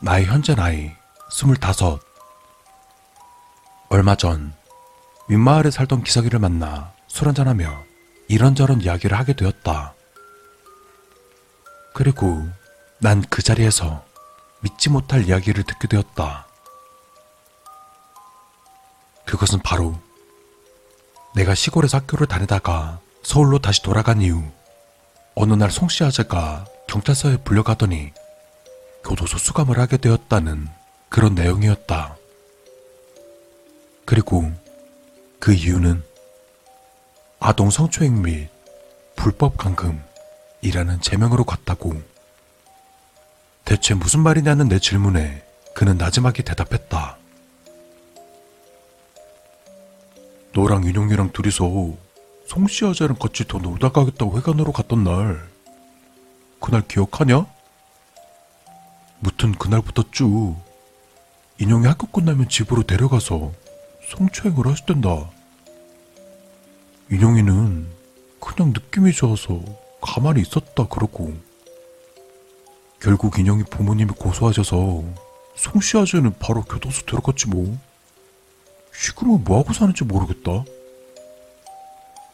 나의 0.00 0.26
현재 0.26 0.54
나이 0.54 0.90
스물다섯. 1.30 2.03
얼마 3.94 4.16
전 4.16 4.52
윗마을에 5.28 5.70
살던 5.70 6.02
기석이를 6.02 6.40
만나 6.40 6.92
술 7.06 7.28
한잔하며 7.28 7.84
이런저런 8.26 8.80
이야기를 8.80 9.16
하게 9.16 9.34
되었다. 9.34 9.94
그리고 11.94 12.44
난 12.98 13.22
그 13.30 13.40
자리에서 13.40 14.04
믿지 14.62 14.90
못할 14.90 15.28
이야기를 15.28 15.62
듣게 15.62 15.86
되었다. 15.86 16.44
그것은 19.26 19.60
바로 19.60 19.96
내가 21.36 21.54
시골에서 21.54 21.98
학교를 21.98 22.26
다니다가 22.26 22.98
서울로 23.22 23.60
다시 23.60 23.80
돌아간 23.80 24.20
이후 24.20 24.42
어느 25.36 25.54
날 25.54 25.70
송씨 25.70 26.02
아재가 26.02 26.64
경찰서에 26.88 27.36
불려가더니 27.44 28.12
교도소 29.04 29.38
수감을 29.38 29.78
하게 29.78 29.98
되었다는 29.98 30.66
그런 31.10 31.36
내용이었다. 31.36 32.16
그리고 34.04 34.50
그 35.38 35.52
이유는 35.52 36.02
아동 37.40 37.70
성추행 37.70 38.22
및 38.22 38.48
불법 39.16 39.56
감금이라는 39.56 41.00
제명으로 41.00 41.44
갔다고. 41.44 41.94
대체 43.64 43.94
무슨 43.94 44.20
말이냐는 44.20 44.68
내 44.68 44.78
질문에 44.78 45.42
그는 45.74 45.96
나지막이 45.96 46.42
대답했다. 46.42 47.16
너랑 50.54 50.84
윤용이랑 50.84 51.32
둘이서 51.32 51.94
송씨 52.46 52.86
아재랑 52.86 53.16
같이 53.16 53.46
더 53.48 53.58
놀다 53.58 53.90
가겠다고 53.90 54.36
회관으로 54.36 54.72
갔던 54.72 55.02
날. 55.02 55.48
그날 56.60 56.82
기억하냐? 56.86 57.46
무튼 59.18 59.52
그날부터 59.52 60.04
쭉 60.10 60.56
인형이 61.58 61.86
학교 61.86 62.06
끝나면 62.06 62.48
집으로 62.48 62.82
데려가서 62.82 63.52
성추행을 64.10 64.66
하시던다. 64.66 65.30
인형이는 67.10 67.88
그냥 68.40 68.72
느낌이 68.72 69.12
좋아서 69.12 69.60
가만히 70.00 70.42
있었다 70.42 70.86
그러고 70.88 71.34
결국 73.00 73.38
인형이 73.38 73.64
부모님이 73.64 74.12
고소하셔서 74.12 75.02
송씨 75.56 75.98
아재는 75.98 76.38
바로 76.38 76.62
교도소 76.62 77.02
들어갔지 77.06 77.48
뭐. 77.48 77.76
지금은 78.98 79.44
뭐하고 79.44 79.72
사는지 79.72 80.04
모르겠다. 80.04 80.64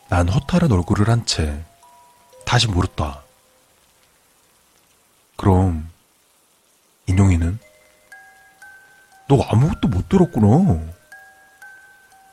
난 0.09 0.29
허탈한 0.29 0.71
얼굴을 0.71 1.09
한 1.09 1.25
채 1.25 1.65
다시 2.45 2.67
물었다. 2.69 3.23
그럼 5.37 5.89
인용이는? 7.07 7.59
너 9.29 9.41
아무것도 9.43 9.89
못 9.89 10.09
들었구나. 10.09 11.00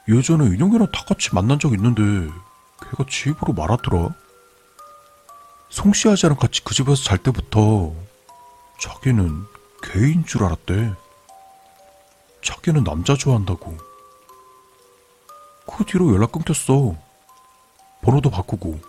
예전에 0.09 0.45
인용이랑 0.45 0.91
다 0.91 1.03
같이 1.05 1.33
만난 1.33 1.59
적 1.59 1.73
있는데 1.73 2.01
걔가 2.81 3.05
집으로 3.09 3.53
말하더라. 3.53 4.09
송씨 5.69 6.07
아재랑 6.09 6.37
같이 6.37 6.63
그 6.63 6.73
집에서 6.73 7.03
잘 7.03 7.17
때부터 7.17 7.93
자기는 8.79 9.45
게인 9.83 10.25
줄 10.25 10.43
알았대. 10.43 10.93
자기는 12.41 12.83
남자 12.83 13.15
좋아한다고. 13.15 13.77
그 15.67 15.83
뒤로 15.85 16.13
연락 16.13 16.31
끊겼어. 16.31 16.95
번호도 18.01 18.29
바꾸고. 18.29 18.79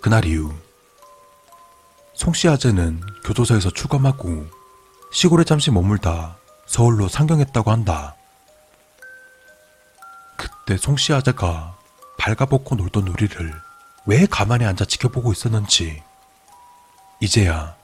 그날 0.00 0.24
이후 0.24 0.52
송씨 2.14 2.48
아재는 2.48 3.00
교도소에서 3.24 3.70
출감하고 3.70 4.46
시골에 5.12 5.44
잠시 5.44 5.70
머물다 5.70 6.36
서울로 6.66 7.08
상경했다고 7.08 7.70
한다. 7.70 8.15
그때 10.66 10.78
송씨 10.78 11.12
아재가 11.12 11.76
발가벗고 12.18 12.74
놀던 12.74 13.06
우리를 13.06 13.54
왜 14.04 14.26
가만히 14.26 14.64
앉아 14.64 14.86
지켜보고 14.86 15.30
있었는지 15.30 16.02
이제야 17.20 17.76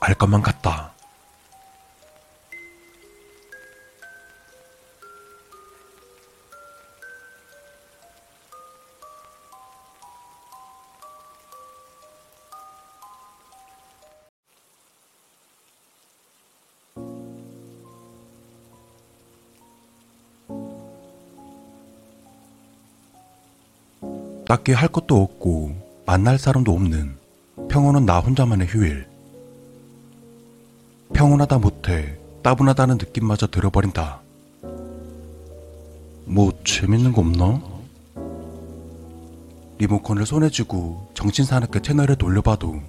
알 0.00 0.14
것만 0.14 0.42
같다. 0.42 0.89
딱히 24.50 24.72
할 24.72 24.88
것도 24.88 25.22
없고 25.22 25.76
만날 26.04 26.36
사람도 26.36 26.72
없는 26.72 27.16
평온한 27.68 28.04
나 28.04 28.18
혼자만의 28.18 28.66
휴일. 28.66 29.06
평온하다 31.12 31.58
못해 31.58 32.18
따분하다는 32.42 32.98
느낌마저 32.98 33.46
들어버린다. 33.46 34.20
뭐 36.24 36.50
재밌는 36.64 37.12
거 37.12 37.20
없나? 37.20 37.62
리모컨을 39.78 40.26
손에 40.26 40.50
쥐고 40.50 41.12
정신 41.14 41.44
사납게 41.44 41.80
채널을 41.80 42.16
돌려봐도 42.16 42.80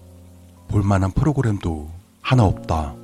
볼만한 0.67 1.11
프로그램도 1.11 1.91
하나 2.21 2.43
없다. 2.43 2.95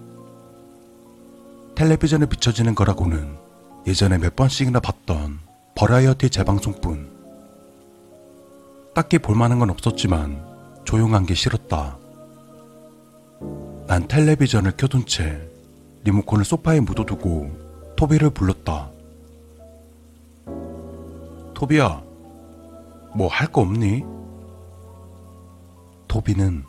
텔레비전에 1.75 2.25
비춰지는 2.25 2.73
거라고는 2.73 3.37
예전에 3.85 4.17
몇 4.17 4.35
번씩이나 4.35 4.79
봤던 4.79 5.41
버라이어티 5.75 6.31
재방송뿐. 6.31 7.16
딱히 8.97 9.19
볼만한 9.19 9.59
건 9.59 9.69
없었지만 9.69 10.43
조용한 10.83 11.27
게 11.27 11.35
싫었다. 11.35 11.99
난 13.85 14.07
텔레비전을 14.07 14.71
켜둔 14.75 15.05
채 15.05 15.39
리모컨을 16.03 16.43
소파에 16.43 16.79
묻어두고 16.79 17.93
토비를 17.95 18.31
불렀다. 18.31 18.89
토비야, 21.53 22.01
뭐 23.13 23.27
할 23.27 23.51
거 23.51 23.61
없니? 23.61 24.03
토비는 26.07 26.63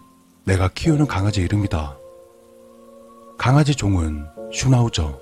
내가 0.45 0.68
키우는 0.68 1.07
강아지 1.07 1.41
이름이다. 1.41 1.97
강아지 3.39 3.74
종은 3.74 4.26
슈나우저. 4.53 5.18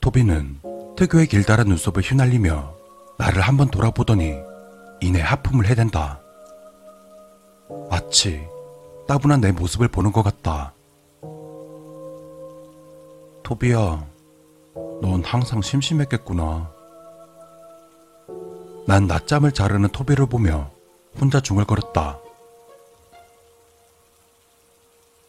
토비는 0.00 0.60
특유의 0.94 1.26
길다란 1.26 1.66
눈썹을 1.66 2.04
휘날리며 2.04 2.72
나를 3.18 3.42
한번 3.42 3.68
돌아보더니 3.68 4.51
이내 5.02 5.20
하품을 5.20 5.66
해댄다. 5.66 6.20
마치 7.90 8.46
따분한 9.08 9.40
내 9.40 9.50
모습을 9.50 9.88
보는 9.88 10.12
것 10.12 10.22
같다. 10.22 10.74
토비야, 13.42 14.06
넌 15.02 15.24
항상 15.24 15.60
심심했겠구나. 15.60 16.70
난 18.86 19.06
낮잠을 19.08 19.50
자르는 19.50 19.88
토비를 19.88 20.26
보며 20.26 20.70
혼자 21.20 21.40
중얼거렸다. 21.40 22.20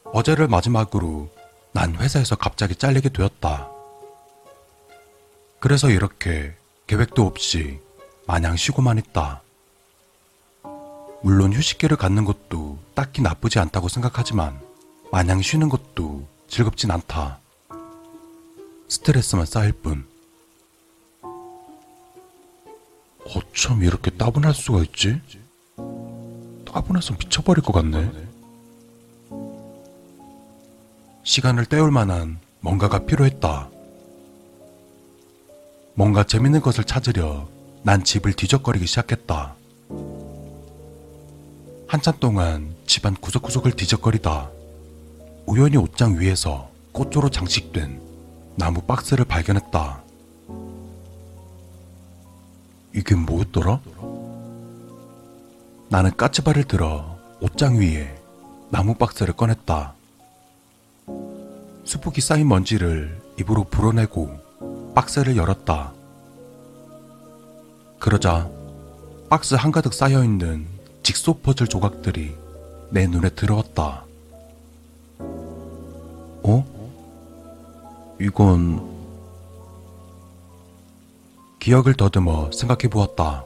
어제를 0.06 0.48
마지막으로 0.48 1.30
난 1.72 1.96
회사에서 1.96 2.36
갑자기 2.36 2.76
잘리게 2.76 3.10
되었다. 3.10 3.72
그래서 5.60 5.90
이렇게 5.90 6.54
계획도 6.86 7.26
없이 7.26 7.82
마냥 8.28 8.56
쉬고만 8.56 9.00
있다. 9.00 9.43
물론 11.24 11.54
휴식기를 11.54 11.96
갖는 11.96 12.26
것도 12.26 12.78
딱히 12.94 13.22
나쁘지 13.22 13.58
않다고 13.58 13.88
생각하지만 13.88 14.60
마냥 15.10 15.42
쉬는 15.42 15.70
것도 15.70 16.28
즐겁진 16.48 16.92
않다. 16.92 17.40
스트레스만 18.90 19.46
쌓일 19.46 19.72
뿐. 19.72 20.06
어쩜 23.26 23.84
이렇게 23.84 24.12
따분할 24.12 24.54
수가 24.54 24.82
있지? 24.82 25.22
따분해서 26.66 27.14
미쳐버릴 27.14 27.64
것 27.64 27.72
같네. 27.72 28.12
시간을 31.24 31.66
때울 31.68 31.90
만한 31.90 32.38
뭔가가 32.60 33.06
필요했다. 33.06 33.70
뭔가 35.94 36.26
재밌는 36.26 36.60
것을 36.60 36.84
찾으려 36.84 37.48
난 37.82 38.04
집을 38.04 38.34
뒤적거리기 38.34 38.86
시작했다. 38.88 39.56
한참 41.94 42.16
동안 42.20 42.76
집안 42.88 43.14
구석구석을 43.14 43.74
뒤적거리다 43.74 44.50
우연히 45.46 45.78
옷장 45.78 46.20
위에서 46.20 46.72
꽃으로 46.92 47.30
장식된 47.30 48.02
나무 48.56 48.82
박스를 48.82 49.26
발견했다. 49.26 50.02
이게 52.96 53.14
뭐였더라? 53.14 53.80
나는 55.90 56.18
까치발을 56.18 56.64
들어 56.64 57.16
옷장 57.42 57.78
위에 57.78 58.20
나무 58.72 58.96
박스를 58.96 59.36
꺼냈다. 59.36 59.94
수북이 61.84 62.22
쌓인 62.22 62.48
먼지를 62.48 63.22
입으로 63.40 63.66
불어내고 63.66 64.94
박스를 64.96 65.38
열었다. 65.38 65.94
그러자 68.00 68.50
박스 69.30 69.54
한가득 69.54 69.94
쌓여있는 69.94 70.73
직소 71.04 71.34
퍼즐 71.40 71.68
조각들이 71.68 72.36
내 72.90 73.06
눈에 73.08 73.30
들어왔다. 73.30 74.06
어? 76.46 76.66
이건 78.20 78.94
기억을 81.60 81.96
더듬어 81.96 82.52
생각해 82.52 82.90
보았다. 82.90 83.46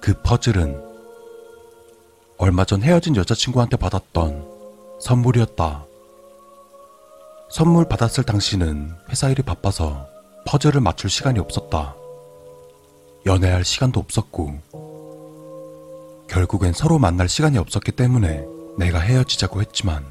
그 0.00 0.14
퍼즐은 0.22 0.84
얼마 2.38 2.64
전 2.64 2.82
헤어진 2.82 3.16
여자친구한테 3.16 3.76
받았던 3.76 4.46
선물이었다. 5.00 5.86
선물 7.48 7.88
받았을 7.88 8.24
당시는 8.24 8.92
회사 9.08 9.28
일이 9.30 9.42
바빠서 9.42 10.06
퍼즐을 10.46 10.80
맞출 10.80 11.10
시간이 11.10 11.38
없었다. 11.38 11.94
연애할 13.24 13.64
시간도 13.64 13.98
없었고, 14.00 14.60
결국엔 16.28 16.72
서로 16.72 16.98
만날 16.98 17.28
시간이 17.28 17.58
없었기 17.58 17.92
때문에 17.92 18.44
내가 18.78 18.98
헤어지자고 18.98 19.60
했지만, 19.60 20.04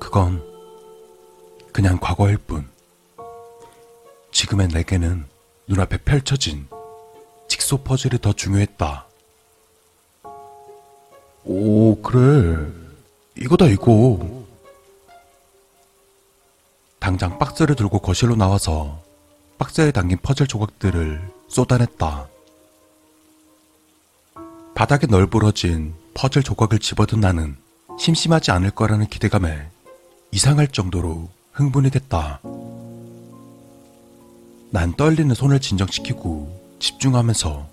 그건 0.00 0.42
그냥 1.72 1.98
과거일 2.00 2.36
뿐. 2.36 2.68
지금의 4.30 4.68
내게는 4.68 5.26
눈앞에 5.66 5.98
펼쳐진 5.98 6.66
직소 7.48 7.78
퍼즐이 7.78 8.20
더 8.20 8.32
중요했다. 8.32 9.06
오, 11.44 12.00
그래. 12.02 12.70
이거다, 13.36 13.66
이거. 13.66 14.44
당장 16.98 17.38
박스를 17.38 17.74
들고 17.74 17.98
거실로 17.98 18.36
나와서 18.36 19.02
박스에 19.58 19.90
담긴 19.90 20.18
퍼즐 20.18 20.46
조각들을 20.46 21.20
쏟아냈다. 21.48 22.28
바닥에 24.74 25.06
널브러진 25.06 25.94
퍼즐 26.14 26.42
조각을 26.42 26.78
집어든 26.78 27.20
나는 27.20 27.56
심심하지 27.98 28.50
않을 28.52 28.70
거라는 28.70 29.06
기대감에 29.06 29.68
이상할 30.30 30.68
정도로 30.68 31.28
흥분이 31.52 31.90
됐다. 31.90 32.40
난 34.70 34.94
떨리는 34.96 35.34
손을 35.34 35.60
진정시키고 35.60 36.78
집중하면서 36.78 37.68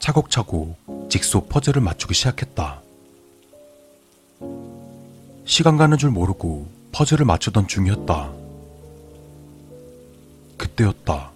차곡차곡 0.00 1.08
직소 1.08 1.46
퍼즐을 1.46 1.80
맞추기 1.80 2.14
시작했다. 2.14 2.82
시간 5.44 5.76
가는 5.76 5.96
줄 5.96 6.10
모르고 6.10 6.68
퍼즐을 6.92 7.24
맞추던 7.24 7.68
중이었다. 7.68 8.32
그때였다. 10.56 11.30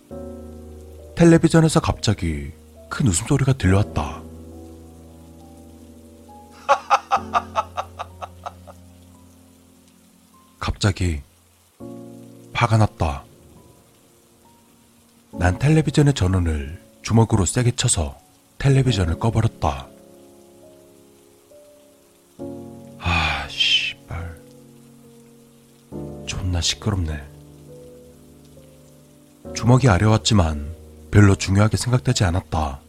텔레비전에서 1.14 1.78
갑자기 1.78 2.50
큰 2.88 3.06
웃음소리가 3.06 3.52
들려왔다. 3.52 4.23
갑자기 10.64 11.20
화가 12.54 12.78
났다. 12.78 13.22
난 15.32 15.58
텔레비전의 15.58 16.14
전원을 16.14 16.82
주먹으로 17.02 17.44
세게 17.44 17.72
쳐서 17.72 18.18
텔레비전을 18.56 19.18
꺼버렸다. 19.18 19.86
아, 22.98 23.48
씨발. 23.50 24.40
존나 26.24 26.62
시끄럽네. 26.62 27.22
주먹이 29.54 29.90
아려웠지만 29.90 30.74
별로 31.10 31.34
중요하게 31.34 31.76
생각되지 31.76 32.24
않았다. 32.24 32.80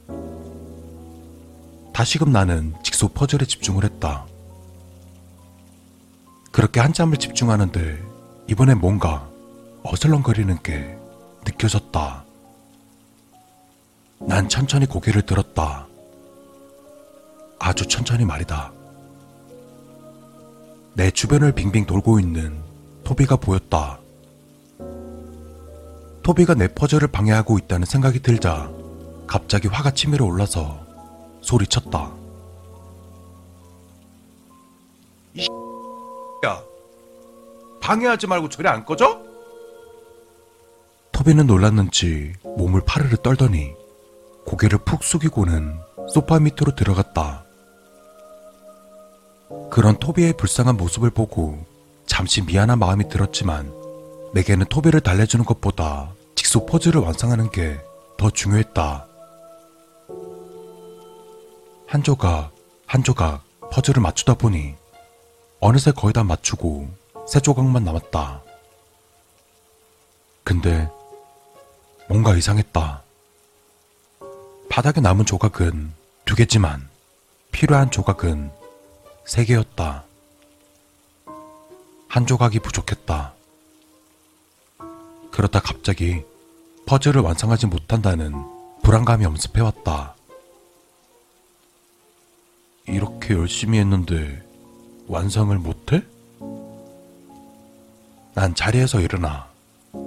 다시금 1.92 2.32
나는 2.32 2.74
직소 2.84 3.10
퍼즐에 3.10 3.46
집중을 3.46 3.84
했다. 3.84 4.28
그렇게 6.56 6.80
한참을 6.80 7.18
집중하는데 7.18 8.02
이번엔 8.48 8.80
뭔가 8.80 9.28
어슬렁거리는 9.84 10.64
게 10.64 10.98
느껴졌다. 11.46 12.24
난 14.22 14.48
천천히 14.48 14.86
고개를 14.86 15.24
들었다. 15.24 15.86
아주 17.60 17.86
천천히 17.86 18.24
말이다. 18.24 18.72
내 20.94 21.12
주변을 21.12 21.52
빙빙 21.52 21.88
돌고 21.88 22.22
있는 22.22 22.58
토비가 23.04 23.36
보였다. 23.36 24.00
토비가 26.24 26.54
내 26.54 26.70
퍼즐을 26.70 27.10
방해하고 27.10 27.58
있다는 27.58 27.86
생각이 27.86 28.22
들자 28.22 28.72
갑자기 29.28 29.68
화가 29.68 29.92
치밀어 29.92 30.24
올라서 30.24 30.80
소리쳤다. 31.42 32.14
야, 37.86 37.88
방해하지 37.88 38.28
말고 38.28 38.50
저리 38.50 38.68
안 38.68 38.84
꺼져? 38.84 39.22
토비는 41.12 41.48
놀랐는지 41.48 42.34
몸을 42.44 42.82
파르르 42.86 43.18
떨더니 43.18 43.74
고개를 44.46 44.80
푹 44.80 45.04
숙이고는 45.04 45.80
소파 46.14 46.40
밑으로 46.40 46.76
들어갔다. 46.76 47.46
그런 49.72 49.98
토비의 49.98 50.34
불쌍한 50.34 50.78
모습을 50.78 51.10
보고 51.12 51.66
잠시 52.06 52.42
미안한 52.42 52.80
마음이 52.80 53.08
들었지만 53.10 53.72
내게는 54.34 54.66
토비를 54.68 55.02
달래주는 55.02 55.46
것보다 55.46 56.14
직소 56.36 56.66
퍼즐을 56.66 56.98
완성하는 56.98 57.50
게 57.52 57.80
더 58.18 58.30
중요했다. 58.30 59.08
한 61.88 62.04
조각, 62.04 62.52
한 62.86 63.04
조각 63.04 63.44
퍼즐을 63.72 64.02
맞추다 64.02 64.36
보니 64.36 64.76
어느새 65.60 65.92
거의 65.92 66.14
다 66.14 66.24
맞추고 66.24 66.90
세 67.28 67.40
조각만 67.40 67.84
남았다. 67.84 68.42
근데 70.44 70.90
뭔가 72.08 72.36
이상했다. 72.36 73.04
바닥에 74.70 75.02
남은 75.02 75.26
조각은 75.26 75.94
두 76.26 76.36
개지만 76.36 76.88
필요한 77.52 77.90
조각은 77.90 78.52
세 79.26 79.44
개였다. 79.44 80.04
한 82.08 82.28
조각이 82.28 82.60
부족했다. 82.60 83.34
그러다 85.32 85.60
갑자기 85.60 86.24
퍼즐을 86.86 87.22
완성하지 87.22 87.66
못한다는 87.66 88.34
불안감이 88.84 89.26
엄습해왔다. 89.26 90.16
이렇게 92.88 93.34
열심히 93.34 93.80
했는데 93.80 94.44
완성을 95.08 95.58
못해? 95.58 96.04
난 98.36 98.54
자리에서 98.54 99.00
일어나 99.00 99.48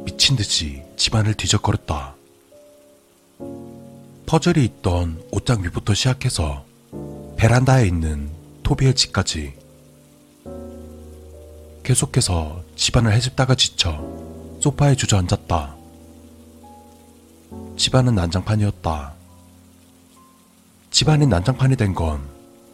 미친 0.05 0.37
듯이 0.37 0.83
집안을 0.97 1.33
뒤적거렸다. 1.35 2.15
퍼즐이 4.27 4.63
있던 4.65 5.23
옷장 5.33 5.63
위부터 5.65 5.95
시작해서 5.95 6.65
베란다에 7.39 7.87
있는 7.87 8.31
토비의 8.63 8.95
집까지 8.95 9.55
계속해서 11.83 12.63
집안을 12.77 13.13
헤집다가 13.15 13.55
지쳐 13.55 13.99
소파에 14.61 14.95
주저앉았다. 14.95 15.75
집안은 17.79 18.15
난장판이었다. 18.15 19.15
집안이 20.91 21.27
난장판이 21.27 21.77
된 21.77 21.95
건 21.95 22.21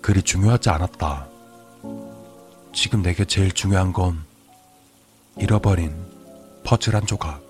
그리 0.01 0.20
중요하지 0.20 0.68
않았다. 0.70 1.28
지금 2.74 3.02
내게 3.02 3.24
제일 3.24 3.52
중요한 3.52 3.93
건 3.93 4.24
잃어버린 5.36 5.93
퍼즐 6.65 6.94
한 6.94 7.06
조각. 7.06 7.43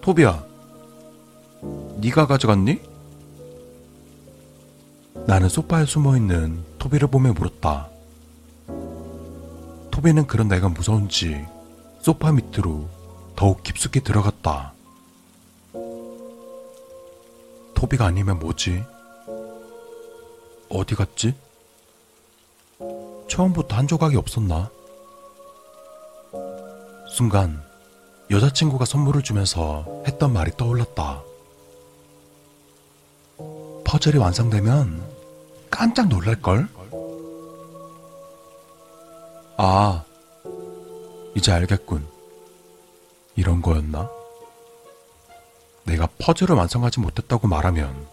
토비야, 0.00 0.44
네가 2.00 2.26
가져갔니? 2.26 2.80
나는 5.26 5.48
소파에 5.48 5.86
숨어 5.86 6.16
있는 6.16 6.62
토비를 6.78 7.08
보며 7.08 7.32
물었다. 7.32 7.88
토비는 9.90 10.26
그런 10.26 10.48
내가 10.48 10.68
무서운지 10.68 11.46
소파 12.00 12.30
밑으로 12.32 12.88
더욱 13.34 13.62
깊숙이 13.62 14.00
들어갔다. 14.00 14.72
토비가 17.74 18.06
아니면 18.06 18.38
뭐지? 18.38 18.84
어디 20.68 20.94
갔지? 20.94 21.34
처음부터 23.28 23.76
한 23.76 23.86
조각이 23.86 24.16
없었나? 24.16 24.70
순간 27.10 27.62
여자친구가 28.30 28.84
선물을 28.84 29.22
주면서 29.22 29.84
했던 30.06 30.32
말이 30.32 30.50
떠올랐다. 30.56 31.22
퍼즐이 33.84 34.16
완성되면 34.16 35.04
깜짝 35.70 36.08
놀랄걸? 36.08 36.68
아, 39.56 40.04
이제 41.36 41.52
알겠군. 41.52 42.06
이런 43.36 43.62
거였나? 43.62 44.08
내가 45.84 46.08
퍼즐을 46.18 46.56
완성하지 46.56 47.00
못했다고 47.00 47.46
말하면 47.46 48.06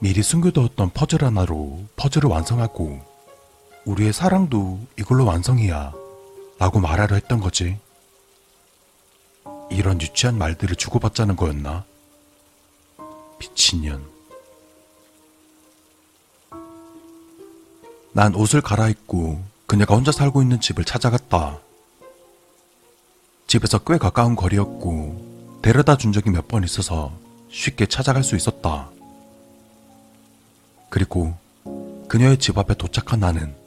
미리 0.00 0.22
숨겨두었던 0.22 0.90
퍼즐 0.90 1.24
하나로 1.24 1.84
퍼즐을 1.96 2.28
완성하고 2.28 3.00
우리의 3.90 4.12
사랑도 4.12 4.78
이걸로 4.96 5.24
완성이야 5.24 5.92
라고 6.60 6.78
말하려 6.78 7.16
했던 7.16 7.40
거지. 7.40 7.76
이런 9.68 10.00
유치한 10.00 10.38
말들을 10.38 10.76
주고받자는 10.76 11.34
거였나? 11.34 11.84
미친년. 13.40 14.04
난 18.12 18.34
옷을 18.34 18.60
갈아입고 18.60 19.42
그녀가 19.66 19.96
혼자 19.96 20.12
살고 20.12 20.42
있는 20.42 20.60
집을 20.60 20.84
찾아갔다. 20.84 21.58
집에서 23.48 23.78
꽤 23.78 23.98
가까운 23.98 24.36
거리였고 24.36 25.58
데려다 25.62 25.96
준 25.96 26.12
적이 26.12 26.30
몇 26.30 26.46
번 26.46 26.62
있어서 26.62 27.12
쉽게 27.50 27.86
찾아갈 27.86 28.22
수 28.22 28.36
있었다. 28.36 28.88
그리고 30.90 31.34
그녀의 32.08 32.38
집 32.38 32.56
앞에 32.58 32.74
도착한 32.74 33.20
나는 33.20 33.59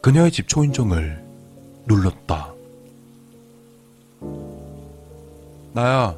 그녀의 0.00 0.30
집 0.30 0.48
초인종을 0.48 1.22
눌렀다. 1.86 2.52
나야, 5.72 6.16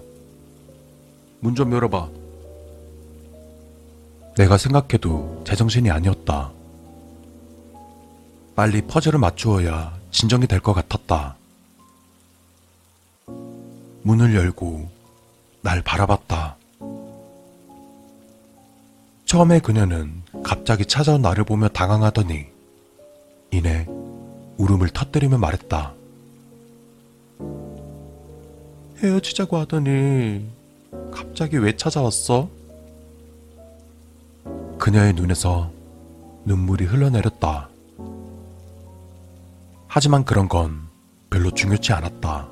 문 1.41 1.55
좀 1.55 1.73
열어봐. 1.73 2.09
내가 4.37 4.57
생각해도 4.57 5.43
제정신이 5.47 5.91
아니었다. 5.91 6.53
빨리 8.55 8.83
퍼즐을 8.83 9.19
맞추어야 9.19 9.95
진정이 10.11 10.47
될 10.47 10.61
것 10.61 10.73
같았다. 10.73 11.37
문을 14.03 14.35
열고 14.35 14.89
날 15.63 15.83
바라봤다. 15.83 16.57
처음에 19.27 19.61
그녀는 19.61 20.23
갑자기 20.43 20.85
찾아온 20.87 21.23
나를 21.23 21.45
보며 21.45 21.69
당황하더니 21.69 22.47
이내 23.53 23.87
울음을 24.57 24.89
터뜨리며 24.89 25.37
말했다. 25.37 25.93
헤어지자고 28.97 29.59
하더니 29.59 30.49
갑자기 31.12 31.59
왜 31.59 31.77
찾아왔어? 31.77 32.49
그녀의 34.79 35.12
눈에서 35.12 35.70
눈물이 36.45 36.87
흘러내렸다. 36.87 37.69
하지만 39.87 40.24
그런 40.24 40.49
건 40.49 40.89
별로 41.29 41.51
중요치 41.51 41.93
않았다. 41.93 42.49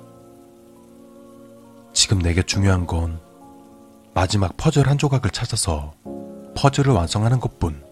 지금 1.94 2.18
내게 2.18 2.43
중요한 2.43 2.86
건 2.86 3.18
마지막 4.12 4.56
퍼즐 4.59 4.86
한 4.86 4.98
조각을 4.98 5.31
찾아서 5.31 5.94
퍼즐을 6.56 6.93
완성하는 6.93 7.40
것뿐. 7.40 7.89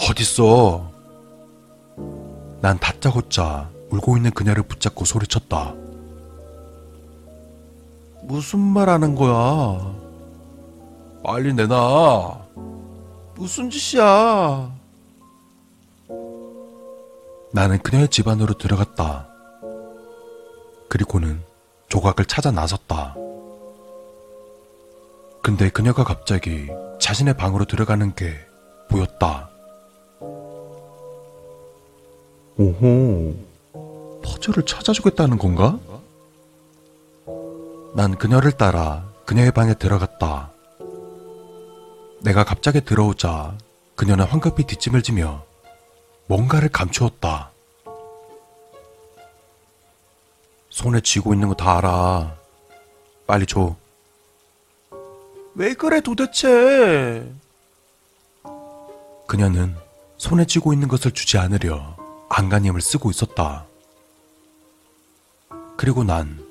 어딨어? 0.00 0.90
난 2.60 2.78
다짜고짜 2.78 3.70
울고 3.90 4.16
있는 4.16 4.30
그녀를 4.30 4.62
붙잡고 4.62 5.04
소리쳤다. 5.04 5.74
무슨 8.22 8.58
말 8.58 8.88
하는 8.88 9.14
거야? 9.14 9.94
빨리 11.22 11.52
내놔. 11.54 12.46
무슨 13.34 13.70
짓이야? 13.70 14.74
나는 17.52 17.78
그녀의 17.78 18.08
집 18.08 18.28
안으로 18.28 18.54
들어갔다. 18.54 19.28
그리고는 20.88 21.42
조각을 21.88 22.24
찾아 22.26 22.50
나섰다. 22.50 23.14
근데 25.42 25.70
그녀가 25.70 26.02
갑자기 26.02 26.68
자신의 27.00 27.36
방으로 27.36 27.64
들어가는 27.64 28.14
게 28.14 28.34
보였다. 28.88 29.48
오호, 32.58 33.34
퍼즐을 34.22 34.64
찾아주겠다는 34.66 35.38
건가? 35.38 35.78
난 37.94 38.16
그녀를 38.16 38.52
따라 38.52 39.06
그녀의 39.26 39.52
방에 39.52 39.74
들어갔다. 39.74 40.50
내가 42.20 42.44
갑자기 42.44 42.80
들어오자 42.80 43.56
그녀는 43.94 44.24
황급히 44.24 44.64
뒷짐을 44.64 45.02
지며 45.02 45.44
뭔가를 46.26 46.68
감추었다. 46.70 47.50
손에 50.70 51.00
쥐고 51.00 51.32
있는 51.34 51.48
거 51.48 51.54
다 51.54 51.78
알아. 51.78 52.36
빨리 53.26 53.46
줘. 53.46 53.76
왜 55.54 55.72
그래 55.74 56.00
도대체? 56.00 57.30
그녀는 59.26 59.74
손에 60.18 60.44
쥐고 60.44 60.72
있는 60.72 60.86
것을 60.88 61.12
주지 61.12 61.38
않으려 61.38 61.95
안간힘을 62.36 62.82
쓰고 62.82 63.10
있었다. 63.10 63.64
그리고 65.78 66.04
난 66.04 66.44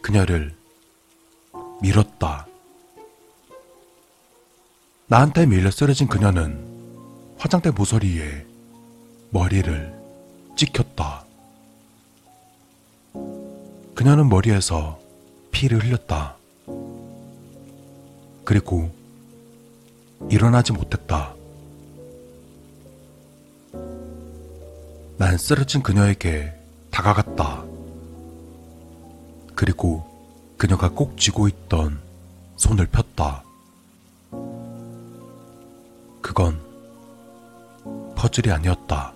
그녀를 0.00 0.54
밀었다. 1.82 2.46
나한테 5.08 5.46
밀려 5.46 5.72
쓰러진 5.72 6.06
그녀는 6.06 7.34
화장대 7.36 7.72
모서리에 7.72 8.46
머리를 9.30 9.92
찍혔다. 10.56 11.24
그녀는 13.96 14.28
머리에서 14.28 15.00
피를 15.50 15.82
흘렸다. 15.82 16.36
그리고 18.44 18.94
일어나지 20.30 20.72
못했다. 20.72 21.35
난 25.18 25.38
쓰러진 25.38 25.82
그녀에게 25.82 26.52
다가갔다. 26.90 27.64
그리고 29.54 30.04
그녀가 30.58 30.90
꼭 30.90 31.16
쥐고 31.16 31.48
있던 31.48 31.98
손을 32.56 32.86
폈다. 32.86 33.42
그건 36.20 36.60
퍼즐이 38.14 38.52
아니었다. 38.52 39.14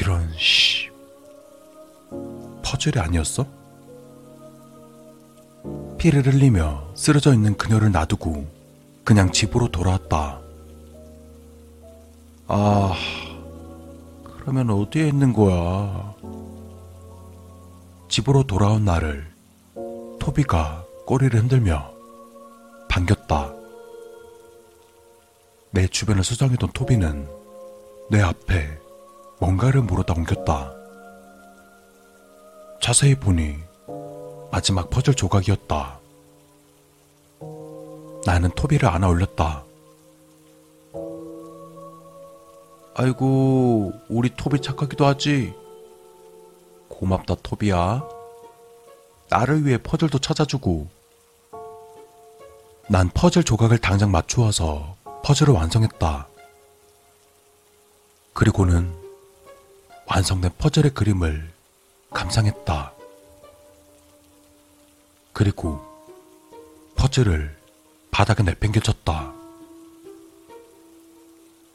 이런 0.00 0.30
씨. 0.36 0.90
퍼즐이 2.62 2.98
아니었어? 3.02 3.46
피를 5.96 6.26
흘리며 6.26 6.92
쓰러져 6.94 7.32
있는 7.32 7.56
그녀를 7.56 7.92
놔두고 7.92 8.46
그냥 9.04 9.32
집으로 9.32 9.68
돌아왔다. 9.68 10.45
아, 12.48 12.94
그러면 14.24 14.70
어디에 14.70 15.08
있는 15.08 15.32
거야? 15.32 16.14
집으로 18.08 18.44
돌아온 18.44 18.84
나를 18.84 19.26
토비가 20.20 20.84
꼬리를 21.06 21.38
흔들며 21.40 21.90
반겼다. 22.88 23.52
내 25.72 25.86
주변을 25.88 26.22
수정해둔 26.24 26.70
토비는 26.72 27.28
내 28.10 28.22
앞에 28.22 28.78
뭔가를 29.40 29.82
물어다 29.82 30.14
옮겼다. 30.14 30.72
자세히 32.80 33.16
보니 33.16 33.56
마지막 34.52 34.88
퍼즐 34.88 35.14
조각이었다. 35.14 35.98
나는 38.24 38.50
토비를 38.50 38.88
안아 38.88 39.08
올렸다. 39.08 39.65
아이고, 42.98 43.92
우리 44.08 44.34
토비 44.34 44.62
착하기도 44.62 45.04
하지. 45.04 45.54
고맙다, 46.88 47.34
토비야. 47.42 48.02
나를 49.28 49.66
위해 49.66 49.76
퍼즐도 49.76 50.18
찾아주고. 50.18 50.88
난 52.88 53.10
퍼즐 53.12 53.44
조각을 53.44 53.76
당장 53.78 54.10
맞추어서 54.10 54.96
퍼즐을 55.22 55.52
완성했다. 55.52 56.26
그리고는 58.32 58.94
완성된 60.06 60.52
퍼즐의 60.56 60.94
그림을 60.94 61.52
감상했다. 62.14 62.94
그리고 65.34 65.82
퍼즐을 66.96 67.54
바닥에 68.10 68.42
내팽개쳤다. 68.42 69.35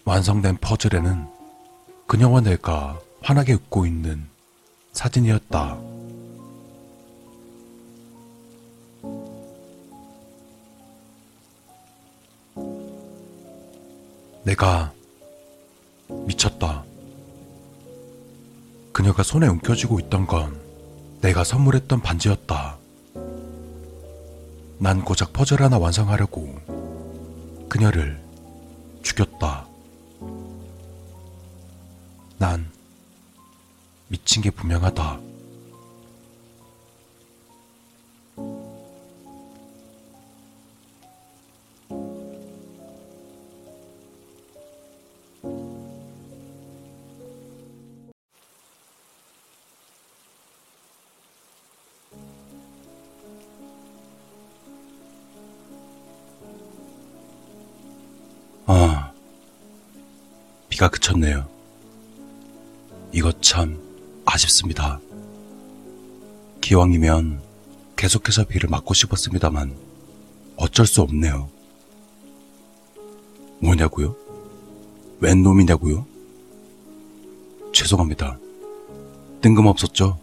완성된 0.06 0.57
퍼즐에는 0.57 1.28
그녀와 2.07 2.41
내가 2.41 2.99
환하게 3.22 3.53
웃고 3.53 3.86
있는 3.86 4.28
사진이었다. 4.94 5.80
내가 14.44 14.91
미쳤다. 16.10 16.84
그녀가 18.91 19.23
손에 19.23 19.48
움켜쥐고 19.48 19.99
있던 20.02 20.26
건 20.26 20.60
내가 21.22 21.44
선물했던 21.44 22.02
반지였다. 22.02 22.78
난 24.80 25.06
고작 25.06 25.32
퍼즐 25.32 25.61
하나 25.61 25.78
완성하려고 25.78 26.56
그녀를 27.69 28.19
죽였다. 29.03 29.70
난 32.42 32.68
미친 34.08 34.42
게 34.42 34.50
분명하다. 34.50 35.20
아, 58.66 59.14
비가 60.70 60.90
그쳤네요. 60.90 61.61
이것 63.14 63.42
참 63.42 63.78
아쉽습니다. 64.26 65.00
기왕이면 66.62 67.42
계속해서 67.98 68.46
비를 68.46 68.70
맞고 68.70 68.94
싶었습니다만 68.94 69.76
어쩔 70.56 70.86
수 70.86 71.02
없네요. 71.02 71.50
뭐냐고요? 73.60 74.16
웬 75.20 75.44
놈이냐고요? 75.44 76.06
죄송합니다. 77.74 78.38
뜬금없었죠? 79.42 80.18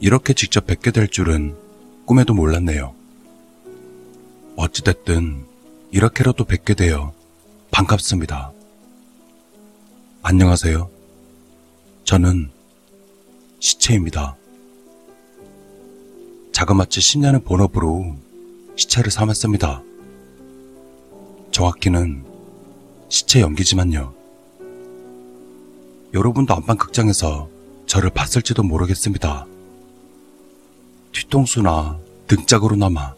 이렇게 0.00 0.32
직접 0.34 0.66
뵙게 0.66 0.92
될 0.92 1.08
줄은 1.08 1.56
꿈에도 2.04 2.32
몰랐네요. 2.32 2.94
어찌됐든 4.56 5.44
이렇게라도 5.90 6.44
뵙게 6.44 6.74
되어 6.74 7.12
반갑습니다. 7.70 8.52
안녕하세요. 10.22 10.97
저는 12.08 12.50
시체입니다. 13.60 14.34
자그마치 16.52 17.00
10년의 17.00 17.44
본업으로 17.44 18.16
시체를 18.76 19.10
삼았습니다. 19.10 19.82
정확히는 21.50 22.24
시체 23.10 23.42
연기지만요. 23.42 24.14
여러분도 26.14 26.54
안방 26.54 26.78
극장에서 26.78 27.50
저를 27.84 28.08
봤을지도 28.08 28.62
모르겠습니다. 28.62 29.46
뒤통수나 31.12 31.98
등짝으로나마 32.26 33.12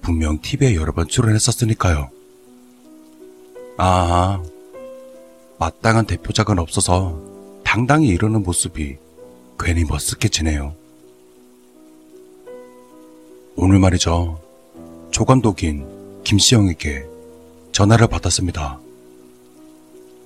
분명 0.00 0.40
TV에 0.40 0.74
여러 0.74 0.90
번 0.90 1.06
출연했었으니까요. 1.06 2.10
아, 3.78 4.42
마땅한 5.60 6.06
대표작은 6.06 6.58
없어서 6.58 7.35
당당히 7.76 8.06
이러는 8.06 8.42
모습이 8.42 8.96
괜히 9.60 9.84
머쓱해지네요. 9.84 10.74
오늘 13.54 13.78
말이죠. 13.78 14.40
조감독인 15.10 16.22
김시영에게 16.24 17.04
전화를 17.72 18.06
받았습니다. 18.06 18.80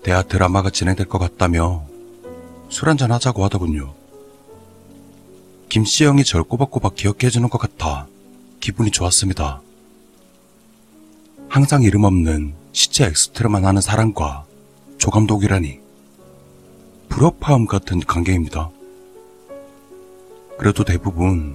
대하 0.04 0.22
드라마가 0.22 0.70
진행될 0.70 1.08
것 1.08 1.18
같다며 1.18 1.84
술 2.68 2.88
한잔 2.88 3.10
하자고 3.10 3.42
하더군요. 3.42 3.94
김시영이 5.70 6.22
절 6.22 6.44
꼬박꼬박 6.44 6.94
기억해주는 6.94 7.48
것 7.48 7.58
같아 7.58 8.06
기분이 8.60 8.92
좋았습니다. 8.92 9.60
항상 11.48 11.82
이름 11.82 12.04
없는 12.04 12.54
시체 12.70 13.06
엑스트라만 13.06 13.64
하는 13.64 13.80
사람과 13.80 14.44
조감독이라니 14.98 15.79
불협화음 17.10 17.66
같은 17.66 18.00
관계입니다. 18.00 18.70
그래도 20.58 20.84
대부분 20.84 21.54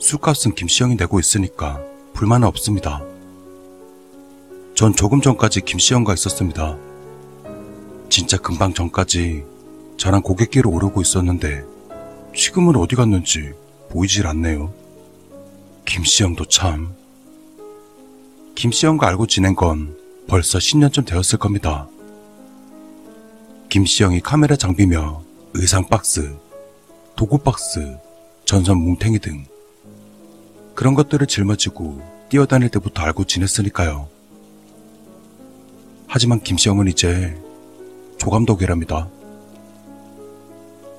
술값은 0.00 0.54
김시영이 0.56 0.96
내고 0.96 1.20
있으니까 1.20 1.80
불만은 2.14 2.48
없습니다. 2.48 3.02
전 4.74 4.94
조금 4.94 5.20
전까지 5.20 5.60
김시영과 5.60 6.14
있었습니다. 6.14 6.76
진짜 8.08 8.36
금방 8.38 8.74
전까지 8.74 9.44
저랑 9.98 10.22
고갯길을 10.22 10.66
오르고 10.66 11.00
있었는데 11.02 11.64
지금은 12.34 12.74
어디 12.76 12.96
갔는지 12.96 13.52
보이질 13.90 14.26
않네요. 14.26 14.72
김시영도 15.84 16.46
참. 16.46 16.94
김시영과 18.54 19.06
알고 19.08 19.26
지낸 19.26 19.54
건 19.54 19.96
벌써 20.26 20.58
10년쯤 20.58 21.06
되었을 21.06 21.38
겁니다. 21.38 21.88
김시영이 23.68 24.20
카메라 24.20 24.56
장비며 24.56 25.20
의상 25.52 25.86
박스, 25.88 26.34
도구 27.14 27.36
박스, 27.36 27.98
전선 28.46 28.78
뭉탱이 28.78 29.18
등 29.18 29.44
그런 30.74 30.94
것들을 30.94 31.26
짊어지고 31.26 32.00
뛰어다닐 32.30 32.70
때부터 32.70 33.02
알고 33.02 33.24
지냈으니까요. 33.24 34.08
하지만 36.06 36.40
김시영은 36.40 36.88
이제 36.88 37.38
조감독이랍니다. 38.16 39.08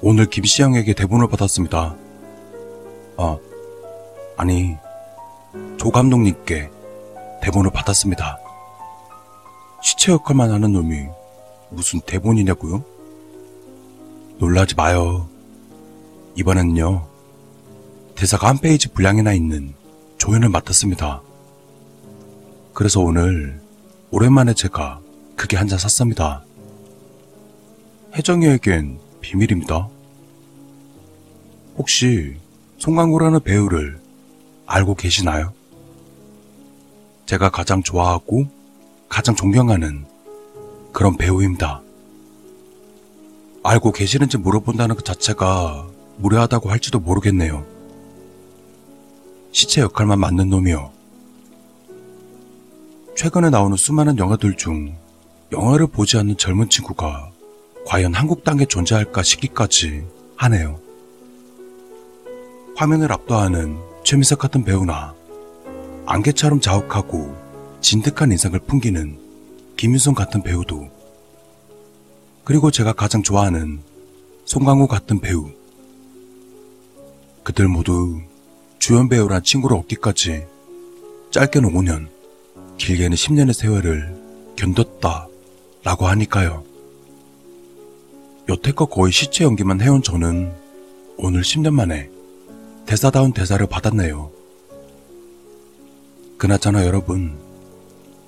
오늘 0.02 0.28
김시영에게 0.28 0.94
대본을 0.94 1.28
받았습니다. 1.28 1.96
아, 3.18 3.38
아니, 4.38 4.78
조감독님께 5.78 6.70
대본을 7.42 7.72
받았습니다. 7.72 8.38
시체 9.82 10.12
역할만 10.12 10.52
하는 10.52 10.72
놈이 10.72 11.08
무슨 11.70 12.02
대본이냐고요? 12.02 12.84
놀라지 14.38 14.76
마요. 14.76 15.28
이번엔요, 16.36 17.08
대사가 18.16 18.48
한 18.48 18.58
페이지 18.58 18.88
분량이나 18.90 19.34
있는 19.34 19.74
조연을 20.18 20.50
맡았습니다. 20.50 21.22
그래서 22.74 23.02
오늘 23.02 23.60
오랜만에 24.12 24.54
제가 24.54 25.02
그게 25.36 25.58
한 25.58 25.68
잔 25.68 25.78
샀습니다. 25.80 26.44
혜정이에겐 28.16 29.00
비밀입니다. 29.22 29.88
혹시 31.78 32.38
송강구라는 32.78 33.42
배우를 33.42 34.00
알고 34.66 34.96
계시나요? 34.96 35.54
제가 37.26 37.50
가장 37.50 37.84
좋아하고 37.84 38.46
가장 39.08 39.36
존경하는 39.36 40.06
그런 40.92 41.18
배우입니다. 41.18 41.82
알고 43.64 43.92
계시는지 43.92 44.38
물어본다는 44.38 44.96
것 44.96 45.06
자체가 45.06 45.88
무례하다고 46.18 46.70
할지도 46.70 47.00
모르겠네요. 47.00 47.66
시체 49.52 49.82
역할만 49.82 50.20
맡는 50.20 50.50
놈이요. 50.50 50.92
최근에 53.16 53.50
나오는 53.50 53.76
수많은 53.76 54.18
영화들 54.18 54.56
중 54.56 54.96
영화를 55.52 55.88
보지 55.88 56.18
않는 56.18 56.38
젊은 56.38 56.70
친구가 56.70 57.32
과연 57.86 58.14
한국 58.14 58.44
땅에 58.44 58.66
존재할까 58.66 59.24
싶기까지 59.24 60.06
하네요. 60.38 60.80
화면을 62.76 63.12
압도하는 63.12 63.78
최민석 64.04 64.40
같은 64.40 64.64
배우나 64.64 65.14
안개처럼 66.06 66.62
자욱하고 66.62 67.36
진득한 67.82 68.32
인상을 68.32 68.58
풍기는 68.60 69.29
김윤성 69.80 70.14
같은 70.14 70.44
배우도 70.44 70.90
그리고 72.44 72.70
제가 72.70 72.92
가장 72.92 73.24
좋아하는 73.24 73.80
송강호 74.44 74.88
같은 74.88 75.22
배우 75.22 75.50
그들 77.44 77.70
모두 77.70 78.20
주연 78.78 79.08
배우란 79.08 79.42
친구를 79.42 79.78
얻기까지 79.78 80.46
짧게는 81.32 81.72
5년 81.72 82.10
길게는 82.78 83.16
10년의 83.16 83.54
세월을 83.54 84.54
견뎠다 84.58 85.30
라고 85.86 86.08
하니까요. 86.08 86.66
여태껏 88.50 88.90
거의 88.90 89.14
시체 89.14 89.46
연기만 89.46 89.80
해온 89.80 90.04
저는 90.04 90.54
오늘 91.16 91.40
10년 91.40 91.74
만에 91.74 92.10
대사다운 92.86 93.32
대사를 93.32 93.66
받았네요. 93.66 94.30
그나저나 96.38 96.86
여러분, 96.86 97.40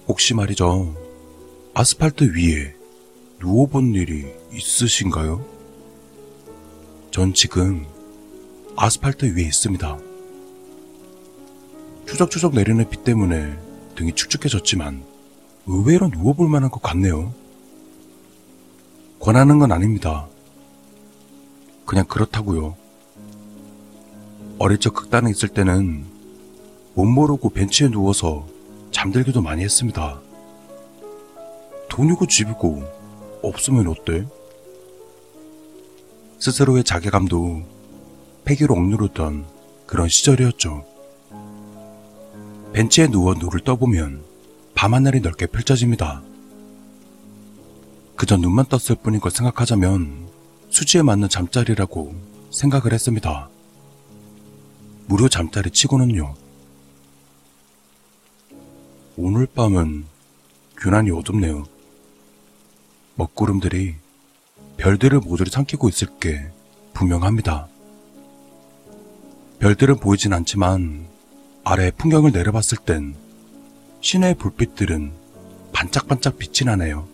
혹시 0.08 0.34
말이죠. 0.34 1.01
아스팔트 1.74 2.34
위에 2.36 2.76
누워본 3.40 3.94
일이 3.96 4.26
있으신가요? 4.52 5.46
전 7.12 7.34
지금 7.34 7.86
아스팔트 8.76 9.38
위에 9.38 9.44
있습니다. 9.44 9.98
추적추적 12.08 12.56
내리는 12.56 12.90
비 12.90 13.02
때문에 13.06 13.58
등이 13.96 14.14
축축해졌지만 14.16 15.02
의외로 15.66 16.10
누워볼 16.10 16.50
만한 16.50 16.70
것 16.70 16.82
같네요. 16.82 17.34
권하는 19.22 19.58
건 19.58 19.72
아닙니다. 19.72 20.28
그냥 21.86 22.04
그렇다고요. 22.06 22.76
어릴 24.60 24.78
적 24.78 24.94
극단에 24.94 25.32
있을 25.32 25.48
때는 25.48 26.06
못 26.96 27.06
모르고 27.06 27.50
벤치에 27.50 27.88
누워서 27.88 28.46
잠들기도 28.92 29.42
많이 29.42 29.64
했습니다. 29.64 30.20
돈이고 31.92 32.26
집이고 32.26 32.84
없으면 33.44 33.88
어때? 33.90 34.26
스스로의 36.40 36.86
자괴감도 36.86 37.64
폐기로 38.46 38.76
억누르던 38.76 39.46
그런 39.86 40.08
시절이었죠. 40.08 40.86
벤치에 42.72 43.08
누워 43.08 43.34
눈을 43.34 43.60
떠보면 43.66 44.24
밤하늘이 44.74 45.20
넓게 45.20 45.48
펼쳐집니다. 45.48 46.24
그저 48.16 48.38
눈만 48.38 48.68
떴을 48.68 48.98
뿐인 49.04 49.20
걸 49.20 49.30
생각하자면 49.30 50.30
수지에 50.70 51.02
맞는 51.02 51.28
잠자리라고 51.28 52.16
생각을 52.52 52.94
했습니다. 52.94 53.50
무료 55.08 55.28
잠자리 55.28 55.70
치고는요. 55.70 56.36
오늘 59.18 59.46
밤은 59.46 60.06
유난히 60.86 61.12
어둡네요. 61.12 61.81
먹구름들이 63.16 63.96
별들을 64.78 65.20
모조리 65.20 65.50
삼키고 65.50 65.90
있을 65.90 66.08
게 66.20 66.50
분명합니다. 66.94 67.68
별들은 69.60 69.98
보이진 69.98 70.34
않지만 70.34 71.06
아래 71.64 71.92
풍경을 71.92 72.32
내려봤을 72.32 72.80
땐 72.86 73.16
시내의 74.02 74.36
불빛들은 74.36 75.12
반짝반짝 75.72 76.38
빛이 76.38 76.66
나네요. 76.66 77.08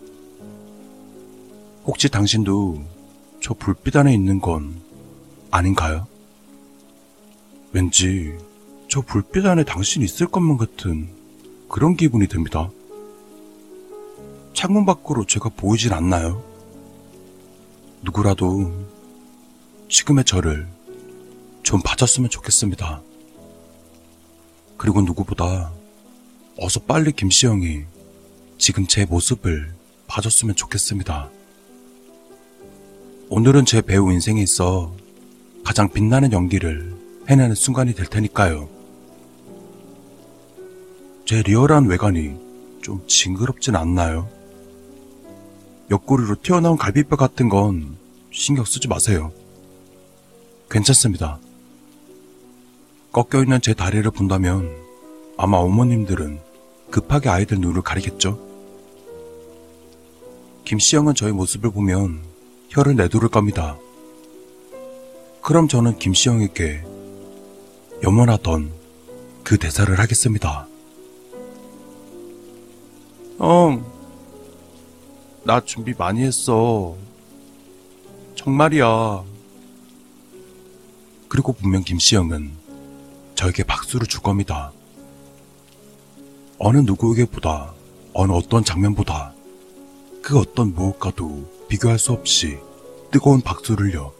혹시 1.86 2.10
당신도 2.10 2.84
저 3.42 3.54
불빛 3.54 3.96
안에 3.96 4.14
있는 4.14 4.40
건 4.40 4.82
아닌가요? 5.52 6.08
왠지 7.72 8.34
저 8.90 9.02
불빛 9.02 9.46
안에 9.46 9.64
당신이 9.64 10.06
있을 10.06 10.28
것만 10.28 10.58
같은 10.58 11.10
그런 11.70 11.96
기분이 11.96 12.28
듭니다. 12.28 12.70
창문 14.58 14.88
밖으로 14.88 15.24
제가 15.24 15.50
보이진 15.50 15.94
않나요? 15.94 16.44
누구라도 18.02 18.74
지금의 19.88 20.26
저를 20.26 20.68
좀 21.62 21.80
봐줬으면 21.84 22.32
좋겠습니다. 22.32 23.04
그리고 24.76 25.02
누구보다 25.02 25.72
어서 26.58 26.80
빨리 26.80 27.12
김시영이 27.12 27.84
지금 28.58 28.88
제 28.88 29.06
모습을 29.06 29.76
봐줬으면 30.08 30.56
좋겠습니다. 30.56 31.30
오늘은 33.30 33.66
제 33.66 33.84
배우 33.84 34.12
인생에 34.12 34.42
있어 34.42 34.92
가장 35.64 35.88
빛나는 35.88 36.32
연기를 36.32 36.96
해내는 37.30 37.54
순간이 37.54 37.94
될 37.94 38.08
테니까요. 38.08 38.68
제 41.28 41.44
리얼한 41.44 41.86
외관이 41.86 42.36
좀 42.82 43.06
징그럽진 43.06 43.76
않나요? 43.76 44.36
옆구리로 45.90 46.36
튀어나온 46.42 46.78
갈비뼈 46.78 47.16
같은 47.16 47.50
건 47.50 47.98
신경 48.32 48.66
쓰지 48.66 48.88
마세요. 48.88 49.32
괜찮습니다. 50.70 51.40
꺾여 53.14 53.44
있는 53.44 53.62
제 53.62 53.74
다리를 53.74 54.10
본다면 54.12 54.70
아마 55.38 55.58
어머님들은 55.58 56.40
급하게 56.92 57.30
아이들 57.30 57.60
눈을 57.60 57.82
가리겠죠? 57.82 58.40
김시영은 60.66 61.16
저의 61.16 61.32
모습을 61.32 61.72
보면 61.72 62.22
혀를 62.70 62.96
내두를 62.96 63.30
겁니다. 63.30 63.78
그럼 65.42 65.70
저는 65.70 65.98
김시영에게 65.98 66.84
염원하던 68.04 68.72
그 69.44 69.58
대사를 69.58 69.98
하겠습니다. 69.98 70.68
형, 73.38 73.97
나 75.48 75.62
준비 75.62 75.94
많이 75.98 76.24
했어. 76.24 76.94
정말이야. 78.36 79.24
그리고 81.30 81.54
분명 81.54 81.84
김시영은 81.84 82.52
저에게 83.34 83.64
박수를 83.64 84.08
줄 84.08 84.22
겁니다. 84.22 84.74
어느 86.60 86.80
누구에게보다, 86.80 87.74
어느 88.14 88.34
어떤 88.34 88.66
장면보다, 88.66 89.32
그 90.22 90.38
어떤 90.38 90.74
무엇과도 90.74 91.50
비교할 91.70 91.98
수 91.98 92.12
없이 92.12 92.58
뜨거운 93.12 93.40
박수를요. 93.40 94.12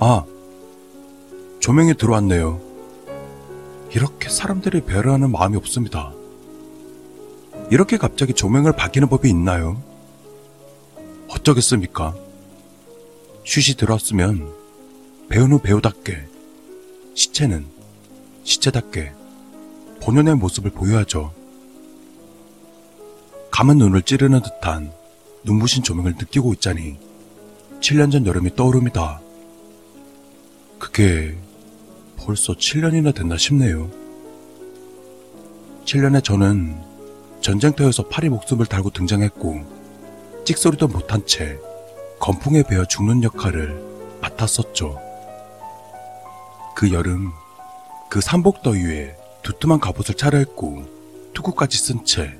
아, 0.00 0.26
조명이 1.60 1.94
들어왔네요. 1.94 2.60
이렇게 3.94 4.28
사람들을 4.28 4.82
배려하는 4.82 5.32
마음이 5.32 5.56
없습니다. 5.56 6.15
이렇게 7.70 7.96
갑자기 7.96 8.32
조명을 8.32 8.72
바뀌는 8.72 9.08
법이 9.08 9.28
있나요? 9.28 9.82
어쩌겠습니까? 11.28 12.14
슛이 13.44 13.76
들어왔으면 13.76 14.52
배우는 15.28 15.60
배우답게, 15.60 16.26
시체는 17.14 17.66
시체답게 18.44 19.12
본연의 20.00 20.36
모습을 20.36 20.70
보여야죠. 20.70 21.32
감은 23.50 23.78
눈을 23.78 24.02
찌르는 24.02 24.42
듯한 24.42 24.92
눈부신 25.42 25.82
조명을 25.82 26.14
느끼고 26.18 26.52
있자니 26.54 26.98
7년 27.80 28.12
전 28.12 28.26
여름이 28.26 28.54
떠오릅니다. 28.54 29.20
그게 30.78 31.36
벌써 32.16 32.52
7년이나 32.52 33.14
됐나 33.14 33.36
싶네요. 33.36 33.90
7년에 35.84 36.22
저는 36.22 36.85
전쟁터에서 37.40 38.08
파리 38.08 38.28
목숨을 38.28 38.66
달고 38.66 38.90
등장했고 38.90 39.64
찍소리도 40.44 40.88
못한 40.88 41.24
채 41.26 41.58
건풍에 42.18 42.62
베어 42.62 42.84
죽는 42.84 43.22
역할을 43.22 44.18
맡았었죠. 44.20 45.00
그 46.74 46.92
여름 46.92 47.32
그 48.10 48.20
삼복더위에 48.20 49.16
두툼한 49.42 49.80
갑옷을 49.80 50.14
차려입고 50.16 50.84
투구까지 51.34 51.78
쓴 51.78 52.04
채 52.04 52.38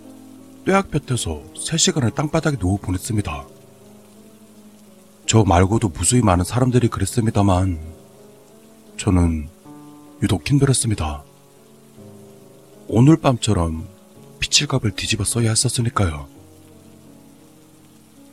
뙤약 0.64 0.90
볕에서 0.90 1.43
3시간을 1.55 2.14
땅바닥에 2.14 2.56
누워 2.56 2.77
보냈습니다. 2.77 3.47
저 5.27 5.44
말고도 5.44 5.89
무수히 5.90 6.23
많은 6.23 6.44
사람들이 6.44 6.89
그랬습니다만 6.89 7.78
저는 8.97 9.48
유독 10.23 10.48
힘들었습니다. 10.48 11.23
오늘 12.89 13.16
밤처럼 13.16 13.86
피칠갑을 14.39 14.93
뒤집어 14.93 15.25
써야 15.25 15.51
했었으니까요. 15.51 16.29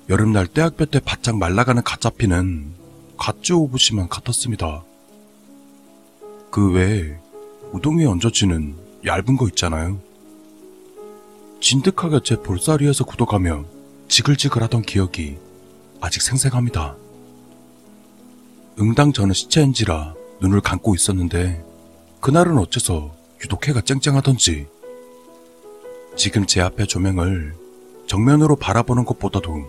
여름날 0.09 0.47
떼약볕에 0.47 0.99
바짝 0.99 1.37
말라가는 1.37 1.81
갓잡피는 1.83 2.73
갓주 3.17 3.55
오부시만 3.55 4.09
같았습니다. 4.09 4.83
그 6.51 6.71
외에 6.71 7.17
우동 7.71 7.99
위에 7.99 8.05
얹어지는 8.05 8.75
얇은 9.05 9.37
거 9.37 9.47
있잖아요. 9.47 10.01
진득하게 11.61 12.19
제 12.23 12.35
볼살이에서 12.35 13.05
굳어가며 13.05 13.65
지글지글하던 14.09 14.81
기억이 14.81 15.37
아직 16.01 16.21
생생합니다. 16.21 16.97
응당 18.79 19.13
저는 19.13 19.33
시체인지라 19.33 20.15
눈을 20.41 20.59
감고 20.61 20.93
있었는데 20.95 21.63
그날은 22.19 22.57
어째서 22.57 23.15
유독 23.43 23.67
해가 23.67 23.81
쨍쨍하던지 23.81 24.67
지금 26.15 26.45
제 26.45 26.61
앞에 26.61 26.85
조명을 26.85 27.53
정면으로 28.07 28.55
바라보는 28.55 29.05
것보다도 29.05 29.65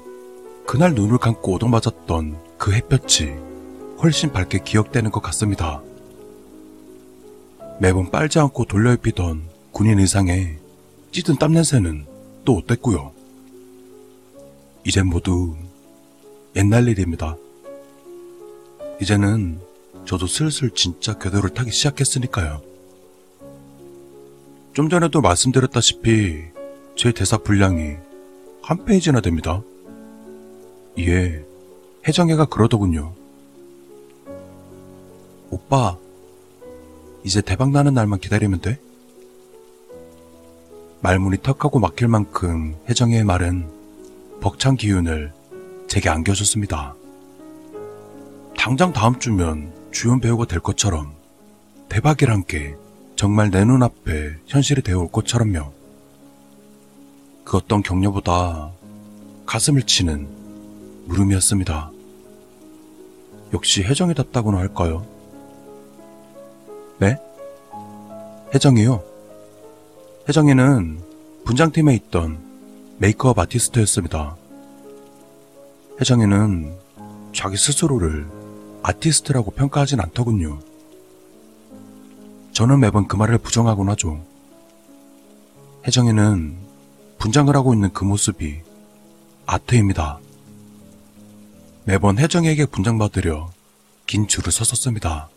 그날 0.66 0.94
눈을 0.94 1.18
감고 1.18 1.52
오동맞았던 1.52 2.36
그 2.58 2.72
햇볕이 2.72 3.34
훨씬 4.02 4.32
밝게 4.32 4.60
기억되는 4.64 5.10
것 5.10 5.20
같습니다. 5.20 5.82
매번 7.80 8.10
빨지 8.10 8.38
않고 8.38 8.66
돌려입히던 8.66 9.42
군인 9.72 9.98
의상에 9.98 10.56
찌든 11.12 11.36
땀냄새는 11.36 12.06
또 12.44 12.56
어땠고요. 12.56 13.12
이젠 14.84 15.06
모두 15.06 15.56
옛날 16.56 16.88
일입니다. 16.88 17.36
이제는 19.00 19.60
저도 20.04 20.26
슬슬 20.26 20.70
진짜 20.70 21.18
궤도를 21.18 21.50
타기 21.50 21.70
시작했으니까요. 21.70 22.73
좀 24.74 24.88
전에도 24.88 25.20
말씀드렸다시피 25.20 26.42
제 26.96 27.12
대사 27.12 27.38
분량이 27.38 27.94
한 28.60 28.84
페이지나 28.84 29.20
됩니다. 29.20 29.62
이에 30.96 31.44
혜정이가 32.06 32.46
그러더군요. 32.46 33.14
오빠, 35.50 35.96
이제 37.22 37.40
대박 37.40 37.70
나는 37.70 37.94
날만 37.94 38.18
기다리면 38.18 38.60
돼? 38.60 38.80
말문이 41.02 41.38
턱하고 41.42 41.78
막힐 41.78 42.08
만큼 42.08 42.74
혜정이의 42.88 43.22
말은 43.22 43.70
벅찬 44.40 44.74
기운을 44.74 45.32
제게 45.86 46.08
안겨줬습니다. 46.08 46.96
당장 48.58 48.92
다음 48.92 49.20
주면 49.20 49.72
주연 49.92 50.18
배우가 50.18 50.46
될 50.46 50.58
것처럼 50.58 51.12
대박이란 51.88 52.44
게 52.46 52.74
정말 53.16 53.50
내 53.50 53.64
눈앞에 53.64 54.36
현실이 54.46 54.82
되어 54.82 54.98
올 54.98 55.10
것처럼요. 55.10 55.72
그 57.44 57.56
어떤 57.56 57.82
격려보다 57.82 58.72
가슴을 59.46 59.82
치는 59.82 60.26
물음이었습니다. 61.06 61.90
역시 63.52 63.82
혜정이답다고나 63.84 64.58
할까요? 64.58 65.06
네? 66.98 67.16
혜정이요? 68.52 69.02
혜정이는 70.28 71.00
분장팀에 71.44 71.94
있던 71.94 72.38
메이크업 72.98 73.38
아티스트였습니다. 73.38 74.36
혜정이는 76.00 76.74
자기 77.32 77.56
스스로를 77.56 78.26
아티스트라고 78.82 79.50
평가하진 79.52 80.00
않더군요. 80.00 80.58
저는 82.54 82.78
매번 82.78 83.08
그 83.08 83.16
말을 83.16 83.38
부정하곤 83.38 83.90
하죠. 83.90 84.24
혜정이는 85.84 86.56
분장을 87.18 87.54
하고 87.54 87.74
있는 87.74 87.92
그 87.92 88.04
모습이 88.04 88.60
아트입니다. 89.44 90.20
매번 91.84 92.16
혜정이에게 92.16 92.66
분장받으려 92.66 93.50
긴 94.06 94.28
줄을 94.28 94.52
섰었습니다. 94.52 95.28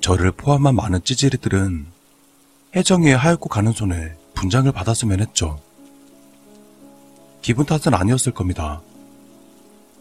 저를 0.00 0.32
포함한 0.32 0.74
많은 0.74 1.04
찌질이들은 1.04 1.86
혜정이의 2.74 3.16
하얗고 3.16 3.48
가는 3.48 3.70
손에 3.72 4.16
분장을 4.34 4.70
받았으면 4.72 5.20
했죠. 5.20 5.60
기분 7.42 7.64
탓은 7.64 7.94
아니었을 7.94 8.32
겁니다. 8.32 8.82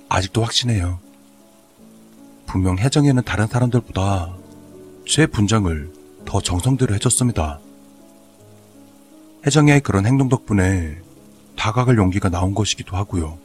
아직도 0.10 0.44
확신해요. 0.44 1.00
분명 2.48 2.80
혜정이는 2.80 3.24
다른 3.24 3.46
사람들보다 3.46 4.43
제 5.06 5.28
분장을 5.28 5.92
더 6.26 6.42
정성들여 6.42 6.94
해줬습니다. 6.94 7.60
혜정이의 9.46 9.82
그런 9.82 10.06
행동 10.06 10.30
덕분에 10.30 10.98
다가갈 11.58 11.98
용기가 11.98 12.30
나온 12.30 12.56
것이기도 12.56 12.96
하고요. 12.96 13.38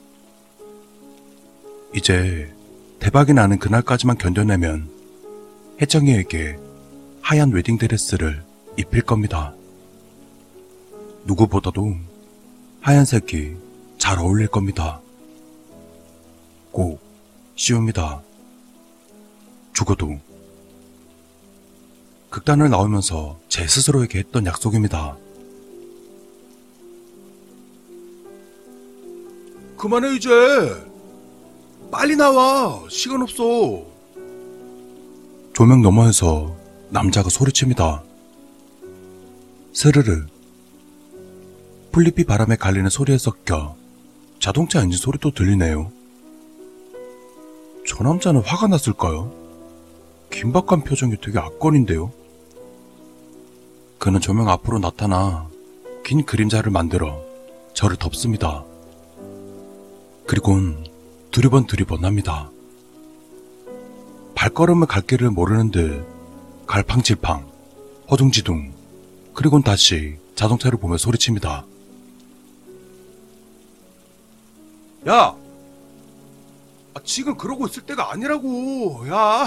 이제 1.94 2.52
대박이 3.01 3.32
나는 3.32 3.59
그날까지만 3.59 4.18
견뎌내면 4.18 4.89
혜정이에게 5.80 6.59
하얀 7.20 7.51
웨딩드레스를 7.51 8.43
입힐 8.76 9.02
겁니다. 9.02 9.52
누구보다도 11.24 11.97
하얀색이 12.80 13.56
잘 13.98 14.18
어울릴 14.18 14.47
겁니다. 14.48 15.01
꼭 16.70 17.01
쉬웁니다. 17.56 18.22
죽어도 19.74 20.18
극단을 22.39 22.70
나오면서 22.70 23.39
제 23.48 23.66
스스로에게 23.66 24.20
했던 24.20 24.47
약속입니다. 24.47 25.16
그만해 29.77 30.15
이제. 30.15 30.28
빨리 31.90 32.16
나와. 32.16 32.81
시간 32.89 33.23
없어. 33.23 33.85
조명 35.52 35.82
너머에서 35.82 36.55
남자가 36.90 37.28
소리칩니다. 37.28 38.05
스르르. 39.73 40.27
풀잎이 41.90 42.24
바람에 42.24 42.55
갈리는 42.56 42.89
소리에 42.89 43.19
섞여 43.19 43.74
자동차 44.39 44.81
엔진 44.81 44.97
소리도 44.97 45.32
들리네요. 45.32 45.90
저 47.86 48.05
남자는 48.05 48.43
화가 48.43 48.69
났을까요? 48.69 49.32
긴박한 50.31 50.85
표정이 50.85 51.16
되게 51.20 51.39
악건인데요. 51.40 52.12
그는 53.98 54.20
조명 54.20 54.48
앞으로 54.48 54.78
나타나 54.78 55.48
긴 56.04 56.24
그림자를 56.24 56.70
만들어 56.70 57.20
저를 57.74 57.96
덮습니다. 57.96 58.64
그리곤 60.26 60.84
두리번 61.30 61.66
두리번 61.66 62.04
합니다. 62.04 62.50
발걸음을 64.34 64.86
갈 64.86 65.02
길을 65.02 65.30
모르는 65.30 65.70
듯 65.70 66.06
갈팡질팡, 66.66 67.50
허둥지둥, 68.10 68.72
그리곤 69.34 69.62
다시 69.62 70.16
자동차를 70.34 70.78
보며 70.78 70.96
소리칩니다. 70.96 71.64
야! 75.08 75.34
아, 76.94 77.00
지금 77.04 77.36
그러고 77.36 77.66
있을 77.66 77.82
때가 77.84 78.12
아니라고! 78.12 79.08
야! 79.08 79.46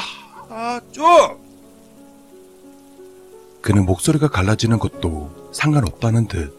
아, 0.49 0.81
좀! 0.91 1.50
그는 3.61 3.85
목소리가 3.85 4.27
갈라지는 4.27 4.79
것도 4.79 5.51
상관없다는 5.53 6.27
듯 6.27 6.57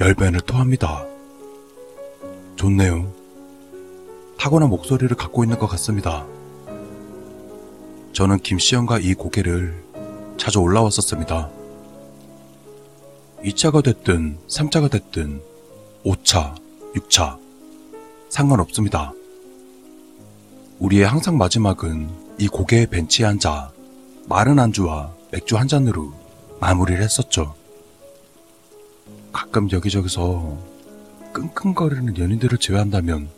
열변을 0.00 0.40
토합니다. 0.42 1.06
좋네요. 2.56 3.10
타고난 4.38 4.68
목소리를 4.68 5.16
갖고 5.16 5.42
있는 5.42 5.58
것 5.58 5.66
같습니다. 5.68 6.26
저는 8.12 8.38
김시영과 8.40 8.98
이 8.98 9.14
고개를 9.14 9.82
자주 10.36 10.60
올라왔었습니다. 10.60 11.48
2차가 13.42 13.82
됐든 13.82 14.38
3차가 14.46 14.90
됐든 14.90 15.40
5차, 16.04 16.54
6차 16.94 17.38
상관없습니다. 18.28 19.12
우리의 20.78 21.06
항상 21.06 21.38
마지막은 21.38 22.10
이 22.38 22.48
고개의 22.48 22.88
벤치에 22.88 23.24
앉아 23.26 23.72
마른 24.26 24.58
안주와 24.58 25.14
맥주 25.30 25.56
한 25.56 25.68
잔으로 25.68 26.23
마무리를 26.60 27.02
했었죠. 27.02 27.54
가끔 29.32 29.70
여기저기서 29.70 30.56
끙끙거리는 31.32 32.16
연인들을 32.16 32.58
제외한다면 32.58 33.28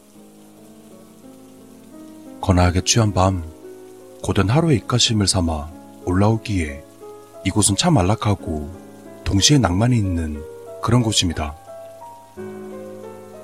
거나하게 2.40 2.82
취한 2.84 3.12
밤 3.12 3.42
고된 4.22 4.48
하루의 4.48 4.78
입가심을 4.78 5.26
삼아 5.26 5.70
올라오기에 6.04 6.84
이곳은 7.44 7.76
참 7.76 7.96
안락하고 7.96 8.70
동시에 9.24 9.58
낭만이 9.58 9.96
있는 9.96 10.42
그런 10.82 11.02
곳입니다. 11.02 11.56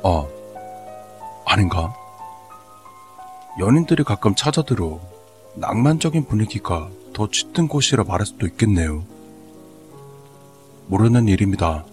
아, 0.04 0.26
아닌가? 1.46 1.94
연인들이 3.58 4.04
가끔 4.04 4.34
찾아들어 4.34 5.00
낭만적인 5.54 6.26
분위기가 6.26 6.88
더 7.12 7.28
짙은 7.28 7.68
곳이라 7.68 8.04
말할 8.04 8.26
수도 8.26 8.46
있겠네요. 8.46 9.04
모르는 10.86 11.28
일입니다. 11.28 11.84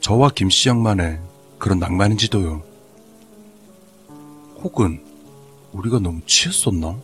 저와 0.00 0.30
김씨 0.30 0.68
양만의 0.68 1.20
그런 1.58 1.78
낭만인지도요. 1.78 2.62
혹은 4.62 5.02
우리가 5.72 5.98
너무 5.98 6.20
취했었나? 6.26 6.96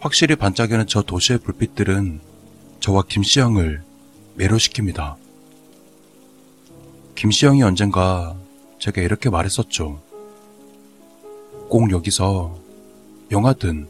확실히 0.00 0.34
반짝이는 0.36 0.86
저 0.86 1.02
도시의 1.02 1.40
불빛들은 1.40 2.20
저와 2.80 3.02
김씨 3.08 3.40
양을 3.40 3.82
매료시킵니다. 4.38 5.16
김시영이 7.14 7.62
언젠가 7.62 8.34
제게 8.78 9.02
이렇게 9.04 9.28
말했었죠. 9.28 10.00
꼭 11.68 11.90
여기서 11.90 12.56
영화든 13.30 13.88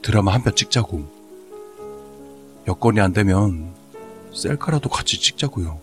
드라마 0.00 0.32
한 0.32 0.42
편 0.42 0.56
찍자고. 0.56 1.04
여건이 2.66 3.00
안 3.00 3.12
되면 3.12 3.74
셀카라도 4.34 4.88
같이 4.88 5.20
찍자고요. 5.20 5.80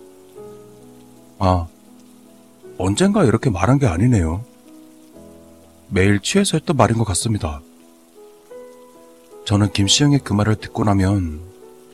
아, 1.40 1.68
언젠가 2.78 3.24
이렇게 3.24 3.49
말한 3.49 3.80
게 3.80 3.88
아니네요. 3.88 4.44
매일 5.90 6.19
취해서 6.19 6.57
했던 6.57 6.76
말인 6.76 6.98
것 6.98 7.06
같습니다. 7.06 7.61
저는 9.45 9.72
김시영의 9.72 10.19
그 10.24 10.34
말을 10.34 10.56
듣고 10.56 10.84
나면 10.84 11.41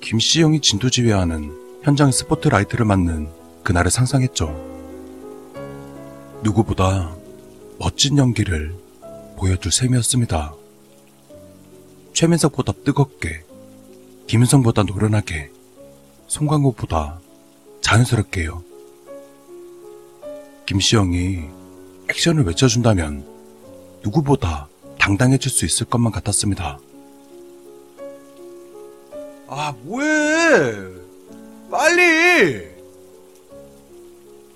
김시영이 0.01 0.59
진두지휘하는 0.61 1.55
현장의 1.83 2.11
스포트라이트를 2.11 2.85
맞는 2.85 3.29
그날을 3.63 3.91
상상했죠. 3.91 4.73
누구보다 6.41 7.15
멋진 7.79 8.17
연기를 8.17 8.75
보여줄 9.37 9.71
셈이었습니다. 9.71 10.53
최민석보다 12.13 12.73
뜨겁게, 12.83 13.43
김은성보다 14.27 14.83
노련하게, 14.83 15.52
송강호보다 16.37 17.19
자연스럽게요. 17.81 18.63
김시영이 20.65 21.43
액션을 22.09 22.45
외쳐준다면 22.45 23.23
누구보다 24.01 24.67
당당해질 24.99 25.51
수 25.51 25.63
있을 25.65 25.85
것만 25.85 26.11
같았습니다. 26.11 26.79
아, 29.47 29.75
뭐해! 29.83 30.73
빨리! 31.69 32.63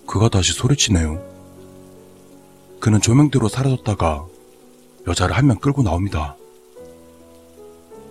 그가 0.07 0.29
다시 0.29 0.53
소리치네요. 0.53 1.21
그는 2.79 2.99
조명대로 3.01 3.49
사라졌다가 3.49 4.25
여자를 5.07 5.35
한 5.37 5.45
명 5.45 5.59
끌고 5.59 5.83
나옵니다. 5.83 6.35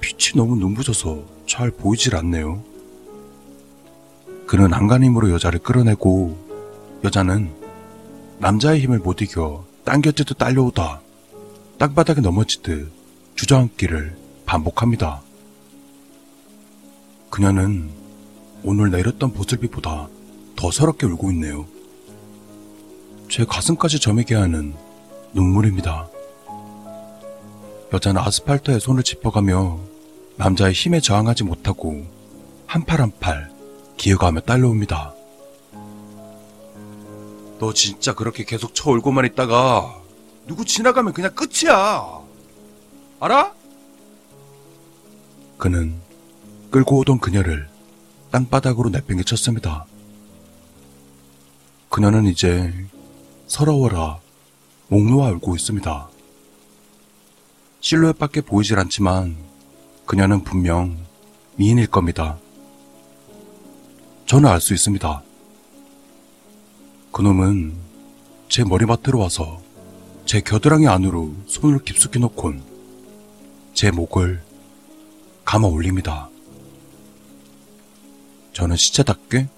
빛이 0.01 0.36
너무 0.36 0.55
눈부셔서 0.55 1.24
잘 1.48 1.72
보이질 1.72 2.14
않네요. 2.14 2.62
그는 4.47 4.73
안간힘으로 4.73 5.31
여자를 5.32 5.59
끌어내고 5.59 6.36
여자는 7.05 7.52
남자의 8.39 8.81
힘을 8.81 8.98
못 9.01 9.20
이겨 9.23 9.64
당겨지듯 9.85 10.39
딸려오다 10.39 11.01
땅바닥에 11.78 12.20
넘어지듯 12.20 12.90
주저앉기를 13.35 14.16
반복합니다. 14.47 15.20
그녀는 17.31 17.90
오늘 18.62 18.90
내렸던 18.90 19.32
보슬비보다 19.32 20.09
더 20.55 20.70
서럽게 20.70 21.06
울고 21.06 21.31
있네요. 21.32 21.66
제 23.28 23.44
가슴까지 23.44 23.98
저미게 23.98 24.36
하는 24.36 24.74
눈물입니다. 25.35 26.09
여자는 27.93 28.20
아스팔트에 28.23 28.78
손을 28.78 29.02
짚어가며 29.02 29.78
남자의 30.36 30.73
힘에 30.73 31.01
저항하지 31.01 31.44
못하고 31.44 32.06
한 32.66 32.85
팔 32.85 33.01
한팔 33.01 33.55
기어가며 33.97 34.40
딸려옵니다. 34.40 35.14
너 37.59 37.73
진짜 37.73 38.14
그렇게 38.14 38.44
계속 38.44 38.74
쳐 38.74 38.90
울고만 38.90 39.24
있다가 39.27 40.01
누구 40.47 40.64
지나가면 40.64 41.12
그냥 41.12 41.35
끝이야. 41.35 42.20
알아? 43.20 43.55
그는 45.56 45.94
끌고 46.70 46.98
오던 46.98 47.18
그녀를 47.18 47.68
땅바닥으로 48.31 48.90
내팽개쳤습니다. 48.90 49.86
그녀는 51.89 52.27
이제 52.27 52.73
서러워라 53.47 54.18
목 54.89 55.05
놓아 55.09 55.31
울고 55.31 55.56
있습니다. 55.56 56.09
실루엣밖에 57.81 58.43
보이질 58.43 58.78
않지만 58.78 59.36
그녀는 60.05 60.44
분명 60.44 60.98
미인일 61.56 61.86
겁니다. 61.86 62.39
저는 64.26 64.48
알 64.48 64.60
수 64.60 64.74
있습니다. 64.74 65.22
그놈은 67.12 67.74
제 68.48 68.64
머리맡으로 68.64 69.20
와서 69.20 69.62
제 70.24 70.40
겨드랑이 70.40 70.88
안으로 70.88 71.32
손을 71.46 71.78
깊숙이 71.84 72.18
넣곤 72.18 72.62
제 73.72 73.90
목을 73.90 74.42
감아 75.44 75.68
올립니다. 75.68 76.28
저는 78.52 78.76
시체답게 78.76 79.48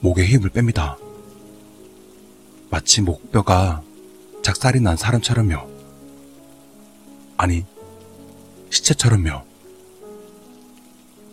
목에 0.00 0.24
힘을 0.24 0.50
뺍니다. 0.50 0.96
마치 2.70 3.00
목뼈가 3.02 3.82
작살이 4.42 4.80
난 4.80 4.96
사람처럼요. 4.96 5.68
아니, 7.36 7.64
시체처럼요. 8.70 9.42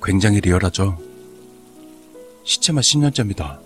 굉장히 0.03 0.39
리얼하죠? 0.39 1.10
시체만 2.43 2.81
10년째입니다. 2.81 3.59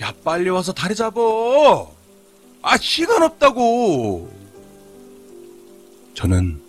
야, 0.00 0.12
빨리 0.24 0.50
와서 0.50 0.72
다리 0.72 0.94
잡어! 0.94 1.92
아, 2.62 2.78
시간 2.78 3.22
없다고! 3.22 4.30
저는 6.14 6.60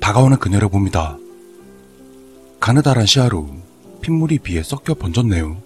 다가오는 0.00 0.38
그녀를 0.38 0.68
봅니다. 0.68 1.16
가느다란 2.60 3.06
시야로 3.06 3.50
핏물이 4.00 4.38
비에 4.38 4.62
섞여 4.62 4.94
번졌네요. 4.94 5.60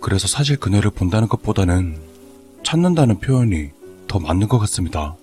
그래서 0.00 0.28
사실 0.28 0.56
그녀를 0.56 0.90
본다는 0.90 1.28
것보다는 1.28 2.00
찾는다는 2.62 3.20
표현이 3.20 3.70
더 4.06 4.18
맞는 4.18 4.48
것 4.48 4.58
같습니다. 4.58 5.16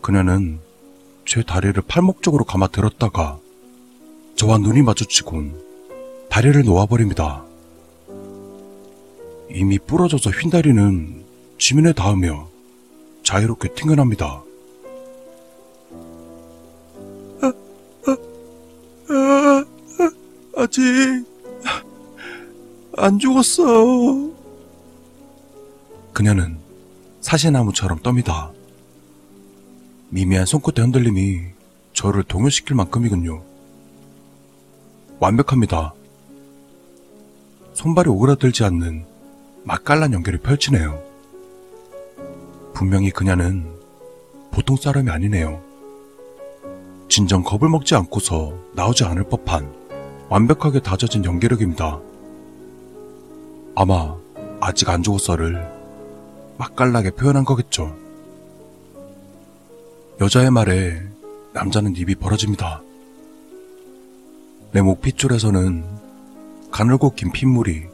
그녀는 0.00 0.60
제 1.26 1.42
다리를 1.42 1.80
팔목 1.86 2.22
쪽으로 2.22 2.44
감아 2.44 2.68
들었다가 2.68 3.38
저와 4.36 4.58
눈이 4.58 4.82
마주치곤 4.82 5.60
다리를 6.28 6.64
놓아버립니다. 6.64 7.44
이미 9.50 9.78
부러져서 9.78 10.30
휜 10.30 10.50
다리는 10.50 11.24
지면에 11.58 11.92
닿으며 11.92 12.48
자유롭게 13.22 13.74
튕겨납니다. 13.74 14.42
아직 20.56 20.82
안 22.96 23.18
죽었어. 23.18 23.62
그녀는 26.12 26.58
사시나무처럼 27.20 28.00
떱니다. 28.00 28.52
미미한 30.14 30.44
손끝의 30.44 30.84
흔들림이 30.84 31.40
저를 31.94 32.22
동요시킬 32.22 32.76
만큼이군요. 32.76 33.42
완벽합니다. 35.18 35.94
손발이 37.72 38.10
오그라들지 38.10 38.62
않는 38.64 39.06
맛깔난 39.64 40.12
연기를 40.12 40.38
펼치네요. 40.38 41.02
분명히 42.74 43.10
그녀는 43.10 43.66
보통 44.50 44.76
사람이 44.76 45.08
아니네요. 45.08 45.62
진정 47.08 47.42
겁을 47.42 47.70
먹지 47.70 47.94
않고서 47.94 48.52
나오지 48.74 49.04
않을 49.04 49.24
법한 49.30 49.72
완벽하게 50.28 50.80
다져진 50.80 51.24
연기력입니다. 51.24 51.98
아마 53.74 54.14
아직 54.60 54.90
안 54.90 55.02
죽었어를 55.02 55.66
맛깔나게 56.58 57.12
표현한 57.12 57.46
거겠죠. 57.46 58.01
여자의 60.20 60.50
말에 60.50 61.00
남자는 61.52 61.96
입이 61.96 62.14
벌어집니다. 62.16 62.82
내 64.72 64.80
목 64.80 65.00
핏줄에서는 65.02 65.84
가늘고 66.70 67.14
긴 67.14 67.30
핏물이 67.32 67.86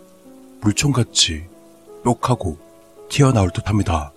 물총같이 0.61 1.45
뾱하고 2.05 2.57
튀어나올 3.09 3.51
듯 3.51 3.69
합니다. 3.69 4.12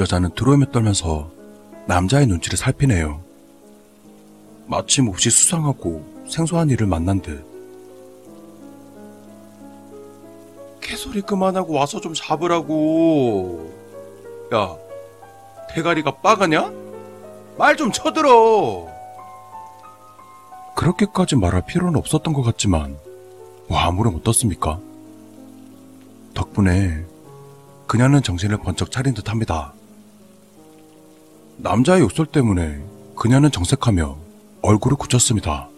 여자는 0.00 0.30
드로임에 0.34 0.66
떨면서 0.72 1.30
남자의 1.86 2.26
눈치를 2.26 2.56
살피네요. 2.56 3.22
마침 4.66 5.04
몹시 5.04 5.30
수상하고 5.30 6.24
생소한 6.28 6.70
일을 6.70 6.86
만난 6.86 7.20
듯. 7.20 7.44
개소리 10.80 11.20
그만하고 11.22 11.74
와서 11.74 12.00
좀 12.00 12.12
잡으라고. 12.14 13.70
야, 14.54 14.76
대가리가 15.74 16.16
빠가냐? 16.16 16.70
말 17.58 17.76
좀 17.76 17.92
쳐들어. 17.92 18.88
그렇게까지 20.74 21.36
말할 21.36 21.62
필요는 21.66 21.96
없었던 21.96 22.32
것 22.32 22.42
같지만, 22.42 22.96
뭐 23.68 23.78
아무렴 23.78 24.16
어떻습니까? 24.16 24.80
덕분에 26.34 27.04
그녀는 27.86 28.22
정신을 28.22 28.58
번쩍 28.58 28.90
차린 28.90 29.12
듯 29.14 29.30
합니다. 29.30 29.74
남자의 31.58 32.00
욕설 32.00 32.26
때문에 32.26 32.82
그녀는 33.14 33.50
정색하며 33.50 34.16
얼굴을 34.62 34.96
굳혔습니다. 34.96 35.68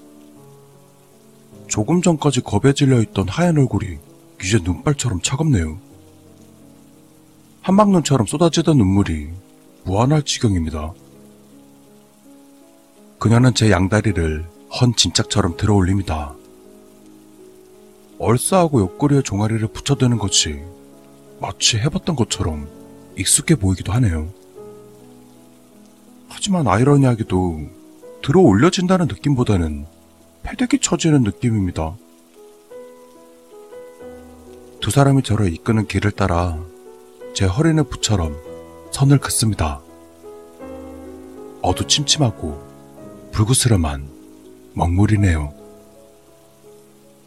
조금 1.67 2.03
전까지 2.03 2.43
겁에 2.43 2.73
질려 2.73 3.01
있던 3.03 3.29
하얀 3.29 3.59
얼굴이 3.59 3.99
이제 4.43 4.59
눈발처럼 4.63 5.21
차갑네요. 5.23 5.77
한방눈처럼 7.63 8.27
쏟아지던 8.27 8.77
눈물이 8.79 9.31
무한할 9.85 10.23
지경입니다. 10.23 10.93
그녀는 13.19 13.55
제 13.55 13.71
양다리를 13.71 14.45
헌 14.81 14.95
짐짝처럼 14.95 15.57
들어 15.57 15.75
올립니다. 15.75 16.35
얼싸하고 18.19 18.81
옆구리에 18.81 19.23
종아리를 19.23 19.67
붙여드는 19.69 20.19
것이 20.19 20.63
마치 21.41 21.79
해봤던 21.79 22.17
것처럼 22.17 22.69
익숙해 23.17 23.57
보이기도 23.57 23.93
하네요. 23.93 24.33
하지만 26.29 26.67
아이러니하게도 26.67 27.61
들어 28.23 28.41
올려진다는 28.41 29.07
느낌보다는 29.07 29.87
패대기 30.43 30.79
쳐지는 30.81 31.23
느낌입니다. 31.23 31.95
두 34.81 34.91
사람이 34.91 35.23
저를 35.23 35.53
이끄는 35.53 35.87
길을 35.87 36.11
따라 36.11 36.59
제 37.35 37.47
허리는 37.47 37.83
부처럼 37.89 38.37
선을 38.95 39.19
긋습니다. 39.19 39.81
어두침침하고 41.63 42.63
불구스름한 43.33 44.09
먹물이네요. 44.75 45.53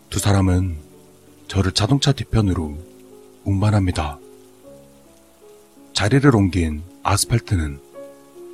두 0.10 0.18
사람은 0.18 0.78
저를 1.50 1.74
자동차 1.74 2.14
뒤편으로 2.14 2.78
운반합니다. 3.44 4.18
자리를 5.92 6.34
옮긴 6.34 6.84
아스팔트는 7.04 7.82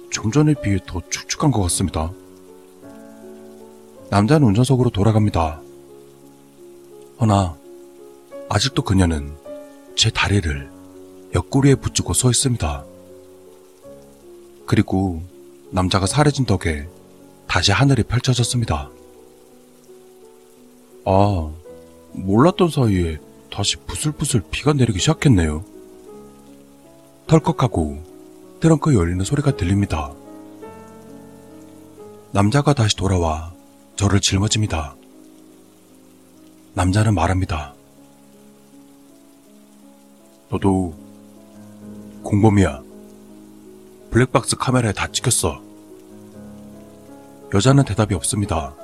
좀 0.10 0.32
전에 0.32 0.56
비해 0.64 0.80
더 0.84 1.00
축축한 1.12 1.52
것 1.52 1.62
같습니다. 1.62 2.12
남자는 4.10 4.48
운전석으로 4.48 4.90
돌아갑니다. 4.90 5.62
허나 7.22 7.56
아직도 8.50 8.82
그녀는 8.82 9.38
제 9.96 10.10
다리를 10.10 10.72
옆구리에 11.36 11.76
붙이고 11.76 12.14
서 12.14 12.32
있습니다. 12.32 12.86
그리고 14.66 15.22
남자가 15.72 16.06
사라진 16.06 16.46
덕에 16.46 16.88
다시 17.48 17.72
하늘이 17.72 18.04
펼쳐졌습니다. 18.04 18.90
아, 21.06 21.52
몰랐던 22.14 22.70
사이에 22.70 23.20
다시 23.52 23.78
부슬부슬 23.78 24.44
비가 24.52 24.74
내리기 24.74 25.00
시작했네요. 25.00 25.64
털컥하고 27.28 28.04
트렁크 28.60 28.96
열리는 28.96 29.24
소리가 29.24 29.56
들립니다. 29.56 30.14
남자가 32.32 32.74
다시 32.74 32.96
돌아와 32.96 33.54
저를 33.96 34.22
짊어집니다. 34.22 34.96
남자는 36.74 37.14
말합니다. 37.14 37.74
너도 40.50 40.96
공범이야. 42.24 42.83
블랙박스 44.14 44.56
카메라에 44.58 44.94
다 44.94 45.08
찍혔어. 45.12 45.60
여자는 47.52 47.84
대답이 47.84 48.14
없습니다. 48.14 48.76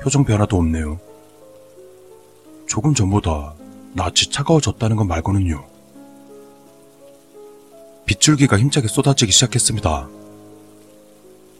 표정 0.00 0.24
변화도 0.24 0.56
없네요. 0.56 1.00
조금 2.68 2.94
전보다 2.94 3.54
낯이 3.94 4.30
차가워졌다는 4.30 4.94
것 4.94 5.04
말고는요. 5.04 5.66
빗줄기가 8.06 8.56
힘차게 8.56 8.86
쏟아지기 8.86 9.32
시작했습니다. 9.32 10.08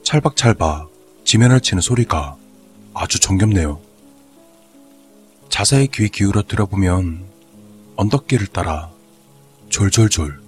찰박찰박 0.03 0.89
지면을 1.25 1.59
치는 1.59 1.81
소리가 1.81 2.37
아주 2.93 3.19
정겹네요. 3.19 3.81
자세히 5.49 5.89
귀 5.89 6.07
기울여 6.07 6.43
들어보면 6.43 7.25
언덕길을 7.97 8.47
따라 8.47 8.91
졸졸졸 9.67 10.42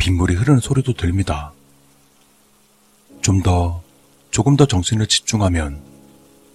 빗물이 0.00 0.34
흐르는 0.34 0.60
소리도 0.60 0.94
들립니다. 0.94 1.52
좀 3.20 3.42
더, 3.42 3.82
조금 4.30 4.56
더 4.56 4.64
정신을 4.64 5.06
집중하면 5.06 5.82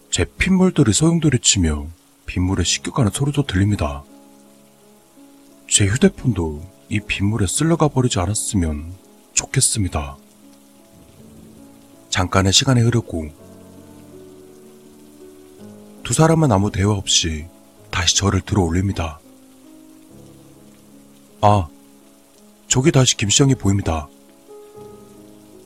제 0.09 0.25
핏물들이 0.25 0.91
소용돌이 0.91 1.37
치며 1.39 1.85
빗물에 2.25 2.63
씻겨가는 2.63 3.11
소리도 3.11 3.45
들립니다. 3.45 4.03
제 5.69 5.85
휴대폰도 5.85 6.63
이 6.89 6.99
빗물에 6.99 7.45
쓸려가 7.45 7.87
버리지 7.87 8.19
않았으면 8.19 8.93
좋겠습니다. 9.33 10.17
잠깐의 12.09 12.51
시간이 12.51 12.81
흐르고 12.81 13.29
두 16.03 16.13
사람은 16.13 16.51
아무 16.51 16.71
대화 16.71 16.93
없이 16.93 17.45
다시 17.91 18.15
저를 18.15 18.41
들어 18.41 18.63
올립니다. 18.63 19.19
아, 21.41 21.67
저기 22.67 22.91
다시 22.91 23.15
김시영이 23.17 23.55
보입니다. 23.55 24.07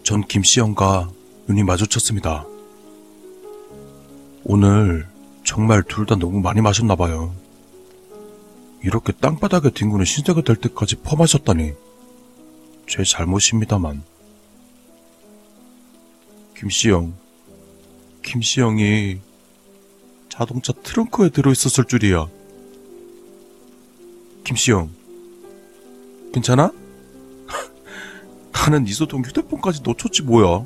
전 0.04 0.22
김시영과 0.22 1.10
눈이 1.48 1.64
마주쳤습니다. 1.64 2.46
오늘 4.44 5.08
정말 5.44 5.84
둘 5.84 6.06
다 6.06 6.16
너무 6.16 6.40
많이 6.40 6.62
마셨나봐요. 6.62 7.34
이렇게 8.84 9.12
땅바닥에 9.14 9.72
뒹구는 9.72 10.06
신세가 10.06 10.42
될 10.42 10.56
때까지 10.56 10.98
퍼마셨다니 10.98 11.74
제 12.88 13.04
잘못입니다만. 13.04 14.04
김시영, 16.58 17.14
김시영이 18.24 19.20
자동차 20.30 20.74
트렁크에 20.74 21.30
들어있었을 21.30 21.86
줄이야. 21.86 22.28
김시영, 24.44 24.90
괜찮아? 26.34 26.72
나는 28.60 28.86
이소동 28.86 29.24
휴대폰까지 29.24 29.82
놓쳤지 29.84 30.24
뭐야. 30.24 30.66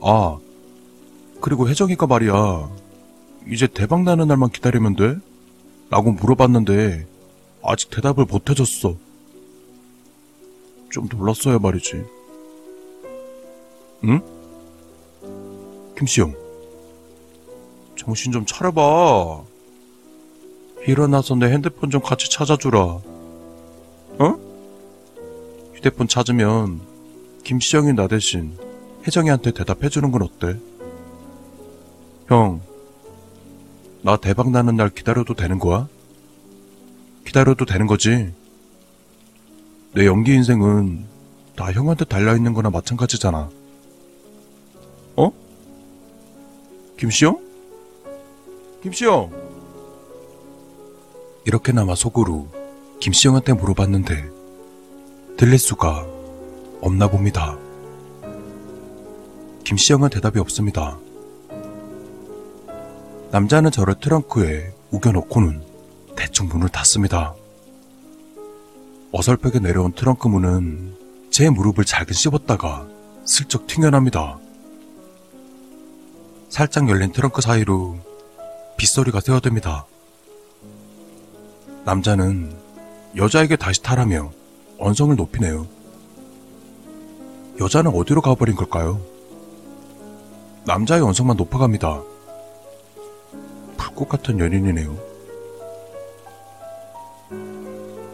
아, 0.00 0.38
그리고 1.40 1.68
혜정이가 1.68 2.06
말이야. 2.06 2.70
이제 3.48 3.66
대박 3.66 4.02
나는 4.02 4.28
날만 4.28 4.50
기다리면 4.50 4.96
돼? 4.96 5.16
라고 5.90 6.10
물어봤는데 6.12 7.06
아직 7.62 7.90
대답을 7.90 8.24
못 8.24 8.48
해줬어. 8.48 8.96
좀 10.90 11.08
놀랐어야 11.10 11.58
말이지. 11.58 12.04
응? 14.04 14.20
김시영, 15.98 16.34
정신 17.96 18.32
좀 18.32 18.46
차려봐. 18.46 19.42
일어나서 20.86 21.36
내 21.36 21.46
핸드폰 21.46 21.90
좀 21.90 22.00
같이 22.00 22.28
찾아주라. 22.30 22.80
어? 22.80 24.51
휴대폰 25.82 26.06
찾으면 26.06 26.80
김시영이 27.42 27.94
나 27.94 28.06
대신 28.06 28.56
혜정이한테 29.04 29.50
대답해주는 29.50 30.12
건 30.12 30.22
어때? 30.22 30.56
형, 32.28 32.60
나 34.02 34.16
대박 34.16 34.50
나는 34.52 34.76
날 34.76 34.90
기다려도 34.90 35.34
되는 35.34 35.58
거야? 35.58 35.88
기다려도 37.26 37.64
되는 37.64 37.88
거지? 37.88 38.32
내 39.92 40.06
연기 40.06 40.32
인생은 40.34 41.04
다 41.56 41.72
형한테 41.72 42.04
달려있는 42.04 42.54
거나 42.54 42.70
마찬가지잖아. 42.70 43.50
어? 45.16 45.32
김시영? 46.96 47.40
김시영! 48.84 49.32
이렇게나마 51.44 51.96
속으로 51.96 52.46
김시영한테 53.00 53.54
물어봤는데 53.54 54.41
들릴 55.36 55.58
수가 55.58 56.06
없나 56.80 57.08
봅니다. 57.08 57.56
김시영은 59.64 60.10
대답이 60.10 60.38
없습니다. 60.38 60.98
남자는 63.30 63.70
저를 63.70 63.94
트렁크에 64.00 64.72
우겨놓고는 64.90 65.62
대충 66.16 66.48
문을 66.48 66.68
닫습니다. 66.68 67.34
어설프게 69.12 69.58
내려온 69.58 69.92
트렁크 69.92 70.28
문은 70.28 70.96
제 71.30 71.48
무릎을 71.48 71.84
잘게 71.84 72.12
씹었다가 72.12 72.86
슬쩍 73.24 73.66
튕겨납니다. 73.66 74.38
살짝 76.50 76.88
열린 76.88 77.10
트렁크 77.12 77.40
사이로 77.40 77.98
빗소리가 78.76 79.20
새어듭니다. 79.20 79.86
남자는 81.84 82.54
여자에게 83.16 83.56
다시 83.56 83.82
타라며 83.82 84.30
언성을 84.82 85.14
높이네요. 85.14 85.66
여자는 87.60 87.94
어디로 87.94 88.20
가버린 88.20 88.56
걸까요? 88.56 89.00
남자의 90.66 91.02
언성만 91.02 91.36
높아갑니다. 91.36 92.02
불꽃 93.76 94.08
같은 94.08 94.40
연인이네요. 94.40 94.96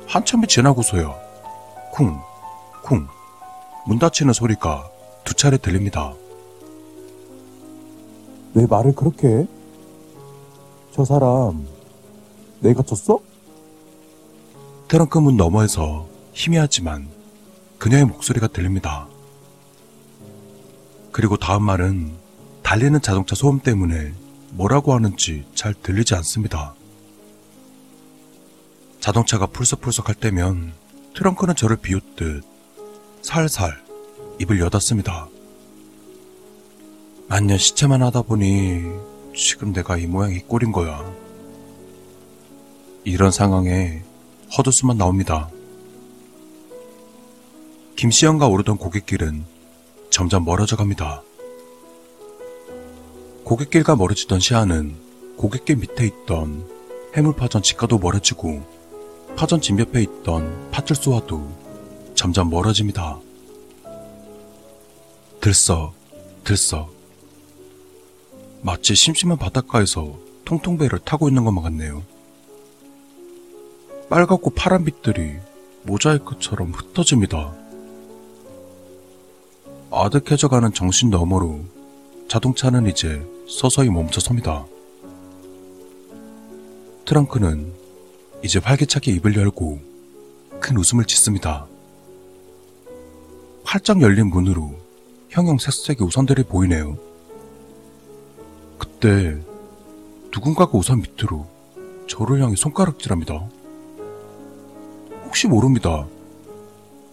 한참이 0.07 0.47
지나고서야 0.47 1.15
쿵, 1.93 2.19
쿵, 2.83 3.07
문 3.87 3.99
닫히는 3.99 4.35
소리가 4.35 4.91
두 5.25 5.35
차례 5.35 5.57
들립니다. 5.57 6.13
왜 8.55 8.67
말을 8.67 8.95
그렇게 8.95 9.29
해? 9.29 9.47
저 10.93 11.05
사람 11.05 11.67
내가 12.61 12.83
쳤어? 12.83 13.21
트렁크 14.89 15.19
문 15.19 15.37
너머에서 15.37 16.08
희미하지만 16.39 17.09
그녀의 17.79 18.05
목소리가 18.05 18.47
들립니다. 18.47 19.09
그리고 21.11 21.37
다음 21.37 21.65
말은 21.65 22.13
달리는 22.63 23.01
자동차 23.03 23.35
소음 23.35 23.59
때문에 23.59 24.13
뭐라고 24.51 24.95
하는지 24.95 25.45
잘 25.57 25.75
들리지 25.75 26.15
않습니다. 26.15 26.75
자동차가 29.01 29.47
풀썩풀썩 29.47 30.09
할 30.09 30.15
때면 30.15 30.75
트렁크는 31.17 31.57
저를 31.57 31.77
비웃듯 31.77 32.45
살살 33.23 33.83
입을 34.41 34.61
여닫습니다. 34.61 35.27
만년 37.27 37.59
시체만 37.59 38.01
하다 38.01 38.23
보니 38.23 38.85
지금 39.37 39.73
내가 39.73 39.97
이 39.97 40.07
모양 40.07 40.33
이 40.33 40.39
꼴인 40.39 40.71
거야. 40.71 41.05
이런 43.03 43.33
상황에 43.33 44.05
헛웃음만 44.57 44.97
나옵니다. 44.99 45.51
김시영과 47.99 48.47
오르던 48.47 48.77
고갯길은 48.77 49.45
점점 50.09 50.45
멀어져 50.45 50.77
갑니다. 50.77 51.21
고갯길과 53.43 53.97
멀어지던 53.97 54.39
시야는 54.39 54.95
고갯길 55.37 55.79
밑에 55.79 56.07
있던 56.07 56.65
해물파전 57.17 57.61
집과도 57.61 57.99
멀어지고 57.99 58.63
파전 59.35 59.61
집 59.61 59.81
옆에 59.81 60.01
있던 60.03 60.71
파출소와도 60.71 62.13
점점 62.15 62.51
멀어집니다. 62.51 63.19
들썩, 65.41 65.93
들썩. 66.45 66.95
마치 68.63 68.95
심심한 68.95 69.39
바닷가에서 69.39 70.17
통통배를 70.45 71.01
타고 71.01 71.29
있는 71.29 71.43
것만 71.43 71.65
같네요. 71.65 72.05
빨갛고 74.09 74.51
파란 74.51 74.85
빛들이 74.85 75.39
모자이크처럼 75.83 76.71
흩어집니다. 76.71 77.58
아득해져가는 79.91 80.73
정신 80.75 81.09
너머로 81.11 81.61
자동차는 82.29 82.87
이제 82.87 83.25
서서히 83.49 83.89
멈춰섭니다. 83.89 84.67
트렁크는 87.07 87.73
이제 88.45 88.59
활기차게 88.59 89.13
입을 89.13 89.35
열고 89.35 89.81
큰 90.61 90.77
웃음을 90.77 91.07
짓습니다. 91.07 91.67
활짝 93.65 94.03
열린 94.03 94.29
문으로 94.29 94.75
형형 95.31 95.57
색색의 95.59 96.07
우산들이 96.07 96.45
보이네요. 96.45 96.99
그때 98.77 99.39
누군가가 100.35 100.77
우산 100.77 101.01
밑으로 101.01 101.47
저를 102.07 102.43
향해 102.43 102.57
손가락질합니다. 102.57 103.49
혹시 105.25 105.47
모릅니다. 105.47 106.07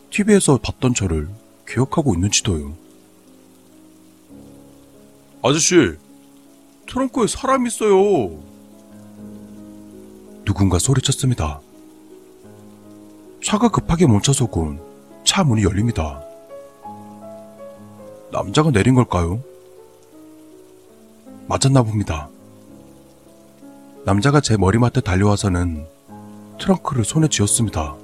TV에서 0.10 0.57
봤던 0.61 0.93
저를 0.93 1.30
기억하고 1.68 2.14
있는지도요. 2.14 2.74
아저씨, 5.44 5.96
트렁크에 6.88 7.28
사람 7.28 7.68
있어요. 7.68 8.38
누군가 10.46 10.80
소리쳤습니다. 10.80 11.60
차가 13.44 13.70
급하게 13.70 14.08
멈춰서곤 14.08 14.80
차 15.24 15.44
문이 15.44 15.64
열립니다. 15.64 16.24
남자가 18.32 18.72
내린 18.72 18.96
걸까요? 18.96 19.42
맞았나 21.48 21.84
봅니다. 21.84 22.30
남자가 24.04 24.42
제 24.42 24.58
머리맡에 24.58 25.02
달려와서는 25.02 25.86
트렁크를 26.60 27.06
손에 27.06 27.28
쥐었습니다. 27.28 27.96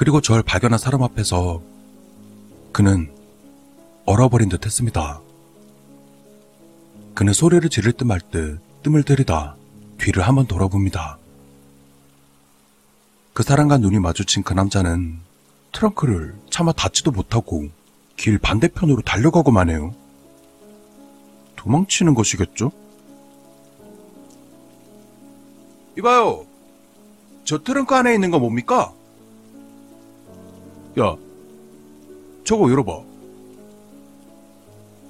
그리고 0.00 0.22
절 0.22 0.42
발견한 0.42 0.78
사람 0.78 1.02
앞에서 1.02 1.60
그는 2.72 3.12
얼어버린 4.06 4.48
듯 4.48 4.64
했습니다. 4.64 5.20
그는 7.14 7.34
소리를 7.34 7.68
지를 7.68 7.92
듯 7.92 8.04
말 8.06 8.20
듯 8.30 8.60
뜸을 8.82 9.02
들이다 9.02 9.56
뒤를 9.98 10.22
한번 10.22 10.46
돌아봅니다. 10.46 11.18
그 13.34 13.42
사람과 13.42 13.76
눈이 13.76 13.98
마주친 13.98 14.42
그 14.42 14.54
남자는 14.54 15.18
트렁크를 15.72 16.34
차마 16.48 16.72
닫지도 16.72 17.10
못하고 17.10 17.68
길 18.16 18.38
반대편으로 18.38 19.02
달려가고만 19.02 19.68
해요. 19.68 19.94
도망치는 21.56 22.14
것이겠죠? 22.14 22.72
이봐요. 25.98 26.46
저 27.44 27.62
트렁크 27.62 27.94
안에 27.94 28.14
있는 28.14 28.30
거 28.30 28.38
뭡니까? 28.38 28.94
야, 30.98 31.16
저거 32.44 32.70
열어봐. 32.70 33.00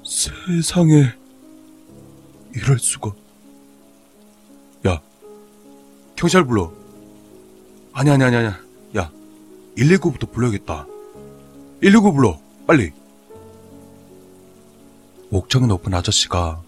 세상에, 0.04 1.12
이럴 2.54 2.78
수가. 2.78 3.12
야, 4.86 5.00
경찰 6.16 6.44
불러. 6.44 6.72
아니, 7.92 8.10
아니, 8.10 8.24
아니, 8.24 8.36
아니. 8.36 8.46
야, 8.96 9.10
119부터 9.76 10.30
불러야겠다. 10.30 10.86
119 11.80 12.12
불러, 12.12 12.38
빨리. 12.66 12.92
목청이 15.30 15.66
높은 15.66 15.94
아저씨가 15.94 16.60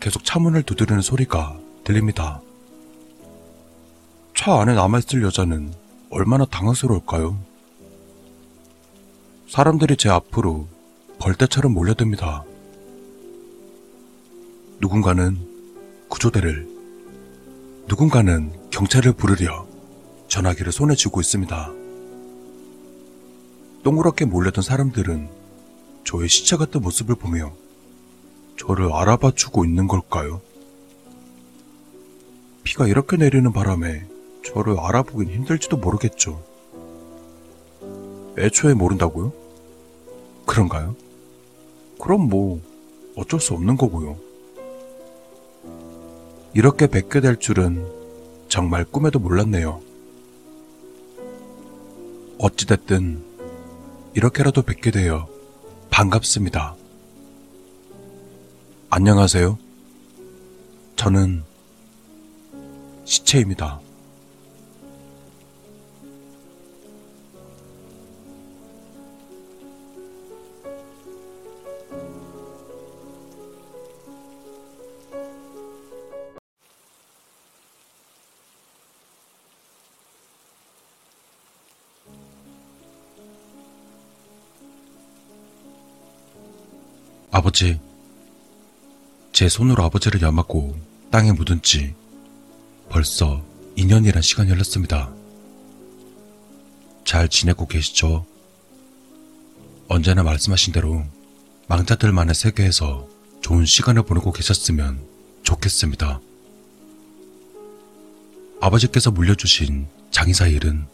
계속 0.00 0.24
차 0.24 0.38
문을 0.38 0.62
두드리는 0.64 1.00
소리가 1.00 1.58
들립니다. 1.84 2.42
차 4.36 4.60
안에 4.60 4.74
남아있을 4.74 5.22
여자는 5.22 5.72
얼마나 6.10 6.44
당황스러울까요? 6.44 7.47
사람들이 9.48 9.96
제 9.96 10.10
앞으로 10.10 10.68
벌떼처럼 11.18 11.72
몰려듭니다. 11.72 12.44
누군가는 14.78 15.38
구조대를, 16.08 16.68
누군가는 17.88 18.52
경찰을 18.70 19.14
부르려 19.14 19.66
전화기를 20.28 20.70
손에 20.70 20.94
쥐고 20.94 21.22
있습니다. 21.22 21.72
동그랗게 23.84 24.26
몰려든 24.26 24.62
사람들은 24.62 25.30
저의 26.04 26.28
시체 26.28 26.56
같은 26.56 26.82
모습을 26.82 27.14
보며 27.14 27.52
저를 28.58 28.92
알아봐 28.92 29.32
주고 29.34 29.64
있는 29.64 29.88
걸까요? 29.88 30.42
비가 32.64 32.86
이렇게 32.86 33.16
내리는 33.16 33.50
바람에 33.50 34.06
저를 34.44 34.78
알아보긴 34.78 35.30
힘들지도 35.30 35.78
모르겠죠. 35.78 36.44
애초에 38.36 38.74
모른다고요? 38.74 39.37
그런가요? 40.48 40.96
그럼 42.00 42.22
뭐 42.28 42.60
어쩔 43.16 43.38
수 43.38 43.52
없는 43.52 43.76
거고요. 43.76 44.18
이렇게 46.54 46.86
뵙게 46.86 47.20
될 47.20 47.36
줄은 47.36 47.86
정말 48.48 48.84
꿈에도 48.84 49.18
몰랐네요. 49.18 49.80
어찌됐든 52.38 53.22
이렇게라도 54.14 54.62
뵙게 54.62 54.90
되어 54.90 55.28
반갑습니다. 55.90 56.76
안녕하세요. 58.88 59.58
저는 60.96 61.44
시체입니다. 63.04 63.80
아버지, 87.38 87.78
제 89.32 89.48
손으로 89.48 89.84
아버지를 89.84 90.22
엿맞고 90.22 90.76
땅에 91.12 91.30
묻은 91.30 91.62
지 91.62 91.94
벌써 92.88 93.44
2년이란 93.76 94.22
시간이 94.22 94.50
흘렀습니다. 94.50 95.14
잘 97.04 97.28
지내고 97.28 97.68
계시죠? 97.68 98.26
언제나 99.86 100.24
말씀하신 100.24 100.72
대로 100.72 101.04
망자들만의 101.68 102.34
세계에서 102.34 103.06
좋은 103.40 103.64
시간을 103.64 104.02
보내고 104.02 104.32
계셨으면 104.32 105.00
좋겠습니다. 105.44 106.20
아버지께서 108.60 109.12
물려주신 109.12 109.86
장의사 110.10 110.48
일은 110.48 110.88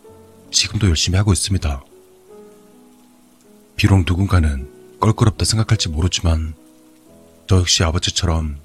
지금도 0.51 0.89
열심히 0.89 1.17
하고 1.17 1.33
있습니다. 1.33 1.83
비록 3.77 4.05
누군가는 4.07 4.74
껄끄럽다 5.05 5.45
생각할지 5.45 5.91
모르지만 5.91 6.55
저 7.47 7.59
역시 7.59 7.85
아버지처럼 7.85 8.57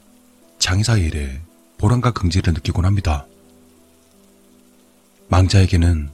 장의사 0.57 0.95
일에 0.97 1.41
보람과 1.77 2.11
긍지를 2.11 2.53
느끼곤 2.53 2.85
합니다. 2.85 3.25
망자에게는 5.27 6.09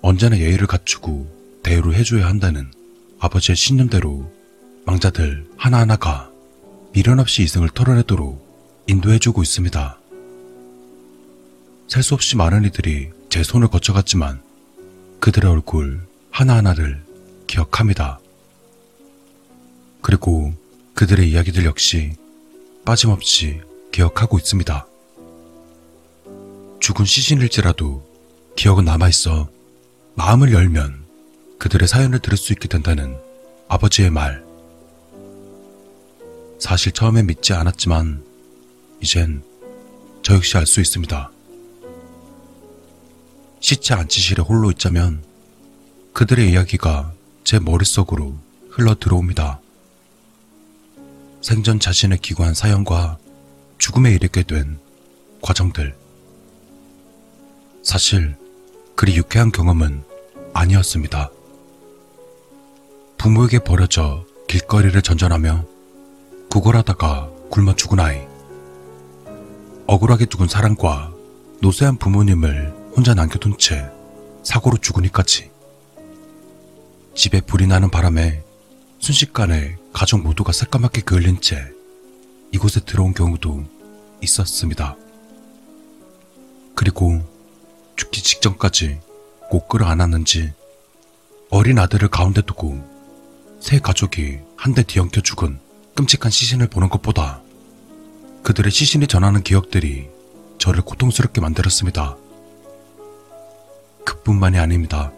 언제나 0.00 0.36
예의를 0.36 0.66
갖추고 0.66 1.60
대우를 1.62 1.94
해줘야 1.94 2.26
한다는 2.26 2.72
아버지의 3.20 3.54
신념대로 3.54 4.32
망자들 4.84 5.48
하나하나가 5.56 6.28
미련 6.92 7.20
없이 7.20 7.44
이승을 7.44 7.68
털어내도록 7.70 8.84
인도해주고 8.88 9.42
있습니다. 9.42 9.98
셀 11.86 12.02
수 12.02 12.14
없이 12.14 12.36
많은 12.36 12.64
이들이 12.64 13.10
제 13.28 13.44
손을 13.44 13.68
거쳐갔지만 13.68 14.42
그들의 15.20 15.48
얼굴 15.48 16.00
하나하나를 16.32 17.04
기억합니다. 17.46 18.18
그리고 20.02 20.52
그들의 20.94 21.30
이야기들 21.30 21.64
역시 21.64 22.16
빠짐없이 22.84 23.60
기억하고 23.92 24.36
있습니다. 24.38 24.86
죽은 26.80 27.04
시신일지라도 27.04 28.06
기억은 28.56 28.84
남아있어 28.84 29.48
마음을 30.14 30.52
열면 30.52 31.04
그들의 31.58 31.86
사연을 31.86 32.18
들을 32.18 32.36
수 32.36 32.52
있게 32.52 32.68
된다는 32.68 33.16
아버지의 33.68 34.10
말. 34.10 34.44
사실 36.58 36.92
처음엔 36.92 37.26
믿지 37.26 37.54
않았지만 37.54 38.24
이젠 39.00 39.42
저 40.22 40.34
역시 40.34 40.56
알 40.56 40.66
수 40.66 40.80
있습니다. 40.80 41.30
시체 43.60 43.94
안치실에 43.94 44.42
홀로 44.42 44.70
있자면 44.72 45.22
그들의 46.12 46.50
이야기가 46.50 47.12
제 47.44 47.58
머릿속으로 47.60 48.36
흘러 48.70 48.94
들어옵니다. 48.96 49.61
생전 51.42 51.80
자신의 51.80 52.18
기구한 52.18 52.54
사연과 52.54 53.18
죽음에 53.78 54.12
이르게 54.12 54.44
된 54.44 54.78
과정들. 55.42 55.94
사실 57.82 58.36
그리 58.94 59.16
유쾌한 59.16 59.50
경험은 59.50 60.04
아니었습니다. 60.54 61.30
부모에게 63.18 63.58
버려져 63.58 64.24
길거리를 64.46 65.00
전전하며 65.02 65.64
구걸하다가 66.48 67.30
굶어 67.50 67.74
죽은 67.74 67.98
아이. 67.98 68.20
억울하게 69.88 70.26
죽은 70.26 70.46
사랑과 70.46 71.12
노쇠한 71.60 71.96
부모님을 71.96 72.72
혼자 72.96 73.14
남겨둔 73.14 73.58
채 73.58 73.84
사고로 74.44 74.78
죽으니까지. 74.78 75.50
집에 77.16 77.40
불이 77.40 77.66
나는 77.66 77.90
바람에 77.90 78.42
순식간에 79.02 79.76
가족 79.92 80.22
모두가 80.22 80.52
새까맣게 80.52 81.00
그을린 81.00 81.40
채 81.40 81.60
이곳에 82.52 82.78
들어온 82.78 83.12
경우도 83.14 83.64
있었습니다. 84.22 84.94
그리고 86.76 87.20
죽기 87.96 88.22
직전까지 88.22 89.00
꼭 89.50 89.68
끌어안았는지 89.68 90.52
어린 91.50 91.80
아들을 91.80 92.08
가운데 92.08 92.42
두고 92.42 92.80
새 93.60 93.80
가족이 93.80 94.38
한 94.56 94.74
대 94.74 94.84
뒤엉켜 94.84 95.20
죽은 95.20 95.58
끔찍한 95.96 96.30
시신을 96.30 96.68
보는 96.68 96.88
것보다 96.88 97.42
그들의 98.44 98.70
시신이 98.70 99.08
전하는 99.08 99.42
기억들이 99.42 100.08
저를 100.58 100.82
고통스럽게 100.82 101.40
만들었습니다. 101.40 102.16
그뿐만이 104.04 104.60
아닙니다. 104.60 105.10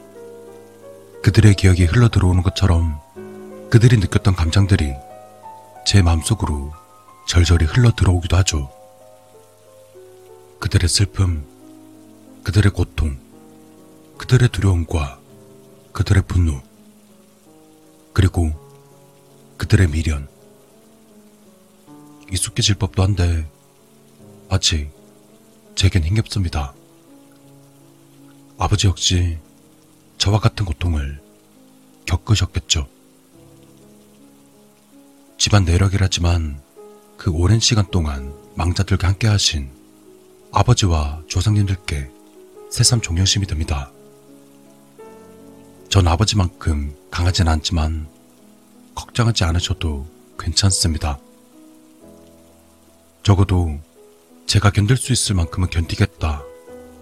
그들의 1.23 1.55
기억이 1.57 1.85
흘러 1.85 2.09
들어오는 2.09 2.43
것처럼 2.43 3.04
그들이 3.75 3.97
느꼈던 3.97 4.37
감정들이 4.37 4.95
제 5.85 6.01
마음속으로 6.01 6.73
절절히 7.27 7.67
흘러 7.67 7.91
들어오기도 7.91 8.37
하죠. 8.37 8.71
그들의 10.61 10.89
슬픔, 10.89 11.45
그들의 12.45 12.71
고통, 12.71 13.19
그들의 14.17 14.51
두려움과 14.51 15.19
그들의 15.91 16.23
분노, 16.29 16.63
그리고 18.13 18.53
그들의 19.57 19.89
미련. 19.89 20.29
익숙해질 22.31 22.77
법도 22.77 23.03
한데 23.03 23.51
아직 24.51 24.89
제겐 25.75 26.05
힘겹습니다. 26.05 26.75
아버지 28.57 28.87
역시 28.87 29.37
저와 30.19 30.39
같은 30.39 30.65
고통을 30.65 31.21
겪으셨겠죠. 32.07 32.94
집안 35.37 35.65
내력이라지만 35.65 36.61
그 37.17 37.31
오랜 37.31 37.61
시간 37.61 37.91
동안 37.91 38.33
망자들과 38.55 39.09
함께 39.09 39.27
하신 39.27 39.71
아버지와 40.53 41.23
조상님들께 41.27 42.11
새삼 42.71 43.01
존경심이 43.01 43.47
듭니다. 43.47 43.91
전 45.89 46.09
아버지만큼 46.09 46.95
강하진 47.11 47.49
않지만 47.49 48.09
걱정하지 48.95 49.45
않으셔도 49.45 50.07
괜찮습니다. 50.39 51.19
적어도 53.23 53.79
제가 54.47 54.71
견딜 54.71 54.97
수 54.97 55.13
있을 55.13 55.35
만큼은 55.35 55.71
견디겠다 55.71 56.43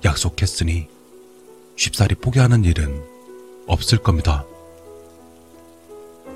약속했으니 0.04 0.88
쉽사리 1.76 2.14
포기하는 2.14 2.64
일은 2.64 3.02
없을 3.66 3.98
겁니다. 3.98 4.44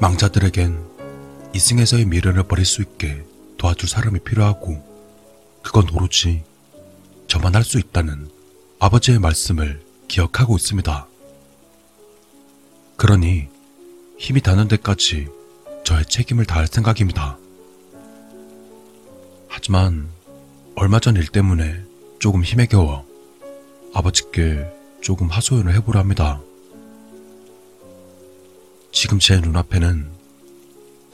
망자들에겐 0.01 0.96
이승에서의 1.57 2.05
미련을 2.05 2.43
버릴 2.43 2.67
수 2.67 2.83
있게 2.83 3.25
도와줄 3.57 3.89
사람이 3.89 4.21
필요하고 4.21 4.85
그건 5.63 5.89
오로지 5.95 6.45
저만 7.29 7.55
할 7.55 7.65
수 7.65 7.79
있다는 7.79 8.29
아버지의 8.79 9.19
말씀을 9.19 9.83
기억하고 10.07 10.57
있습니다. 10.57 11.09
그러니 12.97 13.49
힘이 14.19 14.43
닿는 14.43 14.69
데까지 14.69 15.29
저의 15.85 16.05
책임을 16.05 16.45
다할 16.45 16.67
생각입니다. 16.67 17.39
하지만 19.49 20.09
얼마 20.75 21.01
전 21.01 21.17
일 21.17 21.27
때문에 21.27 21.83
조금 22.19 22.45
힘에 22.45 22.67
겨워 22.67 23.07
아버지께 23.95 24.67
조금 25.01 25.29
하소연을 25.29 25.75
해보려 25.75 26.01
합니다. 26.01 26.39
지금 28.93 29.19
제 29.19 29.41
눈앞에는 29.41 30.16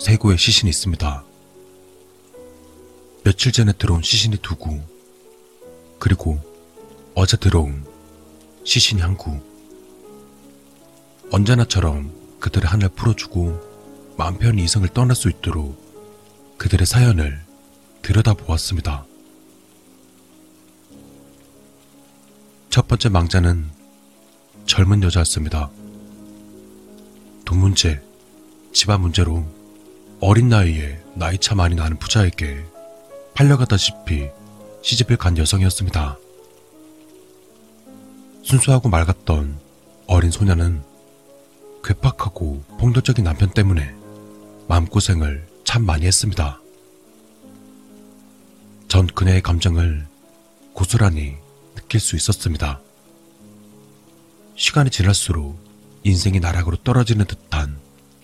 세 0.02 0.16
구의 0.16 0.36
시신이 0.36 0.68
있습니다. 0.68 1.24
며칠 3.22 3.52
전에 3.52 3.72
들어온 3.72 4.02
시신이 4.02 4.38
두 4.38 4.56
구, 4.56 4.80
그리고 6.00 6.40
어제 7.14 7.36
들어온 7.36 7.86
시신이 8.64 9.00
한 9.00 9.16
구. 9.16 9.38
언제나처럼 11.30 12.12
그들의 12.40 12.68
한을 12.68 12.88
풀어주고 12.88 14.14
마음 14.18 14.38
편히 14.38 14.64
이성을 14.64 14.88
떠날 14.88 15.14
수 15.14 15.30
있도록 15.30 15.80
그들의 16.58 16.84
사연을 16.84 17.40
들여다보았습니다. 18.02 19.06
첫 22.70 22.88
번째 22.88 23.08
망자는 23.08 23.70
젊은 24.66 25.04
여자였습니다. 25.04 25.70
돈 27.44 27.58
문제, 27.58 28.02
집안 28.72 29.00
문제로 29.00 29.61
어린 30.24 30.48
나이에 30.48 31.02
나이 31.16 31.36
차 31.36 31.56
많이 31.56 31.74
나는 31.74 31.98
부자에게 31.98 32.64
팔려가다시피 33.34 34.30
시집을 34.80 35.16
간 35.16 35.36
여성이었습니다. 35.36 36.16
순수하고 38.44 38.88
맑았던 38.88 39.58
어린 40.06 40.30
소녀는 40.30 40.80
괴팍하고 41.82 42.62
폭력적인 42.78 43.24
남편 43.24 43.50
때문에 43.50 43.92
마음고생을 44.68 45.44
참 45.64 45.84
많이 45.84 46.06
했습니다. 46.06 46.60
전 48.86 49.08
그녀의 49.08 49.42
감정을 49.42 50.06
고스란히 50.72 51.34
느낄 51.74 51.98
수 51.98 52.14
있었습니다. 52.14 52.80
시간이 54.54 54.90
지날수록 54.90 55.58
인생이 56.04 56.38
나락으로 56.38 56.76
떨어지는 56.76 57.24
듯한 57.24 57.76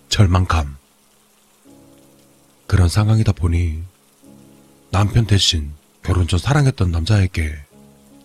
절망감. 0.08 0.77
그런 2.68 2.90
상황이다 2.90 3.32
보니 3.32 3.82
남편 4.90 5.26
대신 5.26 5.72
결혼 6.02 6.28
전 6.28 6.38
사랑했던 6.38 6.92
남자에게 6.92 7.56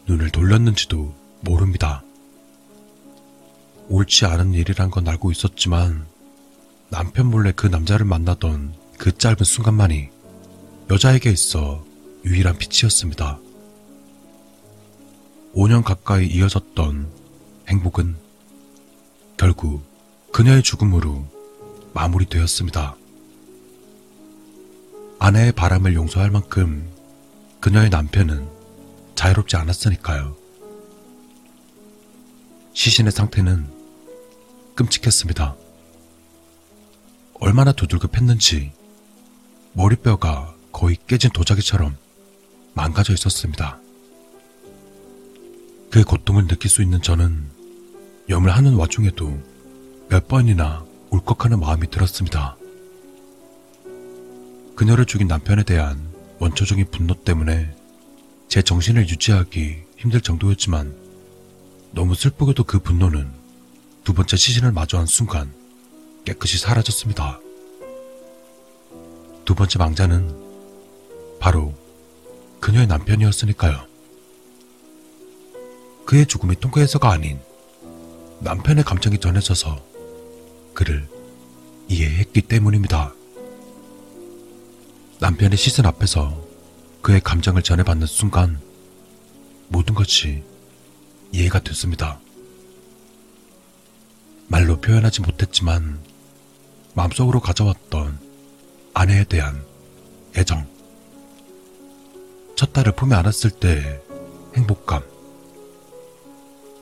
눈을 0.05 0.31
돌렸는지도 0.31 1.15
모릅니다. 1.39 2.03
옳지 3.87 4.25
않은 4.25 4.53
일이란 4.53 4.91
건 4.91 5.07
알고 5.07 5.31
있었지만 5.31 6.05
남편 6.89 7.27
몰래 7.27 7.53
그 7.53 7.67
남자를 7.67 8.05
만나던 8.05 8.73
그 8.97 9.17
짧은 9.17 9.45
순간만이 9.45 10.09
여자에게 10.91 11.31
있어 11.31 11.85
유일한 12.25 12.57
빛이었습니다. 12.57 13.39
5년 15.55 15.85
가까이 15.85 16.27
이어졌던 16.27 17.07
행복은 17.69 18.17
결국 19.37 19.83
그녀의 20.33 20.63
죽음으로 20.63 21.25
마무리되었습니다. 21.93 22.97
아내의 25.23 25.53
바람을 25.53 25.93
용서할 25.95 26.31
만큼 26.31 26.85
그녀의 27.61 27.89
남편은 27.89 28.45
자유롭지 29.15 29.55
않았으니까요. 29.55 30.35
시신의 32.73 33.13
상태는 33.13 33.65
끔찍했습니다. 34.75 35.55
얼마나 37.35 37.71
두들겨 37.71 38.09
팼는지 38.09 38.73
머리뼈가 39.71 40.53
거의 40.73 40.97
깨진 41.07 41.29
도자기처럼 41.31 41.95
망가져 42.73 43.13
있었습니다. 43.13 43.79
그 45.89 46.03
고통을 46.03 46.47
느낄 46.47 46.69
수 46.69 46.81
있는 46.81 47.01
저는 47.01 47.49
염을 48.27 48.53
하는 48.53 48.73
와중에도 48.73 49.41
몇 50.09 50.27
번이나 50.27 50.83
울컥하는 51.11 51.61
마음이 51.61 51.89
들었습니다. 51.89 52.57
그녀를 54.75 55.05
죽인 55.05 55.27
남편에 55.27 55.63
대한 55.63 56.11
원초적인 56.39 56.87
분노 56.91 57.13
때문에 57.13 57.73
제 58.47 58.61
정신을 58.61 59.07
유지하기 59.07 59.83
힘들 59.97 60.21
정도였지만 60.21 60.95
너무 61.91 62.15
슬프게도 62.15 62.63
그 62.63 62.79
분노는 62.79 63.29
두 64.03 64.13
번째 64.13 64.35
시신을 64.35 64.71
마주한 64.71 65.05
순간 65.05 65.53
깨끗이 66.25 66.57
사라졌습니다. 66.57 67.39
두 69.45 69.55
번째 69.55 69.79
망자는 69.79 70.35
바로 71.39 71.73
그녀의 72.59 72.87
남편이었으니까요. 72.87 73.85
그의 76.05 76.25
죽음이 76.25 76.59
통쾌해서가 76.59 77.11
아닌 77.11 77.39
남편의 78.39 78.83
감정이 78.83 79.19
전해져서 79.19 79.83
그를 80.73 81.07
이해했기 81.87 82.41
때문입니다. 82.41 83.13
남편의 85.23 85.57
시선 85.57 85.85
앞에서 85.85 86.37
그의 87.01 87.21
감정을 87.21 87.63
전해받는 87.63 88.07
순간 88.07 88.59
모든 89.69 89.95
것이 89.95 90.43
이해가 91.31 91.61
됐습니다. 91.61 92.19
말로 94.49 94.81
표현하지 94.81 95.21
못했지만 95.21 95.97
마음속으로 96.93 97.39
가져왔던 97.39 98.19
아내에 98.93 99.23
대한 99.23 99.63
애정. 100.35 100.67
첫 102.57 102.73
딸을 102.73 102.91
품에 102.91 103.15
안았을 103.15 103.51
때 103.51 104.01
행복감. 104.57 105.03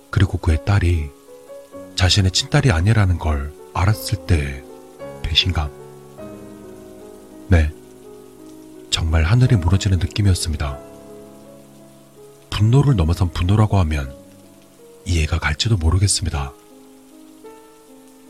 그리고 0.09 0.39
그의 0.39 0.65
딸이 0.65 1.11
자신의 1.95 2.31
친딸이 2.31 2.72
아니라는 2.72 3.19
걸 3.19 3.53
알았을 3.76 4.26
때 4.26 4.63
배신감. 5.22 5.69
네. 7.49 7.80
정말 8.91 9.23
하늘이 9.23 9.55
무너지는 9.55 9.97
느낌이었습니다. 9.97 10.77
분노를 12.51 12.95
넘어선 12.95 13.31
분노라고 13.31 13.80
하면 13.80 14.15
이해가 15.05 15.39
갈지도 15.39 15.77
모르겠습니다. 15.77 16.51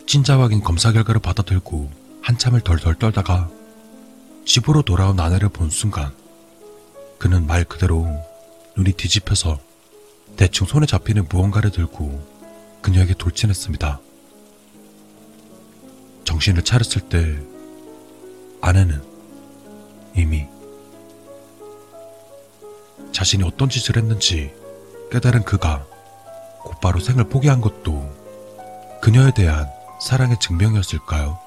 진짜 0.07 0.39
확인 0.39 0.61
검사 0.61 0.91
결과를 0.91 1.19
받아들고 1.19 1.91
한참을 2.21 2.61
덜덜 2.61 2.95
떨다가 2.95 3.49
집으로 4.45 4.83
돌아온 4.83 5.19
아내를 5.19 5.49
본 5.49 5.69
순간 5.69 6.13
그는 7.17 7.45
말 7.47 7.63
그대로 7.63 8.07
눈이 8.77 8.93
뒤집혀서 8.93 9.59
대충 10.37 10.67
손에 10.67 10.85
잡히는 10.85 11.27
무언가를 11.29 11.71
들고 11.71 12.25
그녀에게 12.81 13.15
돌진했습니다. 13.15 13.99
정신을 16.23 16.63
차렸을 16.63 17.01
때 17.09 17.37
아내는 18.61 19.10
이미 20.15 20.47
자신이 23.11 23.43
어떤 23.43 23.69
짓을 23.69 23.97
했는지 23.97 24.53
깨달은 25.11 25.43
그가 25.43 25.85
곧바로 26.63 26.99
생을 26.99 27.25
포기한 27.25 27.61
것도 27.61 28.09
그녀에 29.01 29.31
대한 29.35 29.67
사랑의 29.99 30.37
증명이었을까요? 30.39 31.39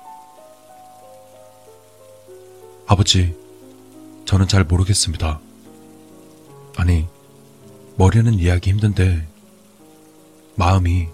아버지, 2.86 3.35
저는 4.27 4.47
잘 4.47 4.65
모르겠습니다. 4.65 5.41
아니, 6.77 7.07
머리는 7.97 8.35
이해하기 8.35 8.70
힘든데, 8.70 9.27
마음이 10.57 11.09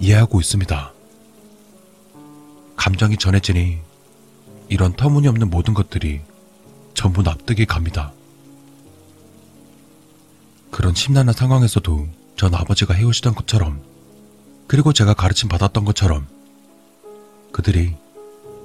이해하고 0.00 0.40
있습니다. 0.40 0.92
감정이 2.76 3.16
전해지니 3.16 3.78
이런 4.68 4.92
터무니없는 4.94 5.50
모든 5.50 5.74
것들이 5.74 6.20
전부 6.98 7.22
납득이 7.22 7.64
갑니다. 7.64 8.12
그런 10.72 10.96
심란한 10.96 11.32
상황에서도 11.32 12.08
전 12.34 12.52
아버지가 12.52 12.92
해오시던 12.92 13.36
것처럼 13.36 13.80
그리고 14.66 14.92
제가 14.92 15.14
가르침 15.14 15.48
받았던 15.48 15.84
것처럼 15.84 16.26
그들이 17.52 17.94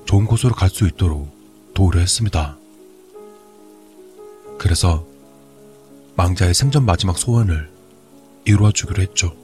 좋은 0.05 0.25
곳으로 0.25 0.55
갈 0.55 0.71
수 0.71 0.87
있도록 0.87 1.31
도우려 1.75 1.99
했습니다. 1.99 2.57
그래서 4.57 5.05
망자의 6.15 6.55
생전 6.55 6.87
마지막 6.87 7.19
소원을 7.19 7.71
이루어 8.45 8.71
주기로 8.71 9.03
했죠. 9.03 9.35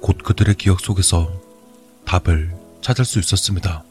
곧 0.00 0.16
그들의 0.24 0.54
기억 0.54 0.80
속에서 0.80 1.30
답을 2.06 2.56
찾을 2.80 3.04
수 3.04 3.18
있었습니다. 3.18 3.84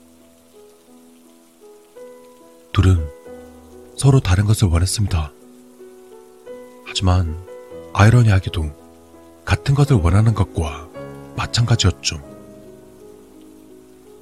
둘은 2.74 3.19
서로 4.00 4.22
다른 4.22 4.46
것을 4.46 4.70
원했습니다. 4.70 5.34
하지만 6.86 7.36
아이러니하게도 7.92 9.44
같은 9.44 9.76
것을 9.76 9.98
원하는 9.98 10.34
것과 10.34 10.88
마찬가지였죠. 11.36 12.24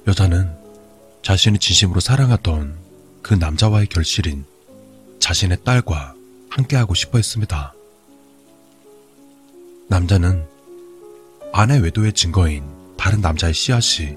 여자는 0.08 0.52
자신이 1.22 1.60
진심으로 1.60 2.00
사랑하던 2.00 2.76
그 3.22 3.34
남자와의 3.34 3.86
결실인 3.86 4.44
자신의 5.20 5.58
딸과 5.62 6.14
함께하고 6.50 6.94
싶어 6.94 7.18
했습니다. 7.18 7.72
남자는 9.86 10.44
아내 11.52 11.78
외도의 11.78 12.14
증거인 12.14 12.64
다른 12.96 13.20
남자의 13.20 13.54
씨앗이 13.54 14.16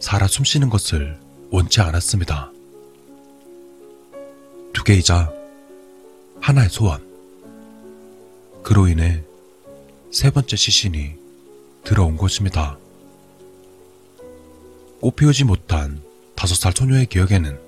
살아 0.00 0.26
숨쉬는 0.26 0.68
것을 0.68 1.16
원치 1.52 1.80
않았습니다. 1.80 2.53
두 4.74 4.82
개이자 4.84 5.32
하나의 6.40 6.68
소원. 6.68 7.02
그로 8.62 8.88
인해 8.88 9.22
세 10.10 10.30
번째 10.30 10.56
시신이 10.56 11.14
들어온 11.84 12.18
것입니다. 12.18 12.76
꽃 15.00 15.16
피우지 15.16 15.44
못한 15.44 16.02
다섯 16.34 16.54
살 16.56 16.72
소녀의 16.72 17.06
기억에는 17.06 17.58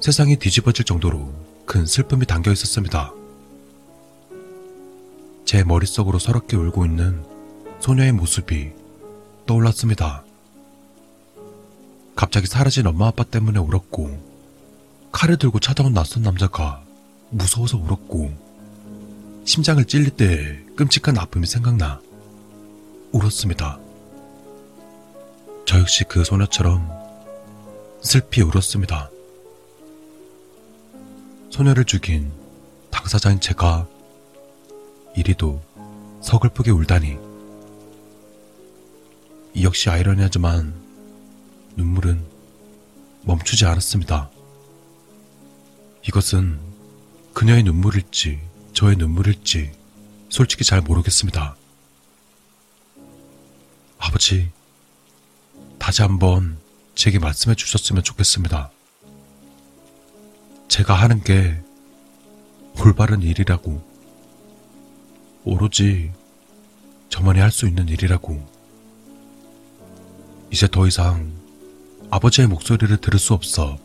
세상이 0.00 0.36
뒤집어질 0.36 0.84
정도로 0.84 1.32
큰 1.64 1.86
슬픔이 1.86 2.26
담겨 2.26 2.52
있었습니다. 2.52 3.12
제 5.44 5.64
머릿속으로 5.64 6.18
서럽게 6.18 6.56
울고 6.56 6.84
있는 6.84 7.24
소녀의 7.80 8.12
모습이 8.12 8.72
떠올랐습니다. 9.46 10.24
갑자기 12.14 12.46
사라진 12.46 12.86
엄마 12.86 13.08
아빠 13.08 13.24
때문에 13.24 13.58
울었고, 13.58 14.25
칼을 15.16 15.38
들고 15.38 15.60
찾아온 15.60 15.94
낯선 15.94 16.22
남자가 16.22 16.84
무서워서 17.30 17.78
울었고, 17.78 18.34
심장을 19.46 19.82
찔릴 19.82 20.10
때 20.10 20.62
끔찍한 20.76 21.16
아픔이 21.16 21.46
생각나 21.46 22.02
울었습니다. 23.12 23.78
저 25.64 25.80
역시 25.80 26.04
그 26.04 26.22
소녀처럼 26.22 26.92
슬피 28.02 28.42
울었습니다. 28.42 29.08
소녀를 31.48 31.86
죽인 31.86 32.30
당사자인 32.90 33.40
제가 33.40 33.88
이리도 35.16 35.62
서글프게 36.20 36.72
울다니. 36.72 37.16
이 39.54 39.64
역시 39.64 39.88
아이러니하지만 39.88 40.74
눈물은 41.76 42.22
멈추지 43.22 43.64
않았습니다. 43.64 44.35
이것은 46.08 46.60
그녀의 47.34 47.64
눈물일지 47.64 48.40
저의 48.72 48.96
눈물일지 48.96 49.72
솔직히 50.28 50.64
잘 50.64 50.80
모르겠습니다. 50.80 51.56
아버지, 53.98 54.50
다시 55.78 56.02
한번 56.02 56.58
제게 56.94 57.18
말씀해 57.18 57.54
주셨으면 57.56 58.02
좋겠습니다. 58.02 58.70
제가 60.68 60.94
하는 60.94 61.22
게 61.22 61.60
올바른 62.78 63.22
일이라고, 63.22 63.82
오로지 65.44 66.12
저만이 67.08 67.40
할 67.40 67.50
수 67.50 67.66
있는 67.66 67.88
일이라고, 67.88 68.46
이제 70.52 70.68
더 70.68 70.86
이상 70.86 71.32
아버지의 72.10 72.46
목소리를 72.46 72.96
들을 72.98 73.18
수 73.18 73.34
없어 73.34 73.78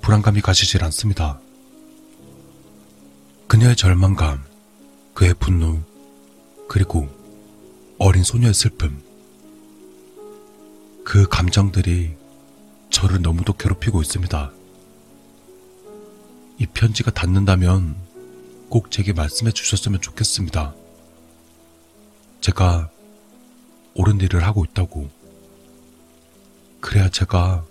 불안감이 0.00 0.40
가시질 0.40 0.84
않습니다. 0.84 1.40
그녀의 3.46 3.76
절망감, 3.76 4.42
그의 5.12 5.34
분노, 5.34 5.80
그리고 6.68 7.08
어린 7.98 8.24
소녀의 8.24 8.54
슬픔. 8.54 9.02
그 11.04 11.28
감정들이 11.28 12.16
저를 12.90 13.20
너무도 13.22 13.52
괴롭히고 13.52 14.00
있습니다. 14.02 14.52
이 16.58 16.66
편지가 16.66 17.10
닿는다면 17.10 17.96
꼭 18.68 18.90
제게 18.90 19.12
말씀해 19.12 19.52
주셨으면 19.52 20.00
좋겠습니다. 20.00 20.74
제가 22.40 22.90
옳은 23.94 24.20
일을 24.20 24.44
하고 24.44 24.64
있다고. 24.64 25.08
그래야 26.80 27.08
제가 27.08 27.64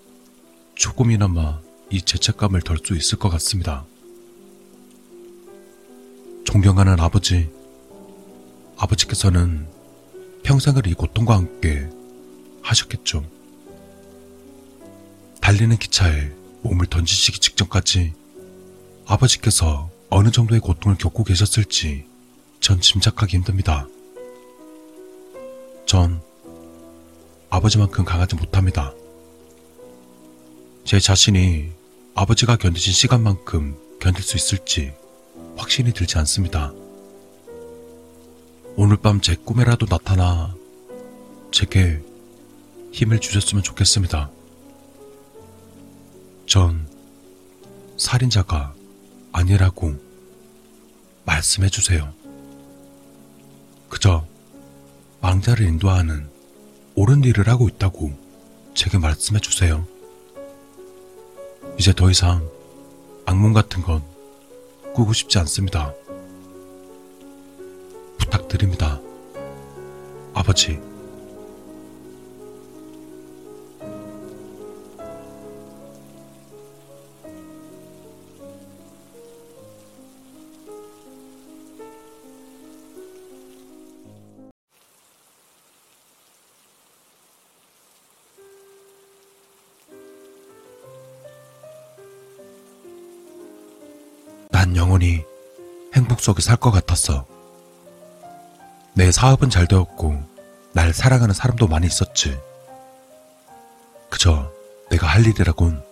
조금이나마 0.76 1.60
이 1.90 2.02
죄책감을 2.02 2.62
덜 2.62 2.78
수 2.84 2.96
있을 2.96 3.18
것 3.20 3.30
같습니다. 3.30 3.86
존경하는 6.46 7.00
아버지, 7.00 7.50
아버지께서는 8.78 9.68
평생을 10.44 10.88
이 10.88 10.94
고통과 10.94 11.36
함께 11.36 11.90
하셨겠죠. 12.62 13.24
달리는 15.42 15.76
기차에 15.78 16.32
몸을 16.62 16.86
던지시기 16.88 17.40
직전까지 17.40 18.14
아버지께서 19.06 19.90
어느 20.10 20.32
정도의 20.32 20.62
고통을 20.62 20.98
겪고 20.98 21.24
계셨을지 21.24 22.06
전 22.60 22.80
짐작하기 22.80 23.36
힘듭니다. 23.38 23.88
전 25.86 26.22
아버지만큼 27.50 28.06
강하지 28.06 28.36
못합니다. 28.36 28.94
제 30.86 31.00
자신이 31.00 31.72
아버지가 32.16 32.58
견디신 32.58 32.94
시간만큼 32.94 33.78
견딜 34.00 34.24
수 34.24 34.38
있을지 34.38 34.94
확신이 35.56 35.94
들지 35.94 36.18
않습니다. 36.20 36.72
오늘 38.76 38.98
밤 38.98 39.22
제 39.22 39.36
꿈에라도 39.36 39.86
나타나 39.86 40.56
제게 41.52 42.02
힘을 42.92 43.20
주셨으면 43.20 43.64
좋겠습니다. 43.64 44.30
전 46.48 46.88
살인자가 47.98 48.74
아니라고 49.32 49.96
말씀해 51.26 51.70
주세요. 51.70 52.12
그저 53.90 54.26
망자를 55.22 55.66
인도하는 55.68 56.28
옳은 56.96 57.24
일을 57.24 57.48
하고 57.48 57.70
있다고 57.70 58.12
제게 58.74 58.98
말씀해 58.98 59.40
주세요. 59.40 59.88
이제 61.80 61.94
더 61.94 62.10
이상 62.10 62.48
악몽 63.26 63.54
같은 63.54 63.82
건 63.82 64.04
꾸고 64.94 65.14
싶지 65.14 65.40
않습니다. 65.40 65.94
부탁드립니다. 68.18 69.00
아버지. 70.34 70.93
난 94.74 94.78
영원히 94.78 95.24
행복 95.94 96.20
속에 96.20 96.42
살 96.42 96.58
것 96.58 96.72
같았어. 96.72 97.28
내 98.96 99.12
사업은 99.12 99.52
잘 99.52 99.68
되었고, 99.68 100.20
날 100.74 100.94
사랑하는 100.94 101.36
사람도 101.36 101.68
많이 101.68 101.86
있었지. 101.86 102.40
그저 104.10 104.52
내가 104.90 105.06
할 105.06 105.28
일이라곤 105.28 105.84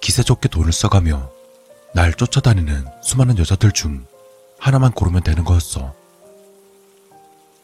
기세 0.00 0.22
좋게 0.22 0.48
돈을 0.48 0.72
써가며 0.72 1.30
날 1.94 2.14
쫓아다니는 2.14 2.86
수많은 3.02 3.36
여자들 3.38 3.72
중 3.72 4.06
하나만 4.58 4.92
고르면 4.92 5.22
되는 5.22 5.44
거였어. 5.44 5.94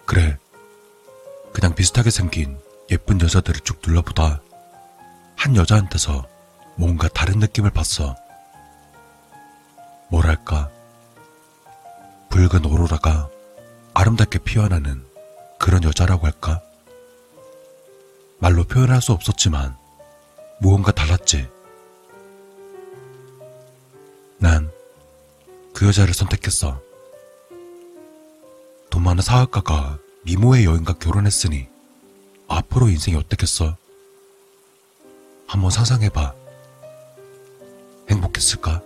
그래. 0.05 0.37
그냥 1.55 1.75
비슷하게 1.75 2.11
생긴 2.11 2.59
예쁜 2.91 3.19
여자들을 3.19 3.61
쭉 3.61 3.81
둘러보다 3.81 4.43
한 5.37 5.57
여자한테서 5.57 6.27
뭔가 6.77 7.09
다른 7.09 7.39
느낌을 7.39 7.71
봤어. 7.71 8.15
뭐랄까. 10.09 10.71
붉은 12.31 12.65
오로라가 12.65 13.29
아름답게 13.95 14.41
피어나는 14.41 15.05
그런 15.59 15.83
여자라고 15.85 16.27
할까? 16.27 16.63
말로 18.39 18.65
표현할 18.65 19.01
수 19.01 19.13
없었지만 19.13 19.77
무언가 20.61 20.93
달랐지. 20.93 21.49
난 24.39 24.75
그 25.75 25.89
여자를 25.89 26.15
선택했어. 26.15 26.81
돈 28.91 29.03
많은 29.03 29.23
사학가가 29.23 29.99
미모의 30.23 30.65
여인과 30.65 30.95
결혼했으니 30.95 31.69
앞으로 32.47 32.89
인생이 32.89 33.17
어떻겠어? 33.17 33.77
한번 35.49 35.71
상상해봐. 35.73 36.33
행복했을까? 38.09 38.83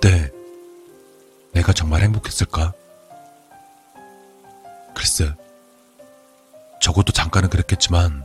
그때 0.00 0.32
내가 1.52 1.74
정말 1.74 2.00
행복했을까? 2.00 2.72
글쎄, 4.94 5.34
적어도 6.80 7.12
잠깐은 7.12 7.50
그랬겠지만 7.50 8.24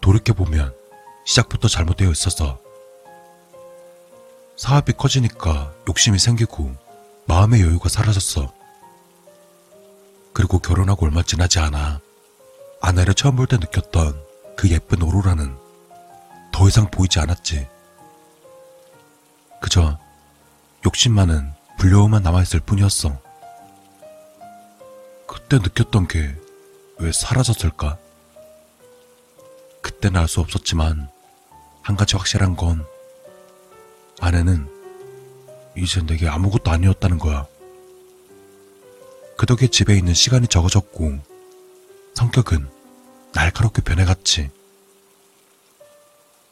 돌이켜보면 0.00 0.74
시작부터 1.24 1.68
잘못되어 1.68 2.10
있어서 2.10 2.58
사업이 4.56 4.94
커지니까 4.94 5.72
욕심이 5.88 6.18
생기고 6.18 6.74
마음의 7.26 7.60
여유가 7.60 7.88
사라졌어. 7.88 8.52
그리고 10.32 10.58
결혼하고 10.58 11.06
얼마 11.06 11.22
지나지 11.22 11.60
않아 11.60 12.00
아내를 12.80 13.14
처음 13.14 13.36
볼 13.36 13.46
때 13.46 13.56
느꼈던 13.56 14.20
그 14.56 14.68
예쁜 14.70 15.02
오로라는 15.02 15.56
더 16.52 16.66
이상 16.66 16.90
보이지 16.90 17.20
않았지. 17.20 17.68
그저 19.60 19.96
욕심 20.84 21.12
많은 21.14 21.52
불려움만 21.78 22.22
남아있을 22.22 22.60
뿐이었어. 22.60 23.20
그때 25.26 25.58
느꼈던 25.58 26.08
게 26.08 26.34
왜 27.00 27.12
사라졌을까? 27.12 27.96
그때는 29.82 30.20
알 30.20 30.28
수 30.28 30.40
없었지만 30.40 31.08
한 31.82 31.96
가지 31.96 32.16
확실한 32.16 32.56
건 32.56 32.84
아내는 34.20 34.68
이제 35.76 36.04
내게 36.04 36.28
아무것도 36.28 36.70
아니었다는 36.70 37.18
거야. 37.18 37.46
그 39.36 39.46
덕에 39.46 39.68
집에 39.68 39.96
있는 39.96 40.12
시간이 40.12 40.48
적어졌고 40.48 41.20
성격은 42.14 42.68
날카롭게 43.32 43.82
변해갔지. 43.82 44.50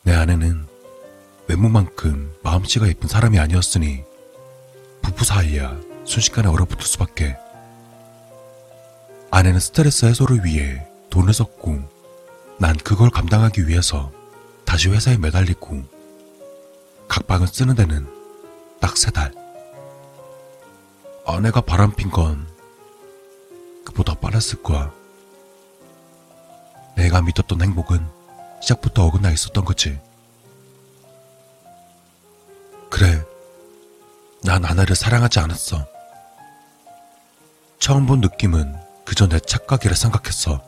내 0.04 0.14
아내는 0.14 0.64
외모만큼 1.48 2.36
마음씨가 2.44 2.86
예쁜 2.86 3.08
사람이 3.08 3.40
아니었으니 3.40 4.04
부부 5.06 5.24
사이야 5.24 5.78
순식간에 6.04 6.48
얼어붙을 6.48 6.84
수밖에. 6.84 7.36
아내는 9.30 9.60
스트레스 9.60 10.04
해소를 10.04 10.44
위해 10.44 10.84
돈을 11.10 11.32
썼고 11.32 11.78
난 12.58 12.76
그걸 12.76 13.10
감당하기 13.10 13.68
위해서 13.68 14.10
다시 14.64 14.88
회사에 14.88 15.16
매달리고 15.16 15.84
각방을 17.06 17.46
쓰는 17.46 17.76
데는 17.76 18.08
딱 18.80 18.96
세 18.96 19.12
달. 19.12 19.32
아내가 21.24 21.60
바람핀 21.60 22.10
건 22.10 22.48
그보다 23.84 24.14
빨랐을 24.14 24.60
거야. 24.64 24.92
내가 26.96 27.22
믿었던 27.22 27.62
행복은 27.62 28.04
시작부터 28.60 29.04
어긋나 29.04 29.30
있었던 29.30 29.64
거지. 29.64 30.00
그래, 32.90 33.22
난 34.46 34.64
아내를 34.64 34.94
사랑하지 34.94 35.40
않았어. 35.40 35.84
처음 37.80 38.06
본 38.06 38.20
느낌은 38.20 38.76
그저 39.04 39.26
내 39.26 39.40
착각이라 39.40 39.96
생각했어. 39.96 40.62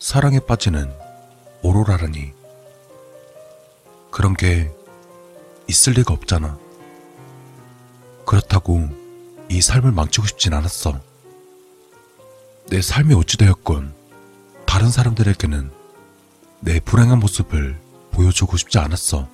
사랑에 0.00 0.40
빠지는 0.40 0.92
오로라라니. 1.62 2.32
그런 4.10 4.34
게 4.34 4.72
있을 5.68 5.92
리가 5.92 6.12
없잖아. 6.12 6.58
그렇다고 8.26 8.88
이 9.48 9.62
삶을 9.62 9.92
망치고 9.92 10.26
싶진 10.26 10.52
않았어. 10.52 11.00
내 12.70 12.82
삶이 12.82 13.14
어찌되었건 13.14 13.94
다른 14.66 14.90
사람들에게는 14.90 15.70
내 16.58 16.80
불행한 16.80 17.20
모습을 17.20 17.80
보여주고 18.10 18.56
싶지 18.56 18.80
않았어. 18.80 19.33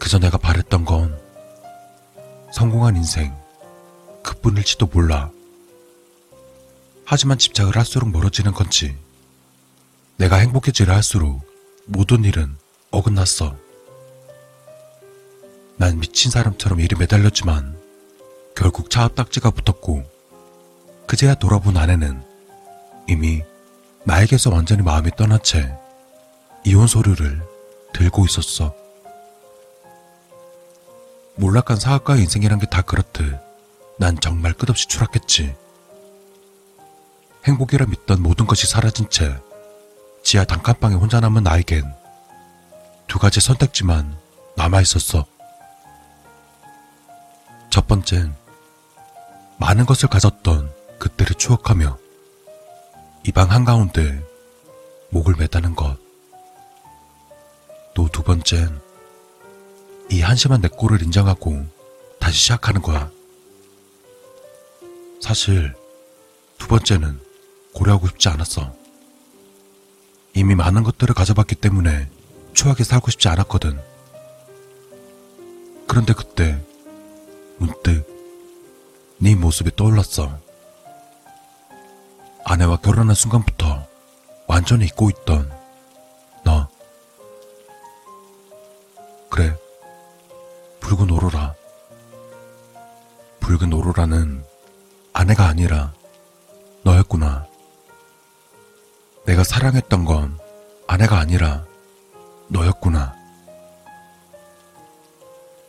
그저 0.00 0.18
내가 0.18 0.38
바랬던 0.38 0.84
건 0.84 1.16
성공한 2.52 2.96
인생 2.96 3.32
그뿐일지도 4.24 4.86
몰라. 4.86 5.30
하지만 7.04 7.38
집착을 7.38 7.76
할수록 7.76 8.08
멀어지는 8.10 8.52
건지 8.52 8.96
내가 10.16 10.36
행복해지려 10.36 10.92
할수록 10.92 11.40
모든 11.86 12.24
일은 12.24 12.56
어긋났어. 12.90 13.56
난 15.76 16.00
미친 16.00 16.30
사람처럼 16.30 16.80
일에 16.80 16.96
매달렸지만 16.98 17.78
결국 18.56 18.90
차 18.90 19.04
앞 19.04 19.14
딱지가 19.14 19.50
붙었고 19.50 20.04
그제야 21.06 21.34
돌아본 21.34 21.76
아내는 21.76 22.22
이미 23.08 23.42
나에게서 24.04 24.50
완전히 24.50 24.82
마음이 24.82 25.10
떠난 25.16 25.42
채 25.42 25.72
이혼 26.64 26.86
서류를 26.86 27.42
들고 27.92 28.24
있었어. 28.24 28.79
몰락한 31.36 31.78
사학과 31.78 32.16
인생이란 32.16 32.58
게 32.58 32.66
다 32.66 32.82
그렇듯 32.82 33.38
난 33.98 34.18
정말 34.20 34.52
끝없이 34.52 34.86
추락했지. 34.88 35.54
행복이라 37.46 37.86
믿던 37.86 38.22
모든 38.22 38.46
것이 38.46 38.66
사라진 38.66 39.08
채 39.08 39.34
지하 40.22 40.44
단칸방에 40.44 40.94
혼자 40.94 41.20
남은 41.20 41.42
나에겐 41.42 41.84
두 43.06 43.18
가지 43.18 43.40
선택지만 43.40 44.16
남아 44.56 44.80
있었어. 44.82 45.24
첫 47.70 47.86
번째는 47.86 48.34
많은 49.58 49.86
것을 49.86 50.08
가졌던 50.08 50.72
그때를 50.98 51.34
추억하며 51.36 51.98
이 53.26 53.32
방 53.32 53.50
한가운데 53.50 54.22
목을 55.10 55.34
매다는 55.36 55.74
것. 55.74 55.96
또 57.94 58.08
두 58.08 58.22
번째는 58.22 58.80
이 60.10 60.22
한심한 60.22 60.60
내 60.60 60.68
꼴을 60.68 61.02
인정하고 61.02 61.64
다시 62.18 62.38
시작하는 62.38 62.82
거야. 62.82 63.10
사실 65.20 65.74
두 66.58 66.66
번째는 66.66 67.20
고려하고 67.74 68.08
싶지 68.08 68.28
않았어. 68.28 68.74
이미 70.34 70.54
많은 70.54 70.82
것들을 70.82 71.14
가져봤기 71.14 71.54
때문에 71.56 72.08
추하게 72.54 72.84
살고 72.84 73.10
싶지 73.10 73.28
않았거든. 73.28 73.80
그런데 75.86 76.12
그때 76.12 76.60
문득 77.58 78.04
네 79.18 79.34
모습이 79.34 79.76
떠올랐어. 79.76 80.38
아내와 82.44 82.78
결혼한 82.78 83.14
순간부터 83.14 83.86
완전히 84.46 84.86
잊고 84.86 85.10
있던 85.10 85.50
너. 86.44 86.68
그래, 89.28 89.56
붉은 90.80 91.10
오로라. 91.10 91.54
붉은 93.40 93.72
오로라는 93.72 94.44
아내가 95.12 95.46
아니라 95.46 95.92
너였구나. 96.82 97.46
내가 99.26 99.44
사랑했던 99.44 100.04
건 100.04 100.38
아내가 100.86 101.18
아니라 101.18 101.64
너였구나. 102.48 103.14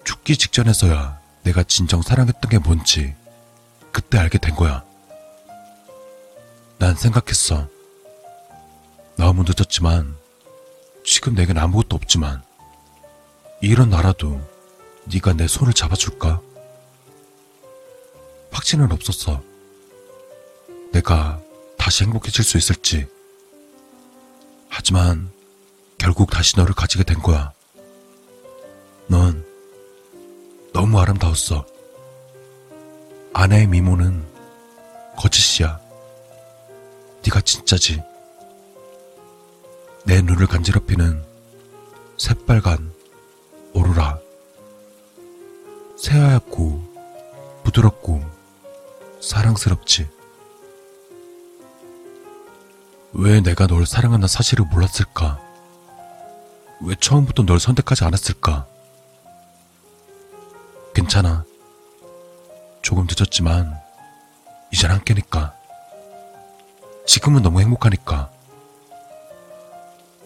죽기 0.03 0.38
직전에서야 0.38 1.19
내가 1.43 1.63
진정 1.63 2.01
사랑했던 2.01 2.49
게 2.49 2.57
뭔지 2.59 3.15
그때 3.91 4.17
알게 4.17 4.38
된 4.38 4.55
거야. 4.55 4.83
난 6.77 6.95
생각했어. 6.95 7.67
너무 9.15 9.43
늦었지만 9.43 10.15
지금 11.03 11.35
내겐 11.35 11.57
아무것도 11.57 11.95
없지만 11.95 12.41
이런 13.61 13.89
나라도 13.89 14.41
네가 15.13 15.33
내 15.33 15.45
손을 15.47 15.73
잡아줄까? 15.73 16.41
확신은 18.51 18.91
없었어. 18.91 19.43
내가 20.93 21.41
다시 21.77 22.03
행복해질 22.05 22.43
수 22.43 22.57
있을지. 22.57 23.07
하지만 24.69 25.29
결국 25.97 26.29
다시 26.29 26.57
너를 26.57 26.73
가지게 26.73 27.03
된 27.03 27.19
거야. 27.19 27.51
넌 29.07 29.45
너무 30.73 30.99
아름다웠어. 30.99 31.65
아내의 33.33 33.67
미모는 33.67 34.25
거짓이야. 35.17 35.79
네가 37.23 37.41
진짜지. 37.41 38.01
내 40.05 40.21
눈을 40.21 40.47
간지럽히는 40.47 41.23
새빨간 42.17 42.93
오로라. 43.73 44.19
새하얗고 46.02 47.61
부드럽고 47.64 48.23
사랑스럽지. 49.22 50.10
왜 53.14 53.40
내가 53.40 53.68
널 53.68 53.86
사랑하는 53.86 54.28
사실을 54.28 54.65
몰랐을까? 54.65 55.40
왜 56.82 56.95
처음부터 56.99 57.44
널 57.44 57.60
선택하지 57.60 58.03
않았을까? 58.03 58.65
괜찮아. 60.95 61.45
조금 62.82 63.06
늦었지만, 63.07 63.80
이젠 64.73 64.90
함께니까. 64.90 65.53
지금은 67.06 67.44
너무 67.44 67.61
행복하니까. 67.61 68.32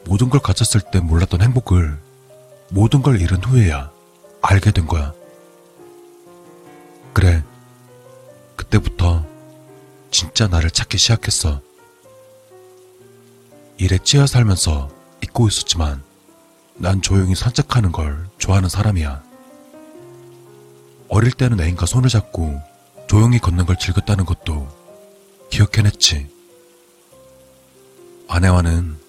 모든 0.05 0.29
걸 0.29 0.39
가졌을 0.39 0.79
때 0.79 1.01
몰랐던 1.01 1.41
행복을 1.41 1.99
모든 2.69 3.01
걸 3.01 3.19
잃은 3.19 3.43
후에야 3.43 3.91
알게 4.41 4.71
된 4.71 4.87
거야. 4.87 5.13
그래. 7.15 7.41
그때부터 8.57 9.25
진짜 10.11 10.49
나를 10.49 10.69
찾기 10.69 10.97
시작했어. 10.97 11.61
일에 13.77 13.97
찌어 14.03 14.27
살면서 14.27 14.89
잊고 15.23 15.47
있었지만 15.47 16.03
난 16.75 17.01
조용히 17.01 17.33
산책하는 17.33 17.93
걸 17.93 18.27
좋아하는 18.37 18.67
사람이야. 18.67 19.23
어릴 21.07 21.31
때는 21.31 21.61
애인과 21.61 21.85
손을 21.85 22.09
잡고 22.09 22.61
조용히 23.07 23.39
걷는 23.39 23.65
걸 23.65 23.77
즐겼다는 23.79 24.25
것도 24.25 24.67
기억해냈지. 25.49 26.29
아내와는 28.27 28.99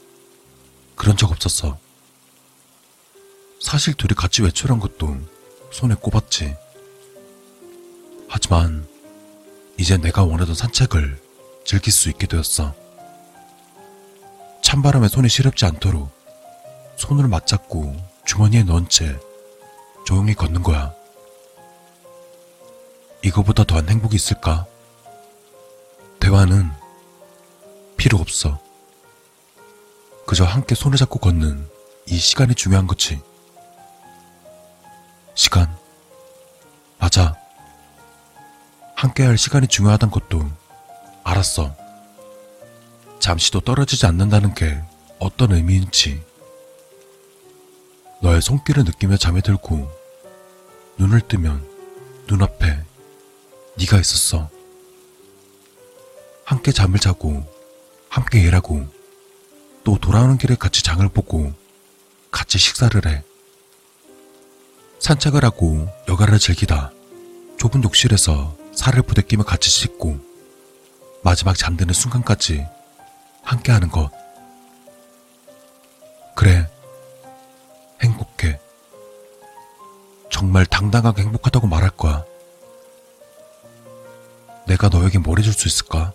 그런 0.94 1.16
적 1.16 1.32
없었어. 1.32 1.76
사실 3.60 3.94
둘이 3.94 4.14
같이 4.14 4.42
외출한 4.42 4.78
것도 4.78 5.16
손에 5.72 5.96
꼽았지. 5.96 6.65
하지만 8.28 8.86
이제 9.78 9.96
내가 9.96 10.24
원하던 10.24 10.54
산책을 10.54 11.20
즐길 11.64 11.92
수 11.92 12.08
있게 12.08 12.26
되었어. 12.26 12.74
찬바람에 14.62 15.08
손이 15.08 15.28
시렵지 15.28 15.64
않도록 15.64 16.10
손을 16.96 17.28
맞잡고 17.28 17.94
주머니에 18.24 18.64
넣은 18.64 18.88
채 18.88 19.18
조용히 20.04 20.34
걷는 20.34 20.62
거야. 20.62 20.94
이거보다 23.22 23.64
더한 23.64 23.88
행복이 23.88 24.16
있을까? 24.16 24.66
대화는 26.20 26.70
필요 27.96 28.18
없어. 28.18 28.58
그저 30.26 30.44
함께 30.44 30.74
손을 30.74 30.98
잡고 30.98 31.18
걷는 31.18 31.68
이 32.06 32.16
시간이 32.16 32.54
중요한 32.54 32.86
거지. 32.86 33.20
시간. 35.34 35.76
맞아. 36.98 37.34
함께 38.96 39.24
할 39.24 39.36
시간이 39.36 39.68
중요하단 39.68 40.10
것도 40.10 40.50
알았어. 41.22 41.76
잠시도 43.20 43.60
떨어지지 43.60 44.06
않는다는 44.06 44.54
게 44.54 44.82
어떤 45.18 45.52
의미인지. 45.52 46.24
너의 48.22 48.40
손길을 48.40 48.84
느끼며 48.84 49.18
잠에 49.18 49.42
들고 49.42 49.86
눈을 50.96 51.20
뜨면 51.28 51.62
눈앞에 52.26 52.82
네가 53.78 54.00
있었어. 54.00 54.48
함께 56.44 56.72
잠을 56.72 56.98
자고 56.98 57.44
함께 58.08 58.40
일하고 58.40 58.86
또 59.84 59.98
돌아오는 59.98 60.38
길에 60.38 60.54
같이 60.54 60.82
장을 60.82 61.06
보고 61.10 61.52
같이 62.30 62.56
식사를 62.56 63.06
해. 63.06 63.22
산책을 65.00 65.44
하고 65.44 65.86
여가를 66.08 66.38
즐기다 66.38 66.92
좁은 67.58 67.84
욕실에서 67.84 68.56
살을 68.76 69.02
부대끼며 69.02 69.44
같이 69.44 69.68
씻고 69.68 70.18
마지막 71.24 71.56
잠드는 71.56 71.92
순간까지 71.92 72.64
함께 73.42 73.72
하는 73.72 73.88
것. 73.88 74.10
그래. 76.36 76.70
행복해. 78.02 78.60
정말 80.30 80.66
당당하게 80.66 81.22
행복하다고 81.22 81.66
말할 81.66 81.90
거야. 81.90 82.24
내가 84.66 84.88
너에게 84.88 85.18
뭘 85.18 85.38
해줄 85.38 85.52
수 85.52 85.66
있을까? 85.66 86.12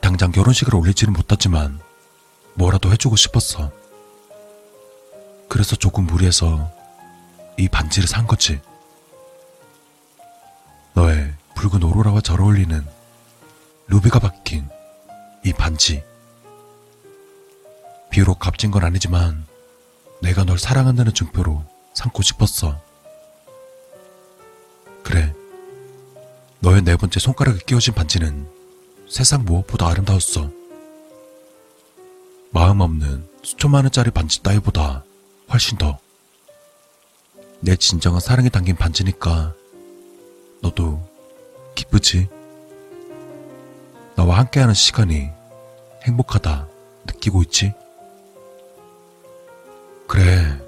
당장 0.00 0.30
결혼식을 0.30 0.74
올리지는 0.74 1.12
못했지만 1.12 1.80
뭐라도 2.54 2.92
해주고 2.92 3.16
싶었어. 3.16 3.72
그래서 5.48 5.76
조금 5.76 6.04
무리해서 6.04 6.70
이 7.56 7.68
반지를 7.68 8.06
산 8.06 8.26
거지. 8.26 8.60
너의 10.94 11.32
붉은 11.56 11.82
오로라와 11.82 12.20
잘 12.20 12.40
어울리는 12.40 12.84
루비가 13.88 14.18
박힌 14.20 14.68
이 15.44 15.52
반지. 15.52 16.02
비록 18.10 18.38
값진 18.38 18.70
건 18.70 18.84
아니지만 18.84 19.44
내가 20.22 20.44
널 20.44 20.58
사랑한다는 20.58 21.12
증표로 21.12 21.64
삼고 21.94 22.22
싶었어. 22.22 22.80
그래. 25.02 25.34
너의 26.60 26.82
네 26.82 26.96
번째 26.96 27.20
손가락에 27.20 27.58
끼워진 27.66 27.92
반지는 27.92 28.48
세상 29.08 29.44
무엇보다 29.44 29.88
아름다웠어. 29.88 30.50
마음 32.52 32.80
없는 32.80 33.28
수천만 33.42 33.84
원짜리 33.84 34.10
반지 34.10 34.42
따위보다 34.42 35.04
훨씬 35.50 35.76
더. 35.76 35.98
내 37.60 37.76
진정한 37.76 38.20
사랑이 38.20 38.48
담긴 38.48 38.76
반지니까 38.76 39.54
너도 40.64 40.98
기쁘지? 41.74 42.26
나와 44.16 44.38
함께하는 44.38 44.72
시간이 44.72 45.28
행복하다 46.04 46.68
느끼고 47.06 47.42
있지? 47.42 47.74
그래, 50.06 50.58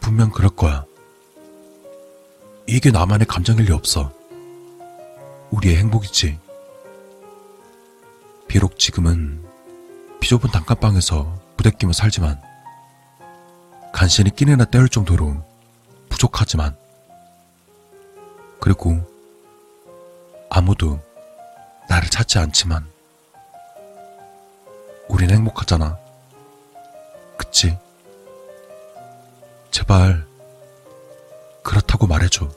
분명 0.00 0.30
그럴 0.30 0.48
거야. 0.50 0.86
이게 2.66 2.90
나만의 2.90 3.26
감정일 3.26 3.66
리 3.66 3.72
없어. 3.72 4.10
우리의 5.50 5.76
행복이지. 5.76 6.38
비록 8.46 8.78
지금은 8.78 9.44
비좁은 10.20 10.50
단칸방에서 10.50 11.38
부대끼며 11.58 11.92
살지만 11.92 12.40
간신히 13.92 14.34
끼니나 14.34 14.64
때울 14.64 14.88
정도로 14.88 15.44
부족하지만 16.08 16.74
그리고 18.60 18.98
아무도 20.50 20.98
나를 21.88 22.08
찾지 22.10 22.38
않지만 22.38 22.86
우린 25.08 25.30
행복하잖아. 25.30 25.98
그치? 27.36 27.78
제발 29.70 30.26
그렇다고 31.62 32.06
말해줘. 32.06 32.48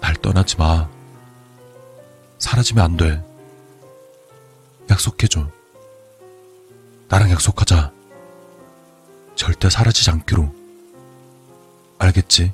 날 0.00 0.14
떠나지 0.16 0.56
마. 0.56 0.88
사라지면 2.38 2.84
안 2.84 2.96
돼. 2.96 3.22
약속해줘. 4.90 5.48
나랑 7.08 7.30
약속하자. 7.30 7.92
절대 9.36 9.70
사라지지 9.70 10.10
않기로. 10.10 10.52
알겠지? 11.98 12.52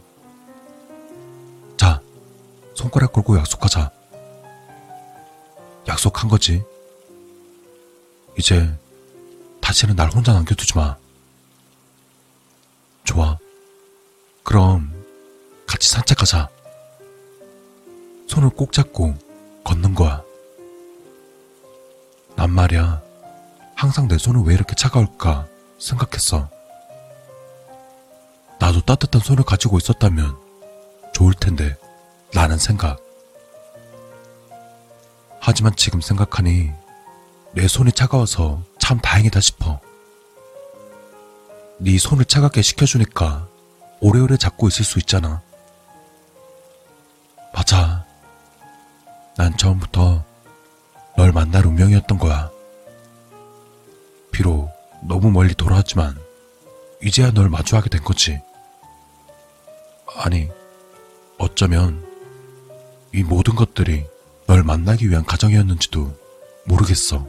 자, 2.74 2.82
손가락 2.82 3.12
걸고 3.12 3.38
약속하자. 3.38 3.90
약속한 5.88 6.28
거지. 6.28 6.62
이제 8.38 8.72
다시는 9.60 9.96
날 9.96 10.10
혼자 10.10 10.32
남겨두지 10.32 10.76
마. 10.76 10.96
좋아. 13.04 13.38
그럼 14.42 14.92
같이 15.66 15.88
산책하자. 15.90 16.48
손을 18.28 18.50
꼭 18.50 18.72
잡고 18.72 19.14
걷는 19.64 19.94
거야. 19.94 20.22
난 22.36 22.50
말이야. 22.50 23.02
항상 23.76 24.08
내 24.08 24.18
손은 24.18 24.44
왜 24.44 24.54
이렇게 24.54 24.74
차가울까 24.74 25.46
생각했어. 25.78 26.48
나도 28.58 28.80
따뜻한 28.82 29.20
손을 29.20 29.44
가지고 29.44 29.78
있었다면 29.78 30.36
좋을 31.12 31.34
텐데 31.34 31.76
라는 32.34 32.58
생각. 32.58 33.00
하지만 35.40 35.74
지금 35.76 36.00
생각하니 36.00 36.72
내 37.52 37.68
손이 37.68 37.92
차가워서 37.92 38.62
참 38.78 38.98
다행이다 38.98 39.40
싶어. 39.40 39.80
네 41.78 41.96
손을 41.96 42.24
차갑게 42.24 42.60
식혀주니까 42.60 43.46
오래오래 44.00 44.36
잡고 44.36 44.68
있을 44.68 44.84
수 44.84 44.98
있잖아. 44.98 45.42
맞아. 47.52 48.04
난 49.36 49.56
처음부터 49.56 50.24
널 51.16 51.32
만날 51.32 51.66
운명이었던 51.66 52.18
거야. 52.18 52.50
비록 54.32 54.70
너무 55.02 55.30
멀리 55.30 55.54
돌아왔지만 55.54 56.18
이제야 57.02 57.30
널 57.30 57.48
마주하게 57.48 57.90
된 57.90 58.02
거지. 58.02 58.40
아니, 60.16 60.50
어쩌면 61.38 62.03
이 63.14 63.22
모든 63.22 63.54
것들이 63.54 64.04
널 64.48 64.64
만나기 64.64 65.08
위한 65.08 65.24
가정이었는지도 65.24 66.18
모르겠어. 66.66 67.28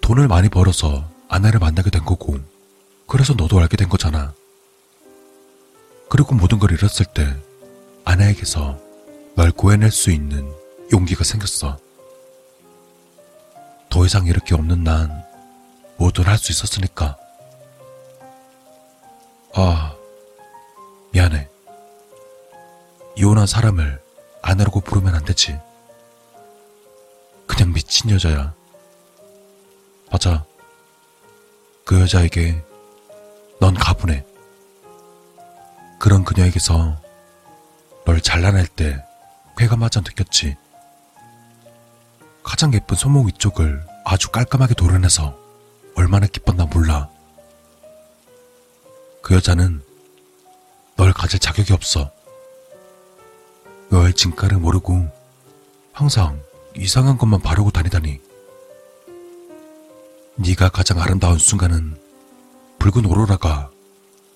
돈을 0.00 0.26
많이 0.26 0.48
벌어서 0.48 1.08
아내를 1.28 1.60
만나게 1.60 1.90
된 1.90 2.04
거고, 2.04 2.36
그래서 3.06 3.34
너도 3.34 3.60
알게 3.60 3.76
된 3.76 3.88
거잖아. 3.88 4.34
그리고 6.08 6.34
모든 6.34 6.58
걸 6.58 6.72
잃었을 6.72 7.06
때 7.14 7.32
아내에게서 8.04 8.76
널 9.36 9.52
구해낼 9.52 9.92
수 9.92 10.10
있는 10.10 10.52
용기가 10.92 11.22
생겼어. 11.22 11.78
더 13.88 14.04
이상 14.04 14.26
이렇게 14.26 14.56
없는 14.56 14.82
난 14.82 15.24
뭐든 15.96 16.24
할 16.24 16.38
수 16.38 16.50
있었으니까. 16.50 17.16
아, 19.54 19.94
미안해. 21.12 21.48
이혼한 23.16 23.46
사람을 23.46 24.00
아내라고 24.42 24.80
부르면 24.80 25.14
안 25.14 25.24
되지. 25.24 25.58
그냥 27.46 27.72
미친 27.72 28.10
여자야. 28.10 28.54
맞아. 30.10 30.44
그 31.84 32.00
여자에게 32.00 32.62
넌 33.58 33.74
가분해. 33.74 34.24
그런 35.98 36.24
그녀에게서 36.24 37.00
널 38.04 38.20
잘라낼 38.20 38.66
때 38.66 39.02
쾌감마저 39.56 40.00
느꼈지. 40.00 40.56
가장 42.42 42.72
예쁜 42.74 42.96
손목 42.96 43.26
위쪽을 43.26 43.84
아주 44.04 44.30
깔끔하게 44.30 44.74
도려내서 44.74 45.36
얼마나 45.96 46.26
기뻤나 46.26 46.66
몰라. 46.66 47.08
그 49.22 49.34
여자는 49.34 49.82
널 50.96 51.12
가질 51.12 51.40
자격이 51.40 51.72
없어. 51.72 52.15
너의 53.88 54.14
진가를 54.14 54.58
모르고 54.58 55.08
항상 55.92 56.40
이상한 56.76 57.16
것만 57.18 57.40
바르고 57.40 57.70
다니다니. 57.70 58.20
네가 60.36 60.68
가장 60.68 61.00
아름다운 61.00 61.38
순간은 61.38 61.96
붉은 62.78 63.06
오로라가 63.06 63.70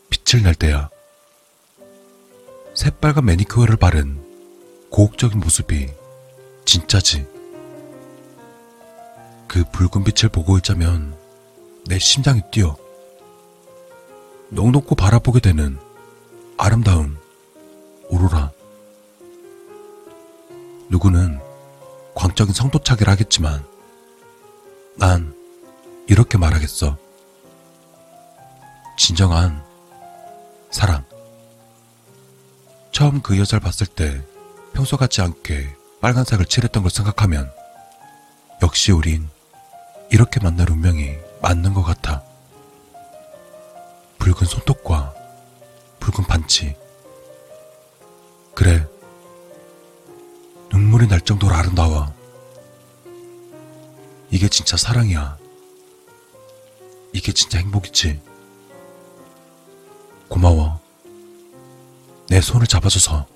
빛을 0.09 0.43
낼 0.43 0.55
때야. 0.55 0.89
새빨간 2.75 3.25
매니큐어를 3.27 3.77
바른 3.77 4.19
고혹적인 4.91 5.39
모습이 5.41 5.89
진짜지. 6.65 7.27
그 9.47 9.65
붉은 9.73 10.05
빛을 10.05 10.31
보고 10.31 10.57
있자면 10.59 11.15
내 11.87 11.99
심장이 11.99 12.41
뛰어. 12.51 12.77
넉넉고 14.51 14.95
바라보게 14.95 15.41
되는 15.41 15.79
아름다운 16.57 17.19
오로라. 18.09 18.53
누구는 20.91 21.41
광적인 22.15 22.53
성도차기를 22.53 23.11
하겠지만 23.11 23.65
난 24.97 25.35
이렇게 26.09 26.37
말하겠어. 26.37 26.99
진정한 28.99 29.65
사랑. 30.71 31.05
처음 32.93 33.23
그 33.23 33.39
여자를 33.39 33.61
봤을 33.61 33.87
때 33.87 34.23
평소 34.75 34.97
같지 34.97 35.23
않게 35.23 35.75
빨간색을 36.01 36.47
칠했던 36.47 36.83
걸 36.83 36.91
생각하면 36.91 37.51
역시 38.63 38.93
우린 38.93 39.29
이렇게 40.11 40.41
만날 40.41 40.71
운명이 40.71 41.17
맞는 41.41 41.73
것 41.73 41.83
같아. 41.83 42.23
붉은 44.19 44.47
손톱과 44.47 45.15
붉은 46.01 46.27
반지. 46.27 46.77
그래. 48.55 48.85
눈물이 50.73 51.09
날 51.09 51.21
정도로 51.21 51.55
아름다워. 51.55 52.13
이게 54.31 54.49
진짜 54.49 54.77
사랑이야. 54.77 55.37
이게 57.13 57.33
진짜 57.33 57.59
행복이지. 57.59 58.21
고마워. 60.29 60.81
내 62.29 62.41
손을 62.41 62.67
잡아줘서. 62.67 63.27